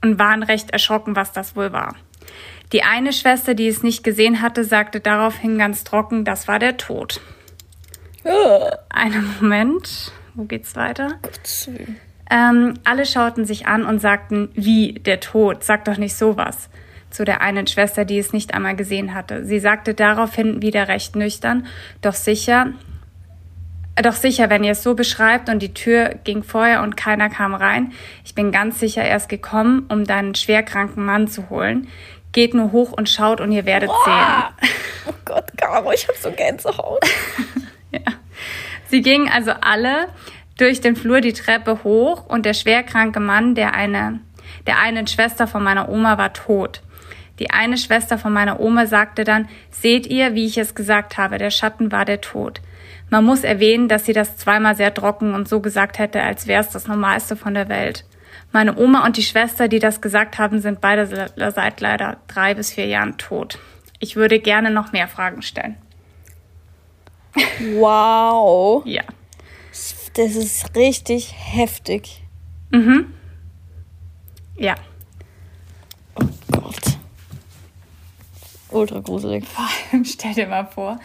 und 0.00 0.18
waren 0.18 0.42
recht 0.42 0.70
erschrocken, 0.70 1.16
was 1.16 1.32
das 1.32 1.56
wohl 1.56 1.72
war. 1.72 1.96
Die 2.72 2.82
eine 2.82 3.12
Schwester, 3.12 3.54
die 3.54 3.68
es 3.68 3.82
nicht 3.82 4.04
gesehen 4.04 4.40
hatte, 4.40 4.64
sagte 4.64 5.00
daraufhin 5.00 5.58
ganz 5.58 5.84
trocken, 5.84 6.24
das 6.24 6.48
war 6.48 6.58
der 6.58 6.76
Tod. 6.76 7.20
Oh. 8.24 8.70
Einen 8.88 9.34
Moment, 9.40 10.12
wo 10.34 10.44
geht's 10.44 10.76
weiter? 10.76 11.18
Ähm, 12.30 12.74
alle 12.84 13.06
schauten 13.06 13.44
sich 13.44 13.66
an 13.66 13.84
und 13.84 14.00
sagten, 14.00 14.50
wie 14.54 14.94
der 14.94 15.20
Tod, 15.20 15.64
sag 15.64 15.84
doch 15.84 15.98
nicht 15.98 16.14
sowas. 16.14 16.70
Zu 17.10 17.24
der 17.24 17.42
einen 17.42 17.66
Schwester, 17.66 18.04
die 18.04 18.18
es 18.18 18.32
nicht 18.32 18.54
einmal 18.54 18.76
gesehen 18.76 19.14
hatte. 19.14 19.44
Sie 19.44 19.58
sagte 19.58 19.94
daraufhin 19.94 20.62
wieder 20.62 20.88
recht 20.88 21.16
nüchtern, 21.16 21.66
doch 22.00 22.14
sicher, 22.14 22.72
doch 24.02 24.14
sicher, 24.14 24.50
wenn 24.50 24.64
ihr 24.64 24.72
es 24.72 24.82
so 24.82 24.94
beschreibt 24.94 25.48
und 25.48 25.60
die 25.60 25.72
Tür 25.72 26.16
ging 26.24 26.42
vorher 26.42 26.82
und 26.82 26.96
keiner 26.96 27.30
kam 27.30 27.54
rein. 27.54 27.92
Ich 28.24 28.34
bin 28.34 28.50
ganz 28.50 28.80
sicher 28.80 29.04
erst 29.04 29.28
gekommen, 29.28 29.86
um 29.88 30.04
deinen 30.04 30.34
schwerkranken 30.34 31.04
Mann 31.04 31.28
zu 31.28 31.48
holen. 31.48 31.88
Geht 32.32 32.54
nur 32.54 32.72
hoch 32.72 32.92
und 32.92 33.08
schaut 33.08 33.40
und 33.40 33.52
ihr 33.52 33.64
werdet 33.66 33.90
Boah. 33.90 34.52
sehen. 34.60 34.70
Oh 35.06 35.14
Gott, 35.24 35.44
Caro, 35.56 35.92
ich 35.92 36.08
hab 36.08 36.16
so 36.16 36.32
Gänsehaut. 36.32 37.04
ja. 37.92 38.00
Sie 38.88 39.02
gingen 39.02 39.28
also 39.28 39.52
alle 39.60 40.08
durch 40.58 40.80
den 40.80 40.96
Flur 40.96 41.20
die 41.20 41.32
Treppe 41.32 41.84
hoch 41.84 42.26
und 42.26 42.46
der 42.46 42.54
schwerkranke 42.54 43.20
Mann, 43.20 43.54
der 43.54 43.74
eine, 43.74 44.20
der 44.66 44.78
einen 44.78 45.06
Schwester 45.06 45.46
von 45.46 45.62
meiner 45.62 45.88
Oma 45.88 46.18
war 46.18 46.32
tot. 46.32 46.82
Die 47.38 47.50
eine 47.50 47.76
Schwester 47.76 48.18
von 48.18 48.32
meiner 48.32 48.60
Oma 48.60 48.86
sagte 48.86 49.24
dann, 49.24 49.48
seht 49.70 50.06
ihr, 50.06 50.34
wie 50.34 50.46
ich 50.46 50.58
es 50.58 50.74
gesagt 50.74 51.18
habe, 51.18 51.38
der 51.38 51.50
Schatten 51.50 51.90
war 51.90 52.04
der 52.04 52.20
Tod. 52.20 52.60
Man 53.14 53.26
muss 53.26 53.44
erwähnen, 53.44 53.86
dass 53.88 54.06
sie 54.06 54.12
das 54.12 54.38
zweimal 54.38 54.74
sehr 54.74 54.92
trocken 54.92 55.34
und 55.34 55.48
so 55.48 55.60
gesagt 55.60 56.00
hätte, 56.00 56.20
als 56.20 56.48
wäre 56.48 56.60
es 56.60 56.70
das 56.70 56.88
Normalste 56.88 57.36
von 57.36 57.54
der 57.54 57.68
Welt. 57.68 58.04
Meine 58.50 58.76
Oma 58.76 59.06
und 59.06 59.16
die 59.16 59.22
Schwester, 59.22 59.68
die 59.68 59.78
das 59.78 60.00
gesagt 60.00 60.40
haben, 60.40 60.60
sind 60.60 60.80
beide 60.80 61.06
seit 61.06 61.80
leider 61.80 62.16
drei 62.26 62.54
bis 62.54 62.72
vier 62.72 62.86
Jahren 62.86 63.16
tot. 63.16 63.60
Ich 64.00 64.16
würde 64.16 64.40
gerne 64.40 64.72
noch 64.72 64.90
mehr 64.90 65.06
Fragen 65.06 65.42
stellen. 65.42 65.76
Wow. 67.76 68.82
ja. 68.84 69.04
Das 70.14 70.34
ist 70.34 70.74
richtig 70.74 71.32
heftig. 71.36 72.20
Mhm. 72.70 73.14
Ja. 74.56 74.74
Oh 76.16 76.24
Gott. 76.50 76.98
Ultra 78.70 78.98
gruselig. 78.98 79.44
Stell 80.04 80.34
dir 80.34 80.48
mal 80.48 80.66
vor, 80.66 80.98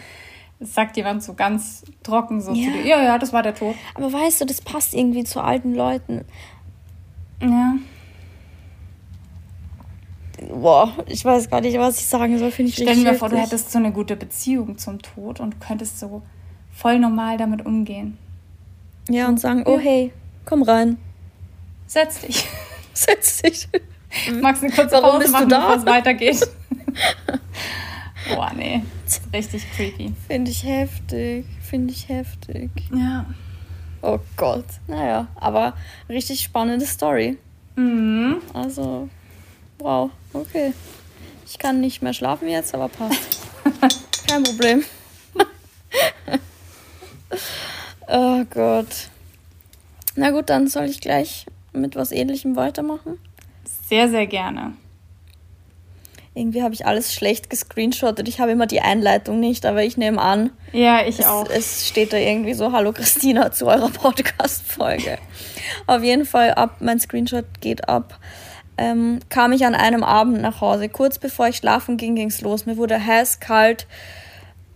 sagt 0.59 0.97
jemand 0.97 1.23
so 1.23 1.33
ganz 1.33 1.83
trocken 2.03 2.41
so 2.41 2.53
ja. 2.53 2.65
zu 2.65 2.71
dir, 2.71 2.85
ja, 2.85 3.03
ja, 3.03 3.17
das 3.17 3.31
war 3.31 3.43
der 3.43 3.55
Tod. 3.55 3.75
Aber 3.95 4.11
weißt 4.11 4.41
du, 4.41 4.45
das 4.45 4.61
passt 4.61 4.93
irgendwie 4.93 5.23
zu 5.23 5.41
alten 5.41 5.73
Leuten. 5.73 6.25
Ja. 7.41 7.75
boah, 10.53 10.93
ich 11.07 11.23
weiß 11.23 11.49
gar 11.49 11.61
nicht, 11.61 11.77
was 11.77 11.99
ich 11.99 12.05
sagen 12.05 12.37
soll, 12.37 12.51
finde 12.51 12.69
ich 12.69 12.75
Stell 12.75 12.95
dir 12.95 13.03
mal 13.03 13.15
vor, 13.15 13.29
du 13.29 13.37
hättest 13.37 13.71
so 13.71 13.79
eine 13.79 13.93
gute 13.93 14.17
Beziehung 14.17 14.77
zum 14.77 15.01
Tod 15.01 15.39
und 15.39 15.53
du 15.53 15.57
könntest 15.59 15.99
so 15.99 16.21
voll 16.71 16.99
normal 16.99 17.37
damit 17.37 17.65
umgehen. 17.65 18.17
Ja, 19.09 19.27
und 19.27 19.39
sagen, 19.39 19.63
oh 19.65 19.79
hey, 19.79 20.11
komm 20.45 20.63
rein. 20.63 20.97
Setz 21.87 22.21
dich. 22.21 22.47
Setz 22.93 23.41
dich. 23.41 23.67
Magst 24.41 24.61
du 24.61 24.67
eine 24.67 24.75
kurze 24.75 24.91
Warum 24.95 25.11
Pause 25.11 25.19
bist 25.19 25.33
machen, 25.33 25.49
bevor 25.49 25.75
es 25.75 25.85
weitergeht? 25.85 26.47
Boah, 28.29 28.51
nee. 28.55 28.83
Richtig 29.33 29.63
creepy. 29.75 30.13
Finde 30.27 30.51
ich 30.51 30.63
heftig. 30.63 31.45
Finde 31.61 31.93
ich 31.93 32.09
heftig. 32.09 32.69
Ja. 32.93 33.25
Oh 34.01 34.19
Gott. 34.37 34.65
Naja, 34.87 35.27
aber 35.35 35.73
richtig 36.07 36.41
spannende 36.41 36.85
Story. 36.85 37.37
Mhm. 37.75 38.41
Also, 38.53 39.09
wow, 39.79 40.09
okay. 40.33 40.73
Ich 41.45 41.57
kann 41.57 41.81
nicht 41.81 42.01
mehr 42.01 42.13
schlafen 42.13 42.47
jetzt, 42.47 42.73
aber 42.73 42.89
passt. 42.89 43.39
Kein 44.27 44.43
Problem. 44.43 44.83
oh 48.07 48.43
Gott. 48.49 49.09
Na 50.15 50.31
gut, 50.31 50.49
dann 50.49 50.67
soll 50.67 50.85
ich 50.85 51.01
gleich 51.01 51.45
mit 51.73 51.95
was 51.95 52.11
ähnlichem 52.11 52.55
weitermachen. 52.55 53.17
Sehr, 53.87 54.09
sehr 54.09 54.27
gerne. 54.27 54.73
Irgendwie 56.35 56.61
habe 56.61 56.73
ich 56.73 56.85
alles 56.85 57.13
schlecht 57.13 57.49
gescreenshottet. 57.49 58.27
Ich 58.27 58.39
habe 58.39 58.51
immer 58.51 58.67
die 58.67 58.81
Einleitung 58.81 59.39
nicht, 59.39 59.65
aber 59.65 59.83
ich 59.83 59.97
nehme 59.97 60.21
an. 60.21 60.51
Ja, 60.71 61.01
ich 61.05 61.19
es, 61.19 61.25
auch. 61.25 61.49
Es 61.49 61.87
steht 61.87 62.13
da 62.13 62.17
irgendwie 62.17 62.53
so: 62.53 62.71
Hallo 62.71 62.91
Christina 62.93 63.51
zu 63.51 63.67
eurer 63.67 63.89
Podcast-Folge. 63.93 65.17
Auf 65.87 66.03
jeden 66.03 66.25
Fall 66.25 66.53
ab, 66.53 66.77
mein 66.79 66.99
Screenshot 66.99 67.45
geht 67.61 67.89
ab. 67.89 68.19
Ähm, 68.77 69.19
kam 69.29 69.51
ich 69.51 69.65
an 69.65 69.75
einem 69.75 70.03
Abend 70.03 70.41
nach 70.41 70.61
Hause. 70.61 70.87
Kurz 70.87 71.19
bevor 71.19 71.49
ich 71.49 71.57
schlafen 71.57 71.97
ging, 71.97 72.15
ging 72.15 72.29
es 72.29 72.41
los. 72.41 72.65
Mir 72.65 72.77
wurde 72.77 73.05
heiß, 73.05 73.39
kalt, 73.39 73.87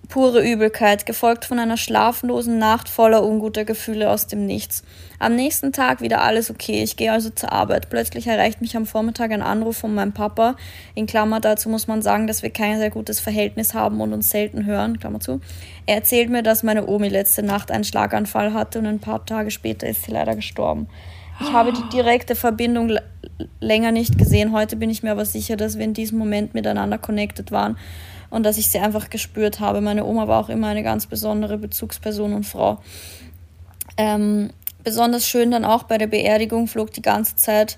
pure 0.09 0.43
Übelkeit, 0.43 1.05
gefolgt 1.05 1.45
von 1.45 1.59
einer 1.59 1.77
schlaflosen 1.77 2.57
Nacht 2.59 2.89
voller 2.89 3.23
unguter 3.23 3.65
Gefühle 3.65 4.09
aus 4.09 4.27
dem 4.27 4.45
Nichts. 4.45 4.83
Am 5.19 5.35
nächsten 5.35 5.71
Tag 5.71 6.01
wieder 6.01 6.21
alles 6.21 6.51
okay. 6.51 6.83
Ich 6.83 6.97
gehe 6.97 7.11
also 7.11 7.29
zur 7.29 7.51
Arbeit. 7.51 7.89
Plötzlich 7.89 8.27
erreicht 8.27 8.61
mich 8.61 8.75
am 8.75 8.85
Vormittag 8.85 9.31
ein 9.31 9.41
Anruf 9.41 9.77
von 9.77 9.95
meinem 9.95 10.11
Papa. 10.11 10.55
In 10.95 11.05
Klammer 11.05 11.39
dazu 11.39 11.69
muss 11.69 11.87
man 11.87 12.01
sagen, 12.01 12.27
dass 12.27 12.43
wir 12.43 12.49
kein 12.49 12.79
sehr 12.79 12.89
gutes 12.89 13.19
Verhältnis 13.19 13.73
haben 13.73 14.01
und 14.01 14.13
uns 14.13 14.29
selten 14.29 14.65
hören. 14.65 14.99
Klammer 14.99 15.19
zu. 15.19 15.39
Er 15.85 15.95
erzählt 15.95 16.29
mir, 16.29 16.43
dass 16.43 16.63
meine 16.63 16.87
Omi 16.87 17.09
letzte 17.09 17.43
Nacht 17.43 17.71
einen 17.71 17.83
Schlaganfall 17.83 18.53
hatte 18.53 18.79
und 18.79 18.85
ein 18.85 18.99
paar 18.99 19.25
Tage 19.25 19.51
später 19.51 19.87
ist 19.87 20.03
sie 20.03 20.11
leider 20.11 20.35
gestorben. 20.35 20.87
Ich 21.41 21.51
habe 21.51 21.73
die 21.73 21.89
direkte 21.91 22.35
Verbindung 22.35 22.97
länger 23.59 23.91
nicht 23.91 24.17
gesehen. 24.17 24.51
Heute 24.51 24.75
bin 24.75 24.89
ich 24.89 25.01
mir 25.01 25.11
aber 25.11 25.25
sicher, 25.25 25.57
dass 25.57 25.77
wir 25.77 25.85
in 25.85 25.93
diesem 25.93 26.19
Moment 26.19 26.53
miteinander 26.53 26.97
connected 26.97 27.51
waren 27.51 27.77
und 28.33 28.43
dass 28.43 28.57
ich 28.57 28.67
sie 28.67 28.79
einfach 28.79 29.11
gespürt 29.11 29.59
habe. 29.59 29.79
Meine 29.79 30.05
Oma 30.05 30.27
war 30.27 30.39
auch 30.39 30.49
immer 30.49 30.67
eine 30.67 30.81
ganz 30.81 31.05
besondere 31.05 31.59
Bezugsperson 31.59 32.33
und 32.33 32.45
Frau. 32.45 32.79
Ähm, 33.95 34.49
besonders 34.83 35.27
schön 35.27 35.51
dann 35.51 35.63
auch 35.63 35.83
bei 35.83 35.99
der 35.99 36.07
Beerdigung 36.07 36.67
flog 36.67 36.91
die 36.91 37.03
ganze 37.03 37.35
Zeit 37.35 37.77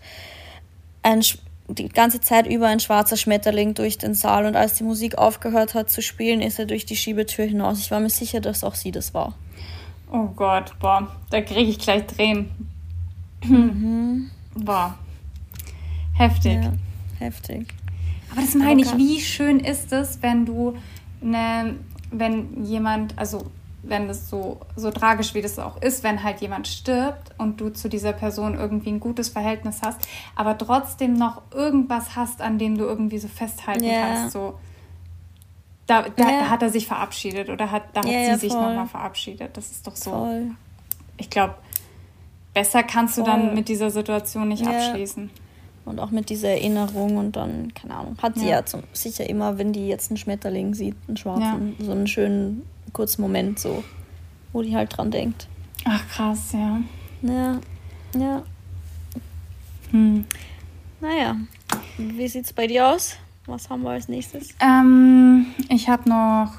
ein 1.04 1.22
die 1.68 1.90
ganze 1.90 2.22
Zeit 2.22 2.46
über 2.46 2.68
ein 2.68 2.80
schwarzer 2.80 3.18
Schmetterling 3.18 3.74
durch 3.74 3.98
den 3.98 4.14
Saal 4.14 4.46
und 4.46 4.56
als 4.56 4.76
die 4.76 4.84
Musik 4.84 5.18
aufgehört 5.18 5.74
hat 5.74 5.90
zu 5.90 6.04
spielen, 6.04 6.40
ist 6.40 6.60
er 6.60 6.68
durch 6.68 6.86
die 6.86 6.96
Schiebetür 6.96 7.46
hinaus. 7.46 7.80
Ich 7.80 7.90
war 7.90 8.00
mir 8.00 8.12
sicher, 8.12 8.40
dass 8.40 8.64
auch 8.64 8.76
sie 8.76 8.92
das 8.92 9.16
war. 9.16 9.34
Oh 10.12 10.28
Gott, 10.36 10.78
boah, 10.80 11.12
da 11.32 11.42
kriege 11.42 11.72
ich 11.72 11.80
gleich 11.80 12.06
Tränen. 12.06 12.52
Mhm. 13.44 14.30
Boah, 14.54 14.96
heftig. 16.14 16.64
Ja, 16.64 16.74
heftig. 17.18 17.74
Aber 18.36 18.46
das 18.46 18.56
meine 18.56 18.82
ich, 18.82 18.98
wie 18.98 19.22
schön 19.22 19.60
ist 19.60 19.94
es, 19.94 20.22
wenn 20.22 20.46
du 20.46 20.76
eine, 21.22 21.78
wenn 22.12 22.66
jemand, 22.66 23.18
also 23.18 23.46
wenn 23.84 24.08
das 24.08 24.30
so, 24.30 24.60
so 24.76 24.92
tragisch 24.92 25.34
wie 25.36 25.42
das 25.42 25.58
auch 25.60 25.82
ist, 25.82 26.04
wenn 26.04 26.24
halt 26.24 26.42
jemand 26.42 26.68
stirbt 26.68 27.32
und 27.38 27.62
du 27.62 27.70
zu 27.70 27.88
dieser 27.88 28.14
Person 28.14 28.56
irgendwie 28.56 28.90
ein 28.90 29.00
gutes 29.00 29.30
Verhältnis 29.30 29.82
hast, 29.86 30.00
aber 30.36 30.58
trotzdem 30.58 31.14
noch 31.14 31.44
irgendwas 31.54 32.16
hast, 32.16 32.42
an 32.42 32.58
dem 32.58 32.78
du 32.78 32.86
irgendwie 32.86 33.20
so 33.20 33.28
festhalten 33.28 33.84
yeah. 33.84 34.08
kannst, 34.08 34.34
so 34.34 34.58
da, 35.88 36.06
da 36.16 36.28
yeah. 36.28 36.50
hat 36.50 36.64
er 36.64 36.72
sich 36.72 36.88
verabschiedet 36.88 37.50
oder 37.50 37.70
hat, 37.72 37.84
da 37.94 38.00
hat 38.00 38.08
yeah, 38.08 38.34
sie 38.34 38.48
sich 38.48 38.54
nochmal 38.54 38.88
verabschiedet. 38.88 39.56
Das 39.56 39.70
ist 39.70 39.86
doch 39.86 39.96
so. 39.96 40.10
Voll. 40.10 40.52
Ich 41.18 41.30
glaube, 41.30 41.54
besser 42.56 42.82
kannst 42.82 43.18
du 43.18 43.22
voll. 43.22 43.32
dann 43.32 43.54
mit 43.54 43.70
dieser 43.70 43.92
Situation 43.92 44.48
nicht 44.48 44.66
abschließen 44.66 45.30
und 45.86 46.00
auch 46.00 46.12
mit 46.12 46.30
dieser 46.30 46.50
Erinnerung 46.50 47.18
und 47.18 47.36
dann, 47.36 47.74
keine 47.74 47.96
Ahnung, 47.96 48.18
hat 48.22 48.36
sie 48.36 48.46
ja, 48.46 48.58
ja 48.58 48.66
zum, 48.66 48.84
sicher 48.94 49.30
immer, 49.30 49.58
wenn 49.58 49.72
die 49.72 49.88
jetzt 49.88 50.10
einen 50.10 50.18
Schmetterling 50.18 50.74
sieht, 50.74 50.96
einen 51.08 51.18
schwarzen, 51.18 51.76
ja. 51.78 51.86
so 51.86 51.92
einen 51.92 52.08
schönen 52.08 52.64
kurzen 52.92 53.22
Moment 53.22 53.60
so, 53.60 53.84
wo 54.52 54.62
die 54.62 54.76
halt 54.76 54.98
dran 54.98 55.12
denkt. 55.12 55.48
Ach 55.86 56.02
krass, 56.10 56.54
ja. 56.54 56.80
Ja, 57.22 57.60
ja. 58.18 58.44
Hm. 59.92 60.26
Naja, 61.00 61.36
wie 61.98 62.28
sieht's 62.28 62.52
bei 62.52 62.68
dir 62.68 62.88
aus? 62.88 63.18
Was 63.46 63.70
haben 63.70 63.84
wir 63.84 63.92
als 63.92 64.08
nächstes? 64.08 64.50
Ähm, 64.60 65.46
ich 65.70 65.88
habe 65.88 66.10
noch 66.10 66.52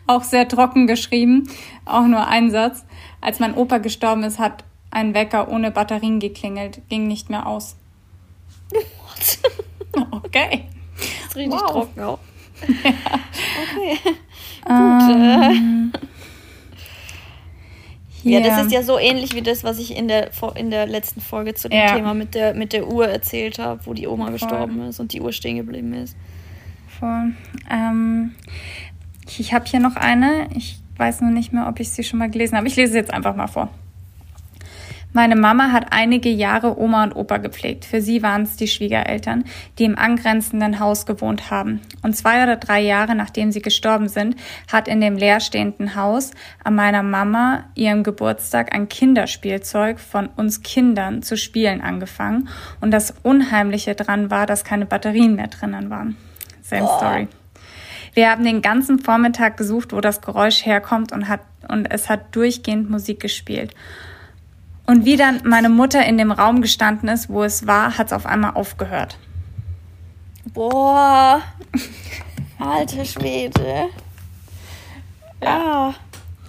auch 0.07 0.23
sehr 0.23 0.47
trocken 0.47 0.87
geschrieben, 0.87 1.49
auch 1.85 2.07
nur 2.07 2.25
ein 2.27 2.49
Satz. 2.49 2.85
Als 3.19 3.39
mein 3.39 3.55
Opa 3.55 3.79
gestorben 3.79 4.23
ist, 4.23 4.39
hat 4.39 4.63
ein 4.91 5.13
Wecker 5.13 5.49
ohne 5.49 5.71
Batterien 5.71 6.19
geklingelt, 6.19 6.81
ging 6.89 7.07
nicht 7.07 7.29
mehr 7.29 7.47
aus. 7.47 7.75
okay. 10.11 10.65
Das 10.95 11.27
ist 11.27 11.35
richtig 11.35 11.59
wow. 11.59 11.71
trocken 11.71 12.01
auch. 12.01 12.19
Ja. 12.61 12.93
Okay. 13.73 13.97
Gut. 14.63 14.69
Ähm, 14.69 15.91
ja, 18.23 18.39
das 18.39 18.65
ist 18.65 18.71
ja 18.71 18.83
so 18.83 18.99
ähnlich 18.99 19.33
wie 19.33 19.41
das, 19.41 19.63
was 19.63 19.79
ich 19.79 19.95
in 19.95 20.07
der, 20.07 20.29
in 20.55 20.69
der 20.69 20.85
letzten 20.85 21.21
Folge 21.21 21.53
zu 21.55 21.69
dem 21.69 21.79
ja. 21.79 21.95
Thema 21.95 22.13
mit 22.13 22.35
der, 22.35 22.53
mit 22.53 22.73
der 22.73 22.87
Uhr 22.87 23.07
erzählt 23.07 23.57
habe, 23.57 23.85
wo 23.85 23.93
die 23.93 24.07
Oma 24.07 24.25
Voll. 24.25 24.33
gestorben 24.33 24.81
ist 24.87 24.99
und 24.99 25.13
die 25.13 25.21
Uhr 25.21 25.33
stehen 25.33 25.57
geblieben 25.57 25.93
ist. 25.93 26.15
Voll. 26.99 27.33
Ähm, 27.69 28.35
ich 29.39 29.53
habe 29.53 29.65
hier 29.65 29.79
noch 29.79 29.95
eine. 29.95 30.49
Ich 30.55 30.79
weiß 30.97 31.21
nur 31.21 31.31
nicht 31.31 31.51
mehr, 31.51 31.67
ob 31.67 31.79
ich 31.79 31.89
sie 31.89 32.03
schon 32.03 32.19
mal 32.19 32.29
gelesen 32.29 32.57
habe. 32.57 32.67
Ich 32.67 32.75
lese 32.75 32.91
sie 32.91 32.99
jetzt 32.99 33.11
einfach 33.11 33.35
mal 33.35 33.47
vor. 33.47 33.69
Meine 35.13 35.35
Mama 35.35 35.73
hat 35.73 35.87
einige 35.91 36.29
Jahre 36.29 36.79
Oma 36.79 37.03
und 37.03 37.15
Opa 37.15 37.37
gepflegt. 37.37 37.83
Für 37.83 38.01
sie 38.01 38.23
waren 38.23 38.43
es 38.43 38.55
die 38.55 38.67
Schwiegereltern, 38.67 39.43
die 39.77 39.83
im 39.83 39.97
angrenzenden 39.97 40.79
Haus 40.79 41.05
gewohnt 41.05 41.51
haben. 41.51 41.81
Und 42.01 42.15
zwei 42.15 42.43
oder 42.43 42.55
drei 42.55 42.79
Jahre 42.79 43.13
nachdem 43.13 43.51
sie 43.51 43.61
gestorben 43.61 44.07
sind, 44.07 44.37
hat 44.71 44.87
in 44.87 45.01
dem 45.01 45.17
leerstehenden 45.17 45.95
Haus 45.95 46.31
an 46.63 46.75
meiner 46.75 47.03
Mama 47.03 47.65
ihrem 47.75 48.03
Geburtstag 48.03 48.73
ein 48.73 48.87
Kinderspielzeug 48.87 49.99
von 49.99 50.27
uns 50.27 50.63
Kindern 50.63 51.23
zu 51.23 51.35
spielen 51.35 51.81
angefangen. 51.81 52.47
Und 52.79 52.91
das 52.91 53.13
Unheimliche 53.21 53.95
dran 53.95 54.31
war, 54.31 54.45
dass 54.45 54.63
keine 54.63 54.85
Batterien 54.85 55.35
mehr 55.35 55.47
drinnen 55.47 55.89
waren. 55.89 56.15
Same 56.61 56.83
oh. 56.83 56.97
Story. 56.97 57.27
Wir 58.13 58.29
haben 58.29 58.43
den 58.43 58.61
ganzen 58.61 58.99
Vormittag 58.99 59.57
gesucht, 59.57 59.93
wo 59.93 59.99
das 59.99 60.21
Geräusch 60.21 60.65
herkommt 60.65 61.11
und 61.11 61.27
hat, 61.27 61.41
und 61.67 61.91
es 61.91 62.09
hat 62.09 62.33
durchgehend 62.35 62.89
Musik 62.89 63.19
gespielt. 63.19 63.73
Und 64.91 65.05
wie 65.05 65.15
dann 65.15 65.39
meine 65.45 65.69
Mutter 65.69 66.05
in 66.05 66.17
dem 66.17 66.33
Raum 66.33 66.61
gestanden 66.61 67.07
ist, 67.07 67.29
wo 67.29 67.43
es 67.43 67.65
war, 67.65 67.97
hat 67.97 68.07
es 68.07 68.13
auf 68.13 68.25
einmal 68.25 68.55
aufgehört. 68.55 69.17
Boah, 70.53 71.41
alter 72.59 73.05
Schwede. 73.05 73.85
Ja. 75.41 75.93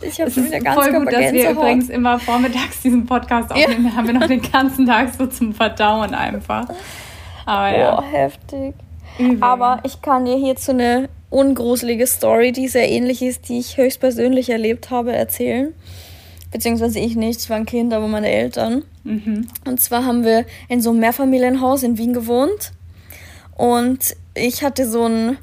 Ich 0.01 0.21
habe 0.21 0.29
schon 0.29 0.47
wieder 0.47 0.59
ganz 0.59 0.75
voll 0.75 0.93
gut, 0.93 1.13
dass 1.13 1.33
wir 1.33 1.51
übrigens 1.51 1.89
immer 1.89 2.19
vormittags 2.19 2.83
diesen 2.83 3.07
Podcast 3.07 3.53
aufnehmen. 3.53 3.85
Ja. 3.85 3.95
haben 3.95 4.09
wir 4.09 4.15
noch 4.15 4.27
den 4.27 4.43
ganzen 4.43 4.87
Tag 4.87 5.15
so 5.17 5.29
zum 5.29 5.55
Verdauen 5.55 6.13
einfach. 6.13 6.67
Aber 7.47 7.71
Boah, 7.71 7.79
ja. 7.79 8.03
heftig. 8.03 8.75
Übel. 9.21 9.41
Aber 9.41 9.79
ich 9.85 10.03
kann 10.03 10.25
dir 10.25 10.37
hierzu 10.37 10.73
eine 10.73 11.09
ungruselige 11.31 12.09
Story, 12.09 12.51
die 12.51 12.67
sehr 12.67 12.89
ähnlich 12.89 13.23
ist, 13.23 13.49
die 13.49 13.61
ich 13.61 13.77
höchstpersönlich 13.77 14.51
erlebt 14.51 14.91
habe, 14.91 15.13
erzählen 15.13 15.73
beziehungsweise 16.53 17.01
ich 17.01 17.17
nicht, 17.17 17.41
ich 17.41 17.51
war 17.51 17.57
ein 17.57 17.67
Kind, 17.67 17.93
aber 17.93 18.07
meine 18.07 18.31
Eltern. 18.31 18.85
Mhm. 19.03 19.49
Und 19.65 19.81
zwar 19.81 20.05
haben 20.05 20.25
wir 20.25 20.47
in 20.69 20.81
so 20.81 20.91
einem 20.91 21.01
Mehrfamilienhaus 21.01 21.83
in 21.83 21.99
Wien 21.99 22.13
gewohnt 22.13 22.73
und 23.57 24.15
ich 24.35 24.63
hatte 24.63 24.89
so 24.89 25.05
einen 25.05 25.39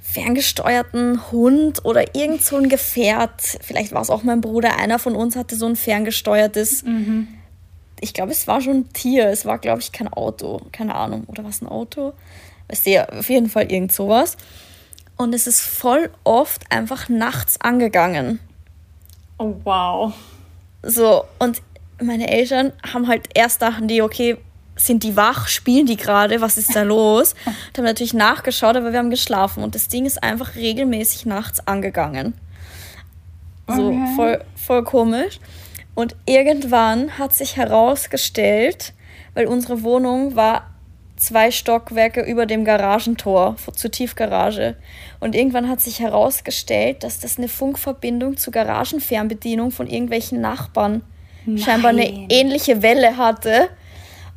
ferngesteuerten 0.00 1.32
Hund 1.32 1.84
oder 1.84 2.14
irgend 2.14 2.42
so 2.42 2.56
ein 2.56 2.68
Gefährt. 2.68 3.40
Vielleicht 3.60 3.92
war 3.92 4.02
es 4.02 4.10
auch 4.10 4.22
mein 4.22 4.40
Bruder. 4.40 4.78
Einer 4.78 4.98
von 4.98 5.14
uns 5.14 5.36
hatte 5.36 5.56
so 5.56 5.66
ein 5.66 5.76
ferngesteuertes. 5.76 6.82
Mhm. 6.82 7.28
Ich 8.00 8.12
glaube, 8.12 8.32
es 8.32 8.46
war 8.46 8.60
schon 8.60 8.78
ein 8.78 8.92
Tier. 8.92 9.28
Es 9.28 9.46
war, 9.46 9.58
glaube 9.58 9.80
ich, 9.80 9.92
kein 9.92 10.08
Auto. 10.08 10.60
Keine 10.72 10.96
Ahnung. 10.96 11.24
Oder 11.28 11.44
was 11.44 11.62
ein 11.62 11.68
Auto? 11.68 12.12
Weißt 12.68 12.86
du, 12.86 13.18
auf 13.18 13.30
jeden 13.30 13.48
Fall 13.48 13.72
irgend 13.72 13.92
sowas. 13.92 14.36
Und 15.16 15.34
es 15.34 15.46
ist 15.46 15.60
voll 15.60 16.10
oft 16.24 16.70
einfach 16.70 17.08
nachts 17.08 17.60
angegangen. 17.60 18.38
Oh, 19.38 19.54
wow. 19.64 20.12
So, 20.82 21.24
und 21.38 21.62
meine 22.00 22.28
Eltern 22.28 22.72
haben 22.92 23.08
halt 23.08 23.28
erst 23.34 23.62
dachten 23.62 23.88
die, 23.88 24.02
okay, 24.02 24.38
sind 24.76 25.02
die 25.02 25.16
wach? 25.16 25.48
Spielen 25.48 25.86
die 25.86 25.96
gerade? 25.96 26.40
Was 26.40 26.58
ist 26.58 26.74
da 26.74 26.82
los? 26.82 27.34
und 27.44 27.78
haben 27.78 27.84
natürlich 27.84 28.14
nachgeschaut, 28.14 28.76
aber 28.76 28.92
wir 28.92 28.98
haben 28.98 29.10
geschlafen. 29.10 29.62
Und 29.62 29.74
das 29.74 29.88
Ding 29.88 30.06
ist 30.06 30.22
einfach 30.22 30.54
regelmäßig 30.56 31.26
nachts 31.26 31.66
angegangen. 31.66 32.34
So 33.68 33.88
okay. 33.88 34.12
voll, 34.16 34.44
voll 34.56 34.84
komisch. 34.84 35.38
Und 35.94 36.16
irgendwann 36.26 37.18
hat 37.18 37.34
sich 37.34 37.56
herausgestellt, 37.56 38.94
weil 39.34 39.46
unsere 39.46 39.82
Wohnung 39.82 40.36
war 40.36 40.71
zwei 41.22 41.50
Stockwerke 41.50 42.22
über 42.22 42.46
dem 42.46 42.64
Garagentor 42.64 43.56
zur 43.74 43.90
Tiefgarage. 43.90 44.76
Und 45.20 45.34
irgendwann 45.34 45.68
hat 45.68 45.80
sich 45.80 46.00
herausgestellt, 46.00 47.04
dass 47.04 47.20
das 47.20 47.38
eine 47.38 47.48
Funkverbindung 47.48 48.36
zur 48.36 48.52
Garagenfernbedienung 48.52 49.70
von 49.70 49.86
irgendwelchen 49.86 50.40
Nachbarn 50.40 51.02
Nein. 51.46 51.58
scheinbar 51.58 51.90
eine 51.90 52.08
ähnliche 52.28 52.82
Welle 52.82 53.16
hatte. 53.16 53.68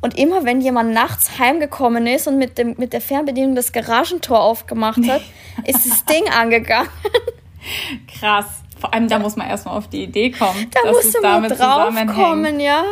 Und 0.00 0.16
immer 0.16 0.44
wenn 0.44 0.60
jemand 0.60 0.92
nachts 0.92 1.38
heimgekommen 1.38 2.06
ist 2.06 2.28
und 2.28 2.38
mit, 2.38 2.58
dem, 2.58 2.74
mit 2.78 2.92
der 2.92 3.00
Fernbedienung 3.00 3.56
das 3.56 3.72
Garagentor 3.72 4.40
aufgemacht 4.40 5.00
hat, 5.08 5.22
ist 5.64 5.90
das 5.90 6.04
Ding 6.04 6.28
angegangen. 6.28 6.88
Krass. 8.18 8.46
Vor 8.78 8.92
allem, 8.92 9.08
da 9.08 9.18
muss 9.18 9.36
man 9.36 9.48
erstmal 9.48 9.76
auf 9.76 9.88
die 9.88 10.04
Idee 10.04 10.30
kommen. 10.30 10.70
Da 10.70 10.92
muss 10.92 11.12
man 11.20 11.48
drauf 11.48 11.94
kommen, 12.14 12.60
ja. 12.60 12.84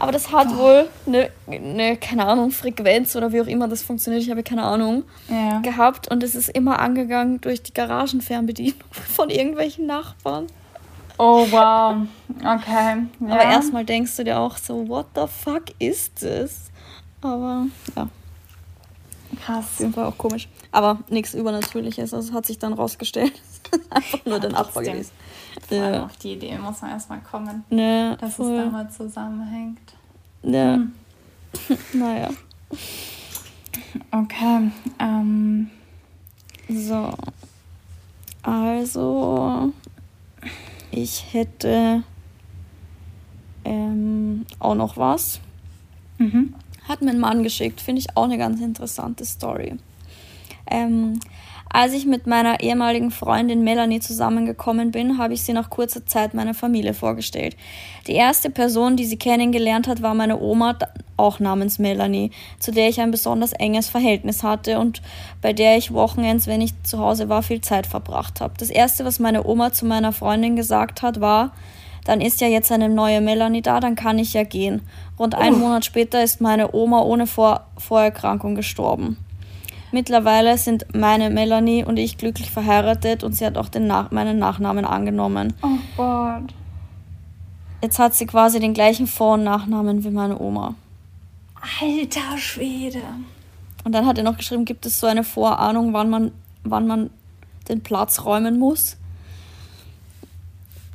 Aber 0.00 0.12
das 0.12 0.32
hat 0.32 0.48
oh. 0.52 0.56
wohl 0.56 0.88
eine, 1.06 1.30
eine, 1.46 1.96
keine 1.98 2.26
Ahnung, 2.26 2.50
Frequenz 2.52 3.14
oder 3.16 3.32
wie 3.32 3.42
auch 3.42 3.46
immer 3.46 3.68
das 3.68 3.82
funktioniert, 3.82 4.22
ich 4.22 4.30
habe 4.30 4.42
keine 4.42 4.62
Ahnung, 4.62 5.04
ja. 5.28 5.60
gehabt. 5.60 6.10
Und 6.10 6.22
es 6.22 6.34
ist 6.34 6.48
immer 6.48 6.78
angegangen 6.78 7.40
durch 7.42 7.62
die 7.62 7.74
Garagenfernbedienung 7.74 8.80
von 8.90 9.28
irgendwelchen 9.28 9.86
Nachbarn. 9.86 10.46
Oh, 11.18 11.46
wow. 11.50 11.96
Okay. 12.38 12.96
Ja. 13.20 13.28
Aber 13.28 13.42
erstmal 13.42 13.84
denkst 13.84 14.16
du 14.16 14.24
dir 14.24 14.40
auch 14.40 14.56
so, 14.56 14.88
what 14.88 15.06
the 15.14 15.26
fuck 15.26 15.64
ist 15.78 16.22
das? 16.22 16.70
Aber 17.20 17.66
ja. 17.94 18.08
Krass. 19.44 19.66
Auf 19.74 19.80
jeden 19.80 19.92
Fall 19.92 20.06
auch 20.06 20.16
komisch. 20.16 20.48
Aber 20.72 21.00
nichts 21.10 21.34
Übernatürliches. 21.34 22.14
Also 22.14 22.32
hat 22.32 22.46
sich 22.46 22.58
dann 22.58 22.72
rausgestellt. 22.72 23.34
Einfach 23.90 24.24
nur 24.24 24.36
ja, 24.36 24.40
der 24.40 24.50
Nachbar 24.50 24.82
gewesen. 24.82 25.12
Vor 25.68 25.78
allem 25.78 25.94
ja. 25.94 26.04
auf 26.04 26.16
die 26.16 26.32
Idee 26.32 26.58
muss 26.58 26.82
man 26.82 26.90
erstmal 26.92 27.20
kommen, 27.20 27.64
ja, 27.70 28.16
dass 28.16 28.34
voll. 28.34 28.56
es 28.56 28.64
damit 28.64 28.92
zusammenhängt. 28.92 29.94
Ja. 30.42 30.74
Hm. 30.74 30.92
naja. 31.92 32.30
Okay. 34.10 34.70
Ähm. 34.98 35.70
So. 36.68 37.12
Also, 38.42 39.72
ich 40.90 41.32
hätte 41.32 42.02
ähm, 43.64 44.46
auch 44.58 44.74
noch 44.74 44.96
was. 44.96 45.40
Mhm. 46.18 46.54
Hat 46.88 47.02
mir 47.02 47.10
ein 47.10 47.20
Mann 47.20 47.42
geschickt, 47.42 47.80
finde 47.80 48.00
ich 48.00 48.16
auch 48.16 48.24
eine 48.24 48.38
ganz 48.38 48.60
interessante 48.60 49.24
Story. 49.24 49.76
Ähm, 50.70 51.20
als 51.72 51.92
ich 51.92 52.04
mit 52.04 52.26
meiner 52.26 52.60
ehemaligen 52.60 53.12
Freundin 53.12 53.62
Melanie 53.62 54.00
zusammengekommen 54.00 54.90
bin, 54.90 55.18
habe 55.18 55.34
ich 55.34 55.44
sie 55.44 55.52
nach 55.52 55.70
kurzer 55.70 56.04
Zeit 56.04 56.34
meiner 56.34 56.52
Familie 56.52 56.94
vorgestellt. 56.94 57.56
Die 58.08 58.14
erste 58.14 58.50
Person, 58.50 58.96
die 58.96 59.04
sie 59.04 59.18
kennengelernt 59.18 59.86
hat, 59.86 60.02
war 60.02 60.14
meine 60.14 60.40
Oma, 60.40 60.76
auch 61.16 61.38
namens 61.38 61.78
Melanie, 61.78 62.32
zu 62.58 62.72
der 62.72 62.88
ich 62.88 63.00
ein 63.00 63.12
besonders 63.12 63.52
enges 63.52 63.88
Verhältnis 63.88 64.42
hatte 64.42 64.80
und 64.80 65.00
bei 65.42 65.52
der 65.52 65.76
ich 65.76 65.92
Wochenends, 65.92 66.48
wenn 66.48 66.60
ich 66.60 66.72
zu 66.82 66.98
Hause 66.98 67.28
war, 67.28 67.44
viel 67.44 67.60
Zeit 67.60 67.86
verbracht 67.86 68.40
habe. 68.40 68.54
Das 68.58 68.70
erste, 68.70 69.04
was 69.04 69.20
meine 69.20 69.46
Oma 69.46 69.72
zu 69.72 69.86
meiner 69.86 70.12
Freundin 70.12 70.56
gesagt 70.56 71.02
hat, 71.02 71.20
war, 71.20 71.52
dann 72.04 72.20
ist 72.20 72.40
ja 72.40 72.48
jetzt 72.48 72.72
eine 72.72 72.88
neue 72.88 73.20
Melanie 73.20 73.62
da, 73.62 73.78
dann 73.78 73.94
kann 73.94 74.18
ich 74.18 74.32
ja 74.32 74.42
gehen. 74.42 74.80
Rund 75.20 75.36
einen 75.36 75.56
oh. 75.56 75.58
Monat 75.58 75.84
später 75.84 76.24
ist 76.24 76.40
meine 76.40 76.74
Oma 76.74 77.02
ohne 77.02 77.28
Vor 77.28 77.66
Vorerkrankung 77.76 78.56
gestorben. 78.56 79.18
Mittlerweile 79.92 80.56
sind 80.56 80.86
meine 80.94 81.30
Melanie 81.30 81.84
und 81.84 81.96
ich 81.96 82.16
glücklich 82.16 82.50
verheiratet 82.50 83.24
und 83.24 83.32
sie 83.32 83.44
hat 83.44 83.58
auch 83.58 83.68
den 83.68 83.86
Nach 83.86 84.10
meinen 84.10 84.38
Nachnamen 84.38 84.84
angenommen. 84.84 85.52
Oh 85.62 85.78
Gott. 85.96 86.54
Jetzt 87.82 87.98
hat 87.98 88.14
sie 88.14 88.26
quasi 88.26 88.60
den 88.60 88.74
gleichen 88.74 89.06
Vor- 89.06 89.34
und 89.34 89.44
Nachnamen 89.44 90.04
wie 90.04 90.10
meine 90.10 90.38
Oma. 90.38 90.74
Alter 91.80 92.38
Schwede. 92.38 93.02
Und 93.84 93.92
dann 93.92 94.06
hat 94.06 94.18
er 94.18 94.24
noch 94.24 94.36
geschrieben, 94.36 94.64
gibt 94.64 94.86
es 94.86 95.00
so 95.00 95.06
eine 95.06 95.24
Vorahnung, 95.24 95.92
wann 95.92 96.10
man, 96.10 96.32
wann 96.64 96.86
man 96.86 97.10
den 97.68 97.82
Platz 97.82 98.24
räumen 98.24 98.58
muss? 98.58 98.96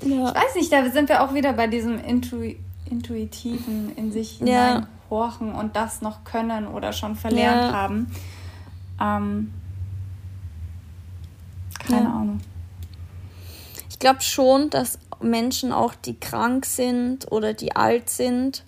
Ja. 0.04 0.30
Ich 0.30 0.36
weiß 0.36 0.56
nicht, 0.56 0.72
da 0.72 0.90
sind 0.90 1.10
wir 1.10 1.24
auch 1.24 1.34
wieder 1.34 1.54
bei 1.54 1.68
diesem 1.68 2.00
Intu 2.00 2.56
Intuitiven 2.88 3.92
in 3.96 4.12
sich 4.12 4.40
ja. 4.42 4.86
hineinhorchen 5.10 5.56
und 5.56 5.76
das 5.76 6.04
noch 6.04 6.24
können 6.24 6.68
oder 6.68 6.94
schon 6.94 7.16
verlernt 7.16 7.64
ja. 7.64 7.74
haben. 7.74 8.12
Ähm, 9.00 9.54
keine 11.88 12.06
ja. 12.06 12.14
Ahnung. 12.14 12.42
Ich 13.90 14.00
glaube 14.00 14.22
schon, 14.22 14.70
dass 14.70 15.00
Menschen 15.22 15.72
auch, 15.72 15.96
die 15.96 16.20
krank 16.20 16.66
sind 16.66 17.32
oder 17.32 17.54
die 17.54 17.76
alt 17.76 18.10
sind, 18.10 18.64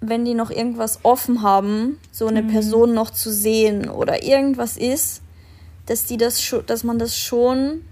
wenn 0.00 0.24
die 0.24 0.34
noch 0.34 0.50
irgendwas 0.50 1.00
offen 1.04 1.42
haben, 1.42 1.98
so 2.10 2.26
eine 2.26 2.42
mhm. 2.42 2.48
Person 2.48 2.94
noch 2.94 3.10
zu 3.10 3.30
sehen 3.30 3.88
oder 3.88 4.24
irgendwas 4.24 4.76
ist, 4.76 5.22
dass 5.86 6.04
die 6.04 6.16
das 6.16 6.42
dass 6.66 6.84
man 6.84 6.98
das 6.98 7.16
schon 7.16 7.82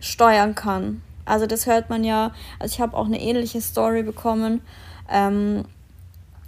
steuern 0.00 0.54
kann. 0.54 1.02
Also 1.24 1.46
das 1.46 1.66
hört 1.66 1.88
man 1.88 2.04
ja, 2.04 2.32
also 2.58 2.74
ich 2.74 2.80
habe 2.80 2.96
auch 2.96 3.06
eine 3.06 3.20
ähnliche 3.20 3.60
Story 3.60 4.02
bekommen, 4.02 4.60
ähm, 5.10 5.64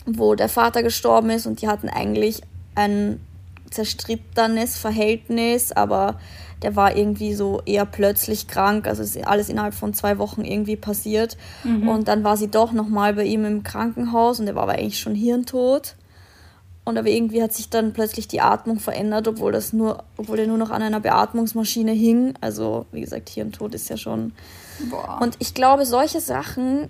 wo 0.05 0.35
der 0.35 0.51
Vater 0.51 0.83
gestorben 0.83 1.31
ist 1.31 1.47
und 1.47 1.63
die 1.63 1.69
hatten 1.69 1.89
eigentlich 1.89 2.43
ein 2.75 3.21
zerstrittenes 3.77 4.77
Verhältnis, 4.77 5.73
aber 5.73 6.19
der 6.63 6.75
war 6.75 6.97
irgendwie 6.97 7.35
so 7.35 7.61
eher 7.67 7.85
plötzlich 7.85 8.49
krank, 8.49 8.89
also 8.89 9.03
ist 9.03 9.25
alles 9.27 9.49
innerhalb 9.49 9.75
von 9.75 9.93
zwei 9.93 10.19
Wochen 10.19 10.45
irgendwie 10.45 10.77
passiert. 10.77 11.37
Mhm. 11.65 11.89
Und 11.89 12.09
dann 12.09 12.25
war 12.25 12.37
sie 12.37 12.49
doch 12.49 12.73
nochmal 12.73 13.15
bei 13.15 13.25
ihm 13.25 13.45
im 13.45 13.63
Krankenhaus 13.63 14.41
und 14.41 14.47
er 14.47 14.55
war 14.55 14.65
aber 14.65 14.73
eigentlich 14.73 14.99
schon 14.99 15.15
hirntot. 15.15 15.97
Und 16.85 16.99
aber 16.99 17.09
irgendwie 17.09 17.43
hat 17.43 17.53
sich 17.53 17.69
dann 17.69 17.93
plötzlich 17.93 18.29
die 18.29 18.41
Atmung 18.41 18.79
verändert, 18.79 19.27
obwohl 19.27 19.53
das 19.53 19.73
nur, 19.73 20.05
obwohl 20.17 20.39
er 20.39 20.47
nur 20.47 20.57
noch 20.57 20.71
an 20.71 20.83
einer 20.83 21.01
Beatmungsmaschine 21.01 21.91
hing. 21.93 22.35
Also, 22.41 22.87
wie 22.93 23.01
gesagt, 23.01 23.29
Hirntod 23.29 23.75
ist 23.75 23.91
ja 23.91 23.97
schon. 23.97 24.33
Boah. 24.89 25.19
Und 25.21 25.35
ich 25.41 25.53
glaube, 25.53 25.85
solche 25.85 26.21
Sachen, 26.21 26.89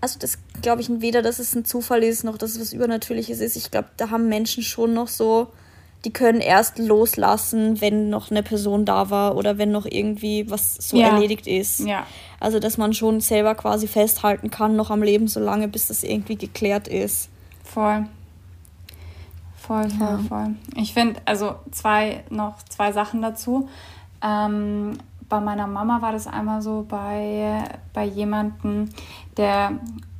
also 0.00 0.18
das 0.18 0.38
glaube 0.62 0.80
ich 0.80 0.88
weder, 1.00 1.20
dass 1.20 1.38
es 1.38 1.54
ein 1.54 1.66
Zufall 1.66 2.02
ist, 2.02 2.24
noch 2.24 2.38
dass 2.38 2.52
es 2.52 2.60
was 2.60 2.72
Übernatürliches 2.72 3.40
ist. 3.40 3.56
Ich 3.56 3.70
glaube, 3.70 3.88
da 3.98 4.10
haben 4.10 4.28
Menschen 4.28 4.62
schon 4.62 4.94
noch 4.94 5.08
so 5.08 5.48
die 6.04 6.12
können 6.12 6.40
erst 6.40 6.78
loslassen, 6.78 7.80
wenn 7.80 8.10
noch 8.10 8.30
eine 8.30 8.42
Person 8.42 8.84
da 8.84 9.10
war 9.10 9.36
oder 9.36 9.58
wenn 9.58 9.72
noch 9.72 9.86
irgendwie 9.86 10.50
was 10.50 10.74
so 10.74 10.98
ja. 10.98 11.08
erledigt 11.08 11.46
ist. 11.46 11.80
Ja. 11.80 12.06
Also, 12.40 12.58
dass 12.58 12.76
man 12.76 12.92
schon 12.92 13.20
selber 13.20 13.54
quasi 13.54 13.88
festhalten 13.88 14.50
kann, 14.50 14.76
noch 14.76 14.90
am 14.90 15.02
Leben, 15.02 15.28
solange 15.28 15.68
bis 15.68 15.88
das 15.88 16.04
irgendwie 16.04 16.36
geklärt 16.36 16.88
ist. 16.88 17.30
Voll. 17.62 18.06
Voll, 19.56 19.88
voll, 19.88 19.98
ja. 19.98 20.18
voll. 20.28 20.54
Ich 20.76 20.92
finde, 20.92 21.20
also 21.24 21.54
zwei, 21.70 22.22
noch 22.28 22.62
zwei 22.64 22.92
Sachen 22.92 23.22
dazu. 23.22 23.70
Ähm, 24.22 24.98
bei 25.28 25.40
meiner 25.40 25.66
Mama 25.66 26.02
war 26.02 26.12
das 26.12 26.26
einmal 26.26 26.60
so 26.60 26.84
bei, 26.86 27.64
bei 27.94 28.04
jemandem, 28.04 28.90
der 29.38 29.72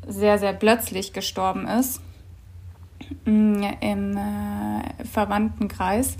sehr, 0.06 0.38
sehr 0.38 0.54
plötzlich 0.54 1.12
gestorben 1.12 1.68
ist. 1.68 2.00
Mm, 3.24 3.62
im 3.80 4.16
äh, 4.16 5.04
Verwandtenkreis. 5.04 6.16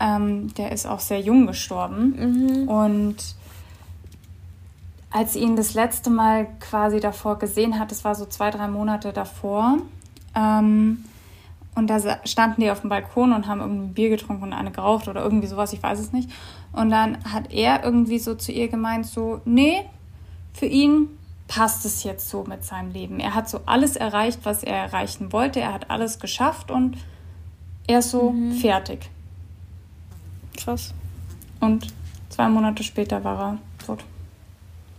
Ähm, 0.00 0.52
der 0.54 0.72
ist 0.72 0.86
auch 0.86 1.00
sehr 1.00 1.20
jung 1.20 1.46
gestorben. 1.46 2.14
Mhm. 2.16 2.68
Und 2.68 3.16
als 5.10 5.34
sie 5.34 5.40
ihn 5.40 5.56
das 5.56 5.74
letzte 5.74 6.10
Mal 6.10 6.46
quasi 6.60 7.00
davor 7.00 7.38
gesehen 7.38 7.78
hat, 7.78 7.90
das 7.90 8.04
war 8.04 8.14
so 8.14 8.26
zwei, 8.26 8.50
drei 8.50 8.68
Monate 8.68 9.12
davor, 9.12 9.78
ähm, 10.34 11.04
und 11.74 11.88
da 11.88 11.98
standen 12.26 12.60
die 12.60 12.70
auf 12.70 12.80
dem 12.80 12.90
Balkon 12.90 13.32
und 13.32 13.46
haben 13.46 13.60
irgendwie 13.60 13.84
ein 13.84 13.94
Bier 13.94 14.10
getrunken 14.10 14.42
und 14.42 14.52
eine 14.52 14.70
geraucht 14.70 15.08
oder 15.08 15.22
irgendwie 15.22 15.46
sowas, 15.46 15.72
ich 15.72 15.82
weiß 15.82 15.98
es 16.00 16.12
nicht. 16.12 16.30
Und 16.72 16.90
dann 16.90 17.18
hat 17.24 17.52
er 17.52 17.84
irgendwie 17.84 18.18
so 18.18 18.34
zu 18.34 18.52
ihr 18.52 18.68
gemeint, 18.68 19.06
so, 19.06 19.40
nee, 19.44 19.84
für 20.52 20.66
ihn 20.66 21.08
passt 21.50 21.84
es 21.84 22.04
jetzt 22.04 22.30
so 22.30 22.44
mit 22.44 22.64
seinem 22.64 22.92
Leben. 22.92 23.18
Er 23.18 23.34
hat 23.34 23.50
so 23.50 23.62
alles 23.66 23.96
erreicht, 23.96 24.38
was 24.44 24.62
er 24.62 24.76
erreichen 24.76 25.32
wollte. 25.32 25.58
Er 25.58 25.74
hat 25.74 25.90
alles 25.90 26.20
geschafft 26.20 26.70
und 26.70 26.96
er 27.88 27.98
ist 27.98 28.12
so 28.12 28.30
mhm. 28.30 28.52
fertig. 28.52 29.10
Krass. 30.56 30.94
Und 31.58 31.88
zwei 32.28 32.48
Monate 32.48 32.84
später 32.84 33.24
war 33.24 33.40
er 33.40 33.58
tot. 33.84 34.04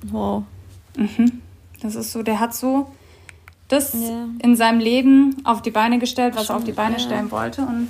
Wow. 0.03 0.43
Mhm. 0.97 1.41
Das 1.81 1.95
ist 1.95 2.11
so, 2.11 2.21
der 2.21 2.41
hat 2.41 2.53
so 2.53 2.91
das 3.69 3.93
ja. 3.93 4.27
in 4.39 4.57
seinem 4.57 4.81
Leben 4.81 5.37
auf 5.45 5.61
die 5.61 5.71
Beine 5.71 5.99
gestellt, 5.99 6.35
was 6.35 6.49
er 6.49 6.57
auf 6.57 6.65
die 6.65 6.73
Beine 6.73 6.97
ja. 6.97 6.99
stellen 6.99 7.31
wollte 7.31 7.61
und 7.61 7.89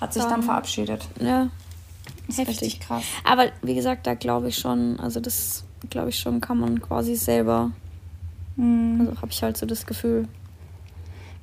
hat 0.00 0.12
sich 0.12 0.22
dann, 0.22 0.30
dann 0.30 0.42
verabschiedet. 0.44 1.08
Ja. 1.18 1.48
Das 2.28 2.38
ist 2.38 2.38
Heftig. 2.38 2.62
richtig 2.62 2.80
krass. 2.82 3.02
Aber 3.24 3.46
wie 3.62 3.74
gesagt, 3.74 4.06
da 4.06 4.14
glaube 4.14 4.50
ich 4.50 4.58
schon, 4.58 5.00
also 5.00 5.18
das 5.18 5.64
glaube 5.88 6.10
ich 6.10 6.18
schon, 6.18 6.40
kann 6.40 6.58
man 6.58 6.80
quasi 6.80 7.16
selber. 7.16 7.70
Mhm. 8.56 9.00
Also 9.00 9.22
habe 9.22 9.30
ich 9.30 9.42
halt 9.42 9.56
so 9.56 9.66
das 9.66 9.86
Gefühl. 9.86 10.28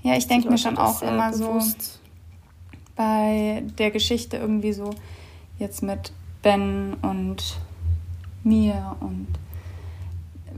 Ja, 0.04 0.16
ich 0.16 0.28
denke 0.28 0.50
mir 0.50 0.58
schon 0.58 0.78
auch 0.78 1.02
immer 1.02 1.32
bewusst. 1.32 1.82
so 1.82 2.00
bei 2.96 3.64
der 3.78 3.92
Geschichte 3.92 4.38
irgendwie 4.38 4.74
so 4.74 4.92
jetzt 5.60 5.84
mit 5.84 6.12
Ben 6.42 6.96
und 7.02 7.58
mir 8.44 8.96
und 9.00 9.28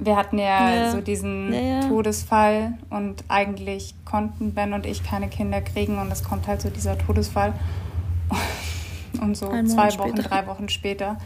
wir 0.01 0.15
hatten 0.15 0.37
ja, 0.37 0.73
ja. 0.73 0.91
so 0.91 1.01
diesen 1.01 1.53
ja, 1.53 1.59
ja. 1.59 1.79
Todesfall 1.81 2.77
und 2.89 3.23
eigentlich 3.27 3.95
konnten 4.05 4.53
Ben 4.53 4.73
und 4.73 4.85
ich 4.85 5.03
keine 5.03 5.27
Kinder 5.27 5.61
kriegen 5.61 5.97
und 5.99 6.11
es 6.11 6.23
kommt 6.23 6.47
halt 6.47 6.61
so 6.61 6.69
dieser 6.69 6.97
Todesfall. 6.97 7.53
Und 9.19 9.35
so 9.35 9.47
zwei 9.47 9.87
Wochen, 9.97 10.11
später. 10.11 10.29
drei 10.29 10.47
Wochen 10.47 10.69
später 10.69 11.17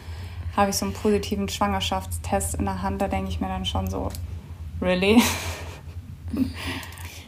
habe 0.56 0.70
ich 0.70 0.76
so 0.76 0.86
einen 0.86 0.94
positiven 0.94 1.50
Schwangerschaftstest 1.50 2.56
in 2.56 2.66
der 2.66 2.82
Hand. 2.82 3.02
Da 3.02 3.08
denke 3.08 3.30
ich 3.30 3.40
mir 3.40 3.48
dann 3.48 3.66
schon 3.66 3.90
so, 3.90 4.10
really? 4.82 5.22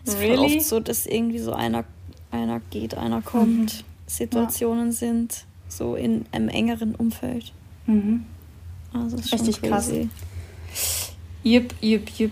Es 0.04 0.14
ist 0.14 0.20
really? 0.20 0.58
oft 0.58 0.66
so, 0.66 0.80
dass 0.80 1.06
irgendwie 1.06 1.40
so 1.40 1.54
einer, 1.54 1.86
einer 2.32 2.60
geht, 2.70 2.96
einer 2.96 3.22
kommt, 3.22 3.80
mhm. 3.80 3.86
Situationen 4.08 4.92
sind, 4.92 5.46
so 5.68 5.96
in 5.96 6.26
einem 6.32 6.50
engeren 6.50 6.96
Umfeld. 6.96 7.52
Mhm. 7.88 8.26
Also 8.94 9.18
ist 9.18 9.34
Richtig 9.34 9.62
krass. 9.62 9.92
Jupp, 11.44 11.74
jupp, 11.82 12.10
jupp. 12.18 12.32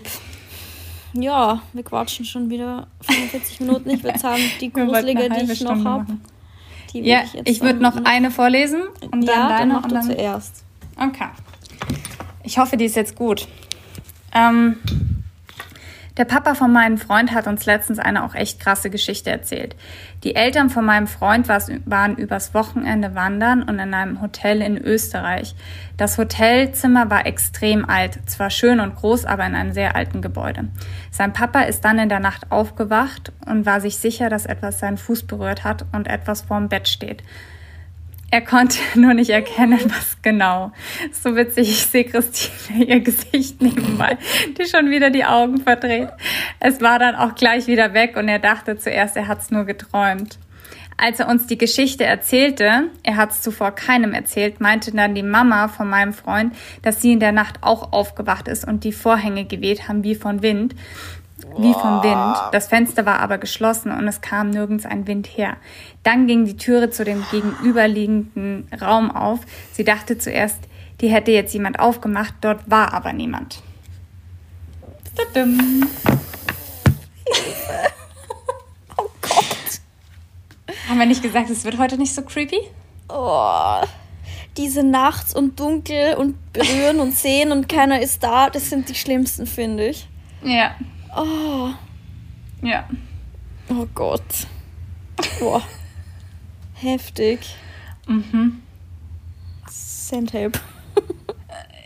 Ja, 1.12 1.62
wir 1.72 1.82
quatschen 1.84 2.24
schon 2.24 2.50
wieder 2.50 2.88
45 3.02 3.60
Minuten. 3.60 3.90
Ich 3.90 4.02
würde 4.02 4.18
sagen, 4.18 4.42
die 4.60 4.70
gruselige, 4.72 5.28
die 5.28 5.52
ich 5.52 5.60
noch 5.60 5.84
habe. 5.84 6.18
Ja, 6.92 7.22
ich, 7.24 7.46
ich 7.56 7.60
würde 7.60 7.80
noch 7.80 8.04
eine 8.04 8.30
vorlesen 8.30 8.82
und 9.10 9.22
ja, 9.22 9.34
dann 9.34 9.48
deine. 9.48 9.72
Dann 9.74 9.84
und 9.84 9.92
dann 9.92 10.02
zuerst. 10.04 10.64
Okay. 10.96 11.28
Ich 12.42 12.58
hoffe, 12.58 12.76
die 12.76 12.84
ist 12.84 12.96
jetzt 12.96 13.16
gut. 13.16 13.48
Ähm, 14.34 14.76
der 16.16 16.26
Papa 16.26 16.54
von 16.54 16.72
meinem 16.72 16.96
Freund 16.96 17.32
hat 17.32 17.48
uns 17.48 17.66
letztens 17.66 17.98
eine 17.98 18.22
auch 18.22 18.36
echt 18.36 18.60
krasse 18.60 18.88
Geschichte 18.88 19.30
erzählt. 19.30 19.74
Die 20.22 20.36
Eltern 20.36 20.70
von 20.70 20.84
meinem 20.84 21.08
Freund 21.08 21.48
waren 21.48 22.16
übers 22.16 22.54
Wochenende 22.54 23.16
wandern 23.16 23.64
und 23.64 23.80
in 23.80 23.92
einem 23.94 24.20
Hotel 24.20 24.62
in 24.62 24.78
Österreich. 24.78 25.56
Das 25.96 26.16
Hotelzimmer 26.16 27.10
war 27.10 27.26
extrem 27.26 27.88
alt, 27.88 28.20
zwar 28.26 28.50
schön 28.50 28.78
und 28.78 28.94
groß, 28.94 29.24
aber 29.24 29.44
in 29.44 29.56
einem 29.56 29.72
sehr 29.72 29.96
alten 29.96 30.22
Gebäude. 30.22 30.68
Sein 31.10 31.32
Papa 31.32 31.62
ist 31.62 31.84
dann 31.84 31.98
in 31.98 32.08
der 32.08 32.20
Nacht 32.20 32.52
aufgewacht 32.52 33.32
und 33.46 33.66
war 33.66 33.80
sich 33.80 33.98
sicher, 33.98 34.28
dass 34.30 34.46
etwas 34.46 34.78
seinen 34.78 34.98
Fuß 34.98 35.24
berührt 35.24 35.64
hat 35.64 35.84
und 35.90 36.06
etwas 36.06 36.42
vorm 36.42 36.68
Bett 36.68 36.86
steht. 36.86 37.24
Er 38.34 38.40
konnte 38.40 38.78
nur 38.98 39.14
nicht 39.14 39.30
erkennen, 39.30 39.78
was 39.84 40.20
genau. 40.20 40.72
So 41.12 41.36
witzig, 41.36 41.70
ich 41.70 41.86
sehe 41.86 42.02
Christine 42.02 42.84
ihr 42.84 42.98
Gesicht 42.98 43.62
nebenbei, 43.62 44.18
die 44.58 44.66
schon 44.66 44.90
wieder 44.90 45.10
die 45.10 45.24
Augen 45.24 45.58
verdreht. 45.58 46.08
Es 46.58 46.80
war 46.80 46.98
dann 46.98 47.14
auch 47.14 47.36
gleich 47.36 47.68
wieder 47.68 47.94
weg 47.94 48.16
und 48.16 48.26
er 48.26 48.40
dachte 48.40 48.76
zuerst, 48.76 49.16
er 49.16 49.28
hat 49.28 49.42
es 49.42 49.52
nur 49.52 49.64
geträumt. 49.66 50.40
Als 50.96 51.20
er 51.20 51.28
uns 51.28 51.46
die 51.46 51.58
Geschichte 51.58 52.02
erzählte, 52.02 52.90
er 53.04 53.16
hat 53.16 53.30
es 53.30 53.40
zuvor 53.40 53.70
keinem 53.70 54.12
erzählt, 54.12 54.60
meinte 54.60 54.90
dann 54.90 55.14
die 55.14 55.22
Mama 55.22 55.68
von 55.68 55.88
meinem 55.88 56.12
Freund, 56.12 56.56
dass 56.82 57.00
sie 57.00 57.12
in 57.12 57.20
der 57.20 57.30
Nacht 57.30 57.58
auch 57.60 57.92
aufgewacht 57.92 58.48
ist 58.48 58.66
und 58.66 58.82
die 58.82 58.92
Vorhänge 58.92 59.44
geweht 59.44 59.86
haben 59.86 60.02
wie 60.02 60.16
von 60.16 60.42
Wind 60.42 60.74
wie 61.58 61.72
vom 61.72 62.02
Wind. 62.02 62.36
Das 62.52 62.68
Fenster 62.68 63.06
war 63.06 63.20
aber 63.20 63.38
geschlossen 63.38 63.92
und 63.92 64.06
es 64.08 64.20
kam 64.20 64.50
nirgends 64.50 64.86
ein 64.86 65.06
Wind 65.06 65.26
her. 65.26 65.56
Dann 66.02 66.26
ging 66.26 66.44
die 66.44 66.56
Türe 66.56 66.90
zu 66.90 67.04
dem 67.04 67.24
gegenüberliegenden 67.30 68.68
Raum 68.80 69.10
auf. 69.10 69.40
Sie 69.72 69.84
dachte 69.84 70.18
zuerst, 70.18 70.58
die 71.00 71.08
hätte 71.08 71.32
jetzt 71.32 71.54
jemand 71.54 71.78
aufgemacht, 71.78 72.34
dort 72.40 72.70
war 72.70 72.92
aber 72.92 73.12
niemand. 73.12 73.62
Tadam. 75.16 75.88
oh 78.96 79.06
Gott. 79.20 79.80
Haben 80.88 80.98
wir 80.98 81.06
nicht 81.06 81.22
gesagt, 81.22 81.50
es 81.50 81.64
wird 81.64 81.78
heute 81.78 81.98
nicht 81.98 82.14
so 82.14 82.22
creepy? 82.22 82.60
Oh. 83.08 83.82
Diese 84.56 84.82
nachts 84.82 85.34
und 85.34 85.58
dunkel 85.58 86.14
und 86.14 86.36
berühren 86.52 87.00
und 87.00 87.14
sehen 87.16 87.52
und 87.52 87.68
keiner 87.68 88.00
ist 88.00 88.22
da, 88.22 88.50
das 88.50 88.70
sind 88.70 88.88
die 88.88 88.94
schlimmsten, 88.94 89.46
finde 89.46 89.88
ich. 89.88 90.08
Ja. 90.42 90.74
Oh. 91.16 91.70
Ja. 92.62 92.84
Oh 93.68 93.86
Gott. 93.94 94.46
Boah. 95.38 95.62
Heftig. 96.74 97.40
Mhm. 98.06 98.62
Sandtape. 99.70 100.58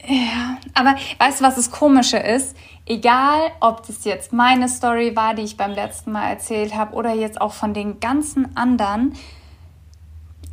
ja, 0.09 0.59
aber 0.74 0.97
weißt 1.18 1.41
du, 1.41 1.45
was 1.45 1.57
das 1.57 1.70
Komische 1.70 2.16
ist? 2.16 2.57
Egal, 2.87 3.51
ob 3.61 3.87
das 3.87 4.05
jetzt 4.05 4.33
meine 4.33 4.68
Story 4.68 5.14
war, 5.14 5.35
die 5.35 5.43
ich 5.43 5.57
beim 5.57 5.72
letzten 5.72 6.12
Mal 6.12 6.31
erzählt 6.31 6.74
habe, 6.74 6.95
oder 6.95 7.14
jetzt 7.14 7.41
auch 7.41 7.53
von 7.53 7.74
den 7.74 8.01
ganzen 8.01 8.57
anderen, 8.57 9.14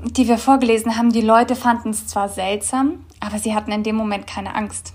die 0.02 0.28
wir 0.28 0.38
vorgelesen 0.38 0.98
haben, 0.98 1.12
die 1.12 1.22
Leute 1.22 1.56
fanden 1.56 1.92
es 1.92 2.08
zwar 2.08 2.28
seltsam, 2.28 3.06
aber 3.20 3.40
sie 3.40 3.56
hatten 3.56 3.72
in 3.72 3.84
dem 3.84 3.96
Moment 3.96 4.28
keine 4.28 4.54
Angst. 4.54 4.94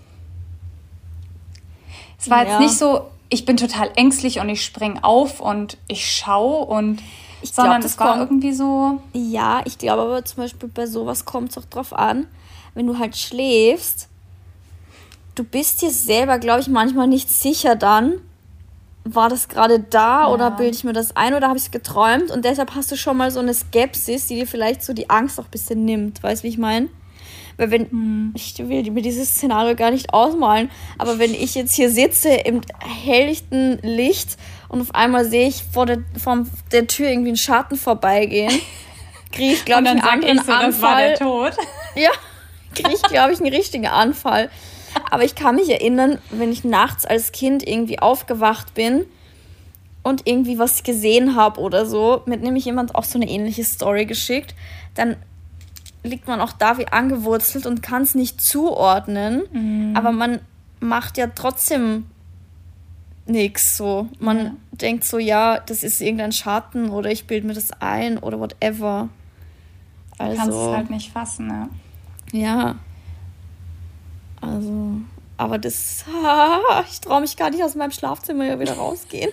Es 2.18 2.28
war 2.28 2.44
ja. 2.44 2.50
jetzt 2.50 2.60
nicht 2.60 2.78
so, 2.78 3.10
ich 3.30 3.46
bin 3.46 3.56
total 3.56 3.90
ängstlich 3.94 4.40
und 4.40 4.48
ich 4.48 4.64
spring 4.64 4.98
auf 5.02 5.40
und 5.40 5.78
ich 5.88 6.04
schaue 6.12 6.66
und 6.66 7.00
ich 7.42 7.52
sondern 7.52 7.80
glaub, 7.80 7.90
es 7.90 7.98
war 7.98 8.08
kommt, 8.08 8.20
irgendwie 8.22 8.52
so. 8.52 9.00
Ja, 9.12 9.62
ich 9.64 9.78
glaube 9.78 10.02
aber 10.02 10.24
zum 10.24 10.42
Beispiel 10.42 10.68
bei 10.68 10.86
sowas 10.86 11.24
kommt 11.24 11.50
es 11.50 11.58
auch 11.58 11.64
drauf 11.64 11.92
an, 11.92 12.26
wenn 12.74 12.86
du 12.86 12.98
halt 12.98 13.16
schläfst, 13.16 14.08
du 15.36 15.44
bist 15.44 15.80
dir 15.80 15.90
selber, 15.90 16.38
glaube 16.38 16.60
ich, 16.60 16.68
manchmal 16.68 17.06
nicht 17.06 17.30
sicher 17.30 17.76
dann, 17.76 18.14
war 19.04 19.28
das 19.28 19.48
gerade 19.48 19.80
da 19.80 20.22
ja. 20.22 20.28
oder 20.28 20.50
bilde 20.50 20.76
ich 20.76 20.84
mir 20.84 20.92
das 20.92 21.16
ein 21.16 21.32
oder 21.32 21.48
habe 21.48 21.56
ich 21.56 21.64
es 21.64 21.70
geträumt 21.70 22.30
und 22.30 22.44
deshalb 22.44 22.74
hast 22.74 22.92
du 22.92 22.96
schon 22.96 23.16
mal 23.16 23.30
so 23.30 23.40
eine 23.40 23.54
Skepsis, 23.54 24.26
die 24.26 24.34
dir 24.34 24.46
vielleicht 24.46 24.82
so 24.82 24.92
die 24.92 25.08
Angst 25.08 25.40
auch 25.40 25.44
ein 25.44 25.50
bisschen 25.50 25.84
nimmt. 25.84 26.22
Weißt 26.22 26.42
du, 26.42 26.44
wie 26.46 26.50
ich 26.50 26.58
meine? 26.58 26.88
Weil 27.60 27.70
wenn, 27.72 27.90
hm. 27.90 28.32
ich 28.34 28.56
will 28.56 28.90
mir 28.90 29.02
dieses 29.02 29.32
Szenario 29.32 29.76
gar 29.76 29.90
nicht 29.90 30.14
ausmalen, 30.14 30.70
aber 30.96 31.18
wenn 31.18 31.34
ich 31.34 31.54
jetzt 31.54 31.74
hier 31.74 31.90
sitze 31.90 32.30
im 32.30 32.62
helllichten 33.04 33.78
Licht 33.82 34.38
und 34.70 34.80
auf 34.80 34.94
einmal 34.94 35.26
sehe 35.26 35.46
ich 35.46 35.62
vor 35.70 35.84
der, 35.84 35.98
vor 36.16 36.46
der 36.72 36.86
Tür 36.86 37.10
irgendwie 37.10 37.28
einen 37.28 37.36
Schatten 37.36 37.76
vorbeigehen, 37.76 38.62
kriege 39.30 39.52
ich, 39.52 39.66
glaube 39.66 39.82
ich, 39.82 39.90
einen 39.90 40.00
anderen 40.00 40.38
ich 40.38 40.44
so, 40.44 40.52
Anfall. 40.52 40.70
Das 40.70 40.80
war 40.80 40.96
der 40.96 41.52
Tod. 41.52 41.66
Ja, 41.96 42.10
kriege 42.74 42.94
ich, 42.94 43.02
glaube 43.02 43.34
ich, 43.34 43.40
einen 43.40 43.52
richtigen 43.52 43.88
Anfall. 43.88 44.48
Aber 45.10 45.24
ich 45.24 45.34
kann 45.34 45.56
mich 45.56 45.68
erinnern, 45.68 46.18
wenn 46.30 46.50
ich 46.52 46.64
nachts 46.64 47.04
als 47.04 47.30
Kind 47.32 47.66
irgendwie 47.68 47.98
aufgewacht 47.98 48.72
bin 48.72 49.04
und 50.02 50.22
irgendwie 50.24 50.58
was 50.58 50.82
gesehen 50.82 51.36
habe 51.36 51.60
oder 51.60 51.84
so, 51.84 52.22
mit 52.24 52.40
nämlich 52.40 52.64
jemand 52.64 52.94
auch 52.94 53.04
so 53.04 53.18
eine 53.18 53.28
ähnliche 53.28 53.64
Story 53.64 54.06
geschickt, 54.06 54.54
dann 54.94 55.16
liegt 56.02 56.26
man 56.26 56.40
auch 56.40 56.52
da 56.52 56.78
wie 56.78 56.88
angewurzelt 56.88 57.66
und 57.66 57.82
kann 57.82 58.02
es 58.02 58.14
nicht 58.14 58.40
zuordnen. 58.40 59.42
Mhm. 59.52 59.96
Aber 59.96 60.12
man 60.12 60.40
macht 60.80 61.18
ja 61.18 61.26
trotzdem 61.28 62.06
nichts 63.26 63.76
so. 63.76 64.08
Man 64.18 64.38
ja. 64.38 64.52
denkt 64.72 65.04
so, 65.04 65.18
ja, 65.18 65.60
das 65.60 65.82
ist 65.82 66.00
irgendein 66.00 66.32
Schatten 66.32 66.90
oder 66.90 67.10
ich 67.10 67.26
bilde 67.26 67.46
mir 67.46 67.54
das 67.54 67.70
ein 67.80 68.18
oder 68.18 68.40
whatever. 68.40 69.08
Also, 70.18 70.32
du 70.32 70.38
kannst 70.38 70.58
es 70.58 70.76
halt 70.76 70.90
nicht 70.90 71.12
fassen, 71.12 71.46
ne? 71.46 71.68
Ja. 72.32 72.76
Also, 74.40 75.00
aber 75.36 75.58
das, 75.58 76.04
ah, 76.24 76.82
ich 76.90 77.00
traue 77.00 77.20
mich 77.20 77.36
gar 77.36 77.50
nicht 77.50 77.62
aus 77.62 77.74
meinem 77.74 77.92
Schlafzimmer 77.92 78.44
hier 78.44 78.60
wieder 78.60 78.74
rausgehen. 78.74 79.30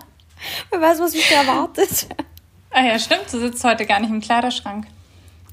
Wer 0.70 0.80
weiß, 0.80 1.00
was 1.00 1.14
mich 1.14 1.28
da 1.28 1.42
erwartet. 1.42 2.08
Ah 2.70 2.82
ja, 2.84 2.98
stimmt, 2.98 3.32
du 3.32 3.40
sitzt 3.40 3.64
heute 3.64 3.86
gar 3.86 4.00
nicht 4.00 4.10
im 4.10 4.20
Kleiderschrank. 4.20 4.86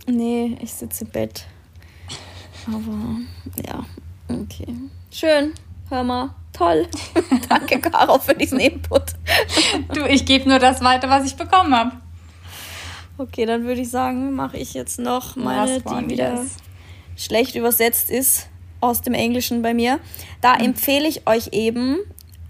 Nee, 0.07 0.57
ich 0.61 0.73
sitze 0.73 1.05
im 1.05 1.11
Bett. 1.11 1.45
Aber 2.67 3.19
ja, 3.65 3.85
okay. 4.29 4.75
Schön. 5.11 5.53
Hör 5.89 6.03
mal. 6.03 6.35
Toll. 6.53 6.87
Danke, 7.49 7.79
Caro, 7.79 8.19
für 8.19 8.35
diesen 8.35 8.59
Input. 8.59 9.13
du, 9.93 10.05
ich 10.07 10.25
gebe 10.25 10.47
nur 10.47 10.59
das 10.59 10.81
weiter, 10.81 11.09
was 11.09 11.25
ich 11.25 11.35
bekommen 11.35 11.75
habe. 11.75 11.91
Okay, 13.17 13.45
dann 13.45 13.63
würde 13.63 13.81
ich 13.81 13.89
sagen, 13.89 14.33
mache 14.33 14.57
ich 14.57 14.73
jetzt 14.73 14.99
noch 14.99 15.35
meine, 15.35 15.81
die 15.81 16.09
wieder 16.09 16.35
yes. 16.35 16.57
schlecht 17.15 17.55
übersetzt 17.55 18.09
ist 18.09 18.49
aus 18.81 19.01
dem 19.01 19.13
Englischen 19.13 19.61
bei 19.61 19.73
mir. 19.73 19.99
Da 20.41 20.55
mhm. 20.55 20.65
empfehle 20.65 21.07
ich 21.07 21.27
euch 21.27 21.49
eben, 21.51 21.97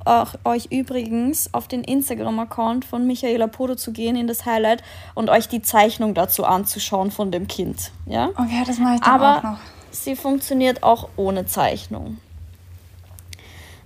auch 0.05 0.33
euch 0.45 0.67
übrigens 0.71 1.53
auf 1.53 1.67
den 1.67 1.83
Instagram-Account 1.83 2.85
von 2.85 3.07
Michaela 3.07 3.47
Podo 3.47 3.75
zu 3.75 3.91
gehen 3.91 4.15
in 4.15 4.27
das 4.27 4.45
Highlight 4.45 4.83
und 5.15 5.29
euch 5.29 5.47
die 5.47 5.61
Zeichnung 5.61 6.13
dazu 6.13 6.43
anzuschauen 6.43 7.11
von 7.11 7.31
dem 7.31 7.47
Kind. 7.47 7.91
Ja? 8.05 8.29
Okay, 8.29 8.63
das 8.65 8.79
mache 8.79 8.95
ich 8.95 9.01
dann 9.01 9.21
Aber 9.21 9.37
auch 9.37 9.43
noch. 9.43 9.57
Sie 9.91 10.15
funktioniert 10.15 10.83
auch 10.83 11.09
ohne 11.15 11.45
Zeichnung. 11.45 12.17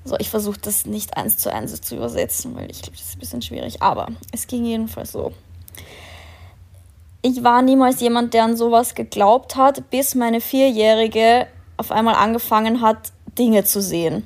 So, 0.05 0.15
ich 0.20 0.30
versuche 0.30 0.59
das 0.61 0.86
nicht 0.86 1.18
eins 1.18 1.38
zu 1.38 1.51
eins 1.51 1.82
zu 1.82 1.97
übersetzen, 1.97 2.55
weil 2.55 2.72
ich 2.72 2.82
glaube, 2.82 2.95
das 2.95 3.07
ist 3.07 3.18
ein 3.18 3.20
bisschen 3.20 3.41
schwierig. 3.41 3.82
Aber 3.82 4.07
es 4.32 4.47
ging 4.47 4.63
jedenfalls 4.63 5.11
so. 5.11 5.34
Ich 7.22 7.43
war 7.43 7.61
niemals 7.61 7.99
jemand, 7.99 8.34
der 8.34 8.45
an 8.45 8.55
sowas 8.55 8.95
geglaubt 8.95 9.57
hat, 9.57 9.89
bis 9.89 10.15
meine 10.15 10.39
Vierjährige 10.39 11.47
auf 11.76 11.91
einmal 11.91 12.15
angefangen 12.15 12.80
hat, 12.80 13.11
Dinge 13.38 13.65
zu 13.65 13.82
sehen. 13.82 14.26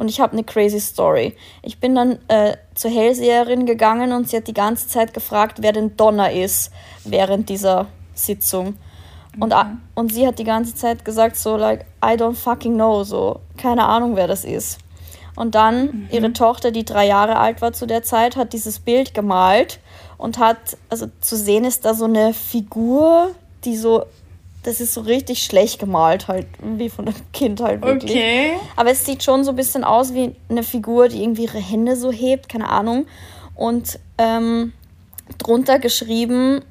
Und 0.00 0.08
ich 0.08 0.18
habe 0.18 0.32
eine 0.32 0.44
crazy 0.44 0.80
Story. 0.80 1.36
Ich 1.60 1.78
bin 1.78 1.94
dann 1.94 2.20
äh, 2.28 2.56
zur 2.74 2.90
Hellseherin 2.90 3.66
gegangen 3.66 4.12
und 4.12 4.30
sie 4.30 4.38
hat 4.38 4.46
die 4.46 4.54
ganze 4.54 4.88
Zeit 4.88 5.12
gefragt, 5.12 5.58
wer 5.60 5.74
denn 5.74 5.94
Donner 5.98 6.32
ist 6.32 6.72
während 7.04 7.50
dieser 7.50 7.86
Sitzung. 8.14 8.78
Und, 9.38 9.52
okay. 9.52 9.66
und 9.94 10.10
sie 10.10 10.26
hat 10.26 10.38
die 10.38 10.44
ganze 10.44 10.74
Zeit 10.74 11.04
gesagt, 11.04 11.36
so, 11.36 11.54
like, 11.54 11.84
I 12.02 12.14
don't 12.14 12.32
fucking 12.32 12.76
know, 12.76 13.04
so, 13.04 13.40
keine 13.58 13.84
Ahnung, 13.84 14.16
wer 14.16 14.26
das 14.26 14.46
ist. 14.46 14.78
Und 15.36 15.54
dann 15.54 15.84
mhm. 15.84 16.08
ihre 16.10 16.32
Tochter, 16.32 16.70
die 16.70 16.86
drei 16.86 17.06
Jahre 17.06 17.36
alt 17.36 17.60
war 17.60 17.74
zu 17.74 17.86
der 17.86 18.02
Zeit, 18.02 18.36
hat 18.36 18.54
dieses 18.54 18.78
Bild 18.78 19.12
gemalt 19.12 19.80
und 20.16 20.38
hat, 20.38 20.78
also 20.88 21.08
zu 21.20 21.36
sehen 21.36 21.64
ist 21.64 21.84
da 21.84 21.92
so 21.92 22.06
eine 22.06 22.32
Figur, 22.32 23.32
die 23.66 23.76
so, 23.76 24.06
das 24.62 24.80
ist 24.80 24.92
so 24.92 25.00
richtig 25.00 25.42
schlecht 25.42 25.78
gemalt, 25.78 26.28
halt, 26.28 26.46
wie 26.62 26.90
von 26.90 27.06
einem 27.06 27.16
Kind 27.32 27.60
halt 27.60 27.82
wirklich. 27.82 28.10
Okay. 28.10 28.52
Aber 28.76 28.90
es 28.90 29.04
sieht 29.04 29.22
schon 29.22 29.44
so 29.44 29.50
ein 29.52 29.56
bisschen 29.56 29.84
aus 29.84 30.12
wie 30.12 30.34
eine 30.48 30.62
Figur, 30.62 31.08
die 31.08 31.22
irgendwie 31.22 31.44
ihre 31.44 31.58
Hände 31.58 31.96
so 31.96 32.12
hebt, 32.12 32.48
keine 32.48 32.68
Ahnung. 32.68 33.06
Und 33.54 33.98
ähm, 34.18 34.72
drunter 35.38 35.78
geschrieben 35.78 36.62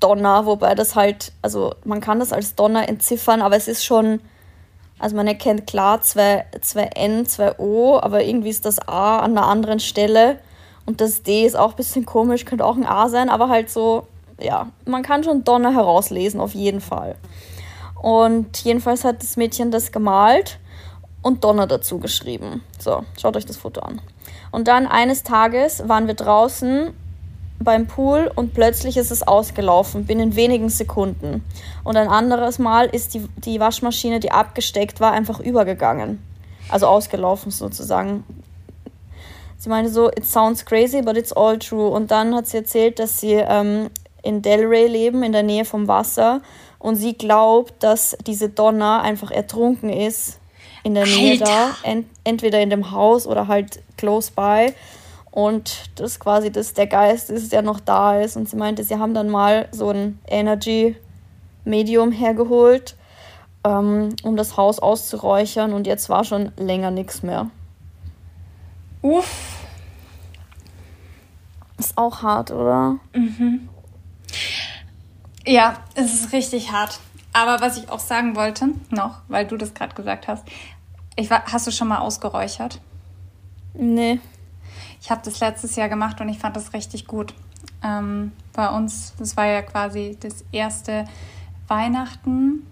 Donner, 0.00 0.46
wobei 0.46 0.74
das 0.74 0.96
halt, 0.96 1.32
also 1.42 1.74
man 1.84 2.00
kann 2.00 2.18
das 2.18 2.32
als 2.32 2.54
Donner 2.54 2.88
entziffern, 2.88 3.40
aber 3.40 3.56
es 3.56 3.68
ist 3.68 3.84
schon, 3.84 4.20
also 4.98 5.16
man 5.16 5.26
erkennt 5.26 5.66
klar 5.66 6.02
zwei, 6.02 6.44
zwei 6.60 6.84
N, 6.84 7.24
zwei 7.26 7.58
O, 7.58 7.98
aber 7.98 8.24
irgendwie 8.24 8.50
ist 8.50 8.64
das 8.64 8.80
A 8.88 9.20
an 9.20 9.36
einer 9.36 9.46
anderen 9.46 9.80
Stelle 9.80 10.38
und 10.86 11.00
das 11.00 11.22
D 11.22 11.46
ist 11.46 11.56
auch 11.56 11.70
ein 11.70 11.76
bisschen 11.76 12.04
komisch, 12.04 12.44
könnte 12.44 12.64
auch 12.64 12.76
ein 12.76 12.86
A 12.86 13.08
sein, 13.08 13.28
aber 13.28 13.48
halt 13.48 13.70
so, 13.70 14.06
ja, 14.44 14.68
man 14.86 15.02
kann 15.02 15.24
schon 15.24 15.44
Donner 15.44 15.72
herauslesen, 15.74 16.40
auf 16.40 16.54
jeden 16.54 16.80
Fall. 16.80 17.16
Und 18.00 18.58
jedenfalls 18.64 19.04
hat 19.04 19.22
das 19.22 19.36
Mädchen 19.36 19.70
das 19.70 19.92
gemalt 19.92 20.58
und 21.22 21.44
Donner 21.44 21.66
dazu 21.66 21.98
geschrieben. 21.98 22.62
So, 22.78 23.04
schaut 23.20 23.36
euch 23.36 23.46
das 23.46 23.56
Foto 23.56 23.80
an. 23.80 24.00
Und 24.50 24.68
dann 24.68 24.86
eines 24.86 25.22
Tages 25.22 25.88
waren 25.88 26.06
wir 26.06 26.14
draußen 26.14 26.92
beim 27.60 27.86
Pool 27.86 28.30
und 28.34 28.54
plötzlich 28.54 28.96
ist 28.96 29.10
es 29.10 29.26
ausgelaufen, 29.26 30.04
binnen 30.04 30.36
wenigen 30.36 30.68
Sekunden. 30.68 31.44
Und 31.84 31.96
ein 31.96 32.08
anderes 32.08 32.58
Mal 32.58 32.86
ist 32.86 33.14
die, 33.14 33.28
die 33.36 33.60
Waschmaschine, 33.60 34.20
die 34.20 34.32
abgesteckt 34.32 35.00
war, 35.00 35.12
einfach 35.12 35.40
übergegangen. 35.40 36.22
Also 36.68 36.86
ausgelaufen 36.86 37.50
sozusagen. 37.50 38.24
Sie 39.58 39.68
meinte 39.68 39.92
so, 39.92 40.08
it 40.08 40.26
sounds 40.26 40.64
crazy, 40.64 41.02
but 41.02 41.16
it's 41.16 41.32
all 41.32 41.58
true. 41.58 41.88
Und 41.88 42.10
dann 42.10 42.34
hat 42.34 42.48
sie 42.48 42.56
erzählt, 42.56 42.98
dass 42.98 43.20
sie 43.20 43.34
ähm, 43.34 43.90
in 44.22 44.42
Delray 44.42 44.86
leben, 44.86 45.22
in 45.22 45.32
der 45.32 45.42
Nähe 45.42 45.64
vom 45.64 45.88
Wasser. 45.88 46.40
Und 46.78 46.96
sie 46.96 47.14
glaubt, 47.14 47.82
dass 47.82 48.16
diese 48.26 48.48
Donna 48.48 49.02
einfach 49.02 49.30
ertrunken 49.30 49.90
ist 49.90 50.40
in 50.82 50.94
der 50.94 51.06
Nähe 51.06 51.32
Alter. 51.32 51.44
da. 51.44 51.70
Ent 51.82 52.06
entweder 52.24 52.60
in 52.60 52.70
dem 52.70 52.90
Haus 52.90 53.26
oder 53.26 53.48
halt 53.48 53.82
close 53.96 54.32
by 54.34 54.72
und 55.30 55.90
das 55.96 56.20
quasi 56.20 56.52
das 56.52 56.74
der 56.74 56.86
Geist 56.86 57.30
ist, 57.30 57.52
der 57.52 57.62
noch 57.62 57.80
da 57.80 58.20
ist. 58.20 58.36
Und 58.36 58.48
sie 58.48 58.56
meinte, 58.56 58.84
sie 58.84 58.96
haben 58.96 59.14
dann 59.14 59.28
mal 59.28 59.68
so 59.72 59.90
ein 59.90 60.18
Energy-Medium 60.28 62.12
hergeholt, 62.12 62.96
ähm, 63.64 64.10
um 64.22 64.36
das 64.36 64.56
Haus 64.56 64.78
auszuräuchern 64.78 65.72
und 65.72 65.86
jetzt 65.86 66.08
war 66.08 66.24
schon 66.24 66.52
länger 66.56 66.90
nichts 66.90 67.22
mehr. 67.22 67.50
Uff. 69.00 69.56
Ist 71.78 71.96
auch 71.96 72.22
hart, 72.22 72.50
oder? 72.50 72.98
Mhm. 73.14 73.68
Ja, 75.46 75.78
es 75.94 76.14
ist 76.14 76.32
richtig 76.32 76.72
hart. 76.72 77.00
Aber 77.32 77.60
was 77.60 77.78
ich 77.78 77.88
auch 77.88 77.98
sagen 77.98 78.36
wollte, 78.36 78.68
noch, 78.90 79.20
weil 79.28 79.46
du 79.46 79.56
das 79.56 79.74
gerade 79.74 79.94
gesagt 79.94 80.28
hast, 80.28 80.44
ich 81.16 81.30
war, 81.30 81.44
hast 81.50 81.66
du 81.66 81.70
schon 81.70 81.88
mal 81.88 81.98
ausgeräuchert? 81.98 82.80
Nee. 83.74 84.20
Ich 85.00 85.10
habe 85.10 85.22
das 85.24 85.40
letztes 85.40 85.76
Jahr 85.76 85.88
gemacht 85.88 86.20
und 86.20 86.28
ich 86.28 86.38
fand 86.38 86.56
das 86.56 86.72
richtig 86.72 87.06
gut. 87.06 87.34
Ähm, 87.82 88.32
bei 88.52 88.68
uns, 88.68 89.14
das 89.18 89.36
war 89.36 89.46
ja 89.46 89.62
quasi 89.62 90.16
das 90.20 90.44
erste 90.52 91.06
Weihnachten 91.68 92.66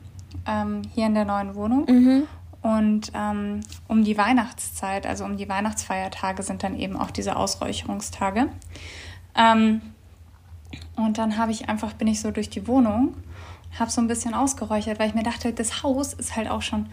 ähm, 0.46 0.82
hier 0.94 1.06
in 1.06 1.14
der 1.14 1.24
neuen 1.24 1.54
Wohnung. 1.54 1.86
Mhm. 1.86 2.22
Und 2.62 3.12
ähm, 3.14 3.60
um 3.88 4.04
die 4.04 4.18
Weihnachtszeit, 4.18 5.06
also 5.06 5.24
um 5.24 5.38
die 5.38 5.48
Weihnachtsfeiertage, 5.48 6.42
sind 6.42 6.62
dann 6.62 6.78
eben 6.78 6.96
auch 6.96 7.10
diese 7.10 7.36
Ausräucherungstage. 7.36 8.48
Ähm, 9.34 9.80
und 10.96 11.18
dann 11.18 11.36
habe 11.36 11.52
ich 11.52 11.68
einfach, 11.68 11.92
bin 11.94 12.08
ich 12.08 12.20
so 12.20 12.30
durch 12.30 12.50
die 12.50 12.66
Wohnung, 12.66 13.14
habe 13.78 13.90
so 13.90 14.00
ein 14.00 14.08
bisschen 14.08 14.34
ausgeräuchert, 14.34 14.98
weil 14.98 15.08
ich 15.08 15.14
mir 15.14 15.22
dachte, 15.22 15.52
das 15.52 15.82
Haus 15.82 16.12
ist 16.12 16.36
halt 16.36 16.50
auch 16.50 16.62
schon 16.62 16.86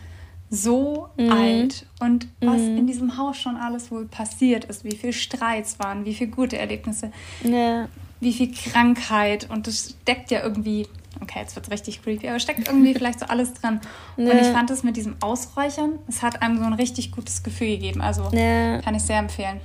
so 0.50 1.10
mhm. 1.18 1.32
alt 1.32 1.86
und 2.00 2.28
was 2.40 2.62
mhm. 2.62 2.78
in 2.78 2.88
diesem 2.88 3.18
Haus 3.18 3.38
schon 3.38 3.58
alles 3.58 3.92
wohl 3.92 4.06
passiert 4.06 4.66
ist, 4.66 4.84
wie 4.84 4.96
viele 4.96 5.14
Streits 5.14 5.80
waren, 5.80 6.06
wie 6.06 6.14
viele 6.14 6.32
gute 6.32 6.58
Erlebnisse, 6.58 7.12
ja. 7.44 7.88
wie 8.22 8.32
viel 8.32 8.54
Krankheit 8.54 9.50
und 9.50 9.68
das 9.68 9.96
steckt 10.04 10.32
ja 10.32 10.42
irgendwie, 10.42 10.88
okay, 11.20 11.40
jetzt 11.40 11.56
wird 11.56 11.66
es 11.66 11.72
richtig 11.74 12.02
creepy, 12.02 12.30
aber 12.30 12.40
steckt 12.40 12.68
irgendwie 12.68 12.94
vielleicht 12.96 13.20
so 13.20 13.26
alles 13.26 13.56
dran. 13.56 13.82
Ja. 14.16 14.32
Und 14.32 14.40
ich 14.40 14.48
fand 14.48 14.70
es 14.70 14.84
mit 14.84 14.96
diesem 14.96 15.18
Ausräuchern, 15.20 16.00
es 16.08 16.24
hat 16.24 16.42
einem 16.42 16.58
so 16.58 16.64
ein 16.64 16.74
richtig 16.74 17.12
gutes 17.12 17.44
Gefühl 17.44 17.68
gegeben, 17.68 18.02
also 18.02 18.30
ja. 18.32 18.82
kann 18.82 18.96
ich 18.96 19.04
sehr 19.04 19.20
empfehlen. 19.20 19.60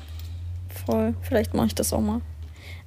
Voll, 0.84 1.14
vielleicht 1.22 1.54
mache 1.54 1.66
ich 1.66 1.74
das 1.76 1.92
auch 1.92 2.00
mal. 2.00 2.22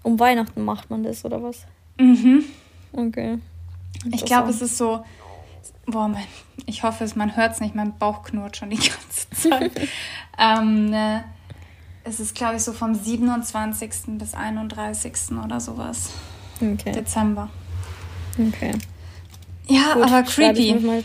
Um 0.05 0.19
Weihnachten 0.19 0.63
macht 0.63 0.91
man 0.91 1.01
das 1.01 1.25
oder 1.25 1.41
was? 1.41 1.65
Mhm. 1.97 2.43
Okay. 2.93 3.39
Ich 4.13 4.23
glaube, 4.23 4.51
es 4.51 4.61
ist 4.61 4.77
so, 4.77 5.03
boah, 5.87 6.07
mein, 6.07 6.23
ich 6.67 6.83
hoffe, 6.83 7.03
es, 7.03 7.15
man 7.15 7.35
hört 7.35 7.53
es 7.53 7.59
nicht, 7.59 7.73
mein 7.73 7.97
Bauch 7.97 8.21
knurrt 8.21 8.55
schon 8.55 8.69
die 8.69 8.75
ganze 8.77 9.29
Zeit. 9.31 9.71
ähm, 10.37 10.91
ne, 10.91 11.23
es 12.03 12.19
ist, 12.19 12.35
glaube 12.35 12.57
ich, 12.57 12.61
so 12.61 12.71
vom 12.71 12.93
27. 12.93 14.19
bis 14.19 14.35
31. 14.35 15.13
oder 15.43 15.59
sowas. 15.59 16.11
Okay. 16.61 16.91
Dezember. 16.91 17.49
Okay. 18.37 18.73
Ja, 19.67 19.95
Gut, 19.95 20.03
aber 20.03 20.21
creepy. 20.21 21.01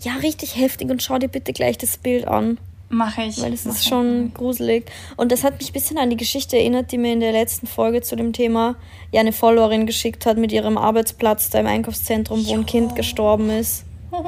Ja, 0.00 0.14
richtig 0.14 0.56
heftig 0.56 0.90
und 0.90 1.04
schau 1.04 1.18
dir 1.18 1.28
bitte 1.28 1.52
gleich 1.52 1.78
das 1.78 1.98
Bild 1.98 2.26
an. 2.26 2.58
Mache 2.92 3.22
ich. 3.22 3.40
Weil 3.40 3.54
es 3.54 3.64
ist 3.64 3.88
schon 3.88 4.26
ich. 4.26 4.34
gruselig. 4.34 4.92
Und 5.16 5.32
das 5.32 5.44
hat 5.44 5.58
mich 5.58 5.70
ein 5.70 5.72
bisschen 5.72 5.96
an 5.96 6.10
die 6.10 6.16
Geschichte 6.18 6.58
erinnert, 6.58 6.92
die 6.92 6.98
mir 6.98 7.14
in 7.14 7.20
der 7.20 7.32
letzten 7.32 7.66
Folge 7.66 8.02
zu 8.02 8.16
dem 8.16 8.34
Thema 8.34 8.76
ja 9.12 9.20
eine 9.20 9.32
Followerin 9.32 9.86
geschickt 9.86 10.26
hat 10.26 10.36
mit 10.36 10.52
ihrem 10.52 10.76
Arbeitsplatz 10.76 11.48
da 11.48 11.60
im 11.60 11.66
Einkaufszentrum, 11.66 12.44
wo 12.44 12.50
jo. 12.50 12.58
ein 12.58 12.66
Kind 12.66 12.94
gestorben 12.94 13.50
ist. 13.50 13.84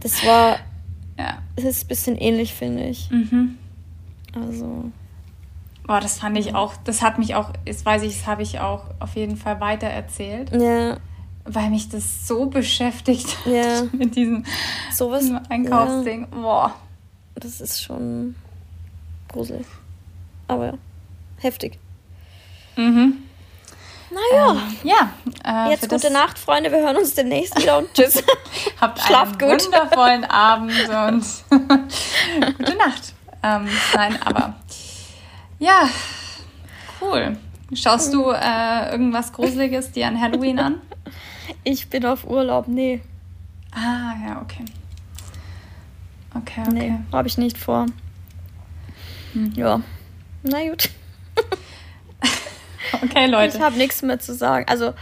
Das 0.00 0.24
war. 0.24 0.58
Ja. 1.18 1.38
Es 1.56 1.64
ist 1.64 1.84
ein 1.84 1.88
bisschen 1.88 2.16
ähnlich, 2.16 2.54
finde 2.54 2.84
ich. 2.84 3.10
Mhm. 3.10 3.58
Also. 4.32 4.84
Boah, 5.84 5.98
das 5.98 6.20
fand 6.20 6.38
ich 6.38 6.54
auch, 6.54 6.74
das 6.84 7.02
hat 7.02 7.18
mich 7.18 7.34
auch, 7.34 7.50
das 7.64 7.84
weiß 7.84 8.02
ich, 8.02 8.18
das 8.18 8.26
habe 8.28 8.42
ich 8.42 8.60
auch 8.60 8.84
auf 9.00 9.16
jeden 9.16 9.36
Fall 9.36 9.60
weiter 9.60 9.88
erzählt. 9.88 10.52
Ja. 10.52 10.98
Weil 11.44 11.70
mich 11.70 11.88
das 11.88 12.28
so 12.28 12.46
beschäftigt 12.46 13.38
ja. 13.44 13.82
mit 13.92 14.14
diesem 14.14 14.44
Sowas, 14.94 15.24
Einkaufsding. 15.48 16.28
Ja. 16.30 16.40
Boah. 16.40 16.74
Das 17.40 17.60
ist 17.60 17.82
schon 17.82 18.34
gruselig. 19.28 19.66
Aber 20.48 20.66
ja, 20.66 20.74
heftig. 21.38 21.78
Mhm. 22.76 23.18
Naja. 24.10 24.52
Ähm, 24.52 24.76
ja. 24.84 25.12
Äh, 25.66 25.70
Jetzt 25.70 25.88
gute 25.88 26.10
Nacht, 26.10 26.38
Freunde. 26.38 26.72
Wir 26.72 26.78
hören 26.78 26.96
uns 26.96 27.14
demnächst 27.14 27.56
wieder 27.60 27.78
und 27.78 27.92
tschüss. 27.92 28.22
Habt 28.80 28.98
Schlaft 29.06 29.42
einen 29.42 29.52
gut. 29.52 29.64
wundervollen 29.64 30.24
Abend 30.30 30.72
und 30.88 31.24
gute 32.56 32.76
Nacht. 32.76 33.14
Ähm, 33.42 33.68
nein, 33.94 34.20
aber 34.22 34.54
ja, 35.58 35.88
cool. 37.00 37.36
Schaust 37.74 38.12
du 38.14 38.30
äh, 38.30 38.90
irgendwas 38.90 39.32
Gruseliges 39.32 39.92
dir 39.92 40.08
an 40.08 40.20
Halloween 40.20 40.58
an? 40.58 40.80
Ich 41.64 41.88
bin 41.90 42.04
auf 42.06 42.24
Urlaub, 42.26 42.66
nee. 42.66 43.02
Ah, 43.72 44.14
ja, 44.26 44.40
okay. 44.42 44.64
Okay, 46.42 46.62
okay. 46.66 46.72
Nee, 46.72 46.92
habe 47.12 47.28
ich 47.28 47.38
nicht 47.38 47.58
vor. 47.58 47.86
Hm. 49.32 49.52
Ja. 49.54 49.80
Na 50.42 50.68
gut. 50.68 50.90
okay, 53.02 53.26
Leute. 53.26 53.56
Ich 53.56 53.62
habe 53.62 53.76
nichts 53.76 54.02
mehr 54.02 54.18
zu 54.18 54.34
sagen. 54.34 54.66
Also, 54.68 54.94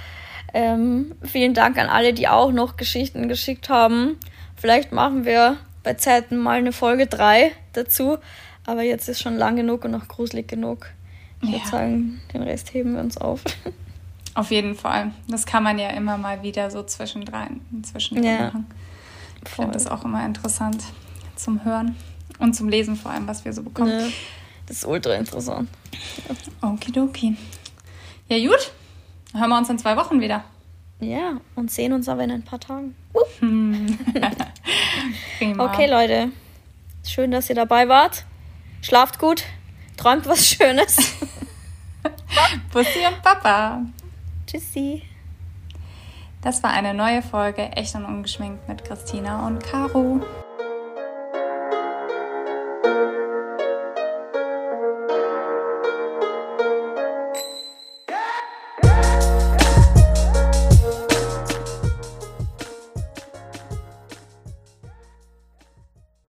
ähm, 0.54 1.14
vielen 1.22 1.54
Dank 1.54 1.78
an 1.78 1.88
alle, 1.88 2.12
die 2.14 2.28
auch 2.28 2.52
noch 2.52 2.76
Geschichten 2.76 3.28
geschickt 3.28 3.68
haben. 3.68 4.16
Vielleicht 4.56 4.92
machen 4.92 5.24
wir 5.24 5.56
bei 5.82 5.94
Zeiten 5.94 6.38
mal 6.38 6.58
eine 6.58 6.72
Folge 6.72 7.06
3 7.06 7.52
dazu. 7.72 8.18
Aber 8.64 8.82
jetzt 8.82 9.08
ist 9.08 9.20
schon 9.20 9.36
lang 9.36 9.56
genug 9.56 9.84
und 9.84 9.92
noch 9.92 10.08
gruselig 10.08 10.48
genug. 10.48 10.88
Ich 11.42 11.50
ja. 11.50 11.54
würde 11.56 11.68
sagen, 11.68 12.20
den 12.32 12.42
Rest 12.42 12.72
heben 12.74 12.94
wir 12.94 13.00
uns 13.00 13.16
auf. 13.16 13.42
Auf 14.34 14.50
jeden 14.50 14.74
Fall. 14.74 15.12
Das 15.28 15.46
kann 15.46 15.62
man 15.62 15.78
ja 15.78 15.90
immer 15.90 16.18
mal 16.18 16.42
wieder 16.42 16.70
so 16.70 16.82
zwischendrin, 16.82 17.60
zwischendrin 17.82 18.26
ja. 18.28 18.44
machen. 18.46 18.66
Ich 19.44 19.50
finde 19.50 19.72
das 19.72 19.86
auch 19.86 20.04
immer 20.04 20.26
interessant 20.26 20.82
zum 21.36 21.64
Hören 21.64 21.96
und 22.38 22.54
zum 22.54 22.68
Lesen 22.68 22.96
vor 22.96 23.10
allem, 23.10 23.26
was 23.26 23.44
wir 23.44 23.52
so 23.52 23.62
bekommen. 23.62 24.00
Ja, 24.00 24.06
das 24.66 24.78
ist 24.78 24.86
ultra 24.86 25.14
interessant. 25.14 25.68
Ja. 26.28 26.68
Okidoki. 26.68 27.36
Ja, 28.28 28.38
gut. 28.38 28.72
Dann 29.32 29.40
hören 29.40 29.50
wir 29.50 29.58
uns 29.58 29.70
in 29.70 29.78
zwei 29.78 29.96
Wochen 29.96 30.20
wieder. 30.20 30.44
Ja, 31.00 31.40
und 31.54 31.70
sehen 31.70 31.92
uns 31.92 32.08
aber 32.08 32.24
in 32.24 32.30
ein 32.30 32.42
paar 32.42 32.58
Tagen. 32.58 32.94
Uh. 33.14 33.20
okay, 35.58 35.90
Leute. 35.90 36.30
Schön, 37.04 37.30
dass 37.30 37.50
ihr 37.50 37.54
dabei 37.54 37.88
wart. 37.88 38.24
Schlaft 38.80 39.18
gut, 39.18 39.44
träumt 39.96 40.26
was 40.26 40.46
Schönes. 40.46 40.96
Bussi 42.72 43.06
und 43.06 43.22
Papa. 43.22 43.82
Tschüssi. 44.46 45.02
Das 46.40 46.62
war 46.62 46.70
eine 46.70 46.94
neue 46.94 47.22
Folge 47.22 47.62
Echt 47.72 47.94
und 47.94 48.04
Ungeschminkt 48.04 48.68
mit 48.68 48.84
Christina 48.84 49.46
und 49.46 49.62
Caro. 49.62 50.20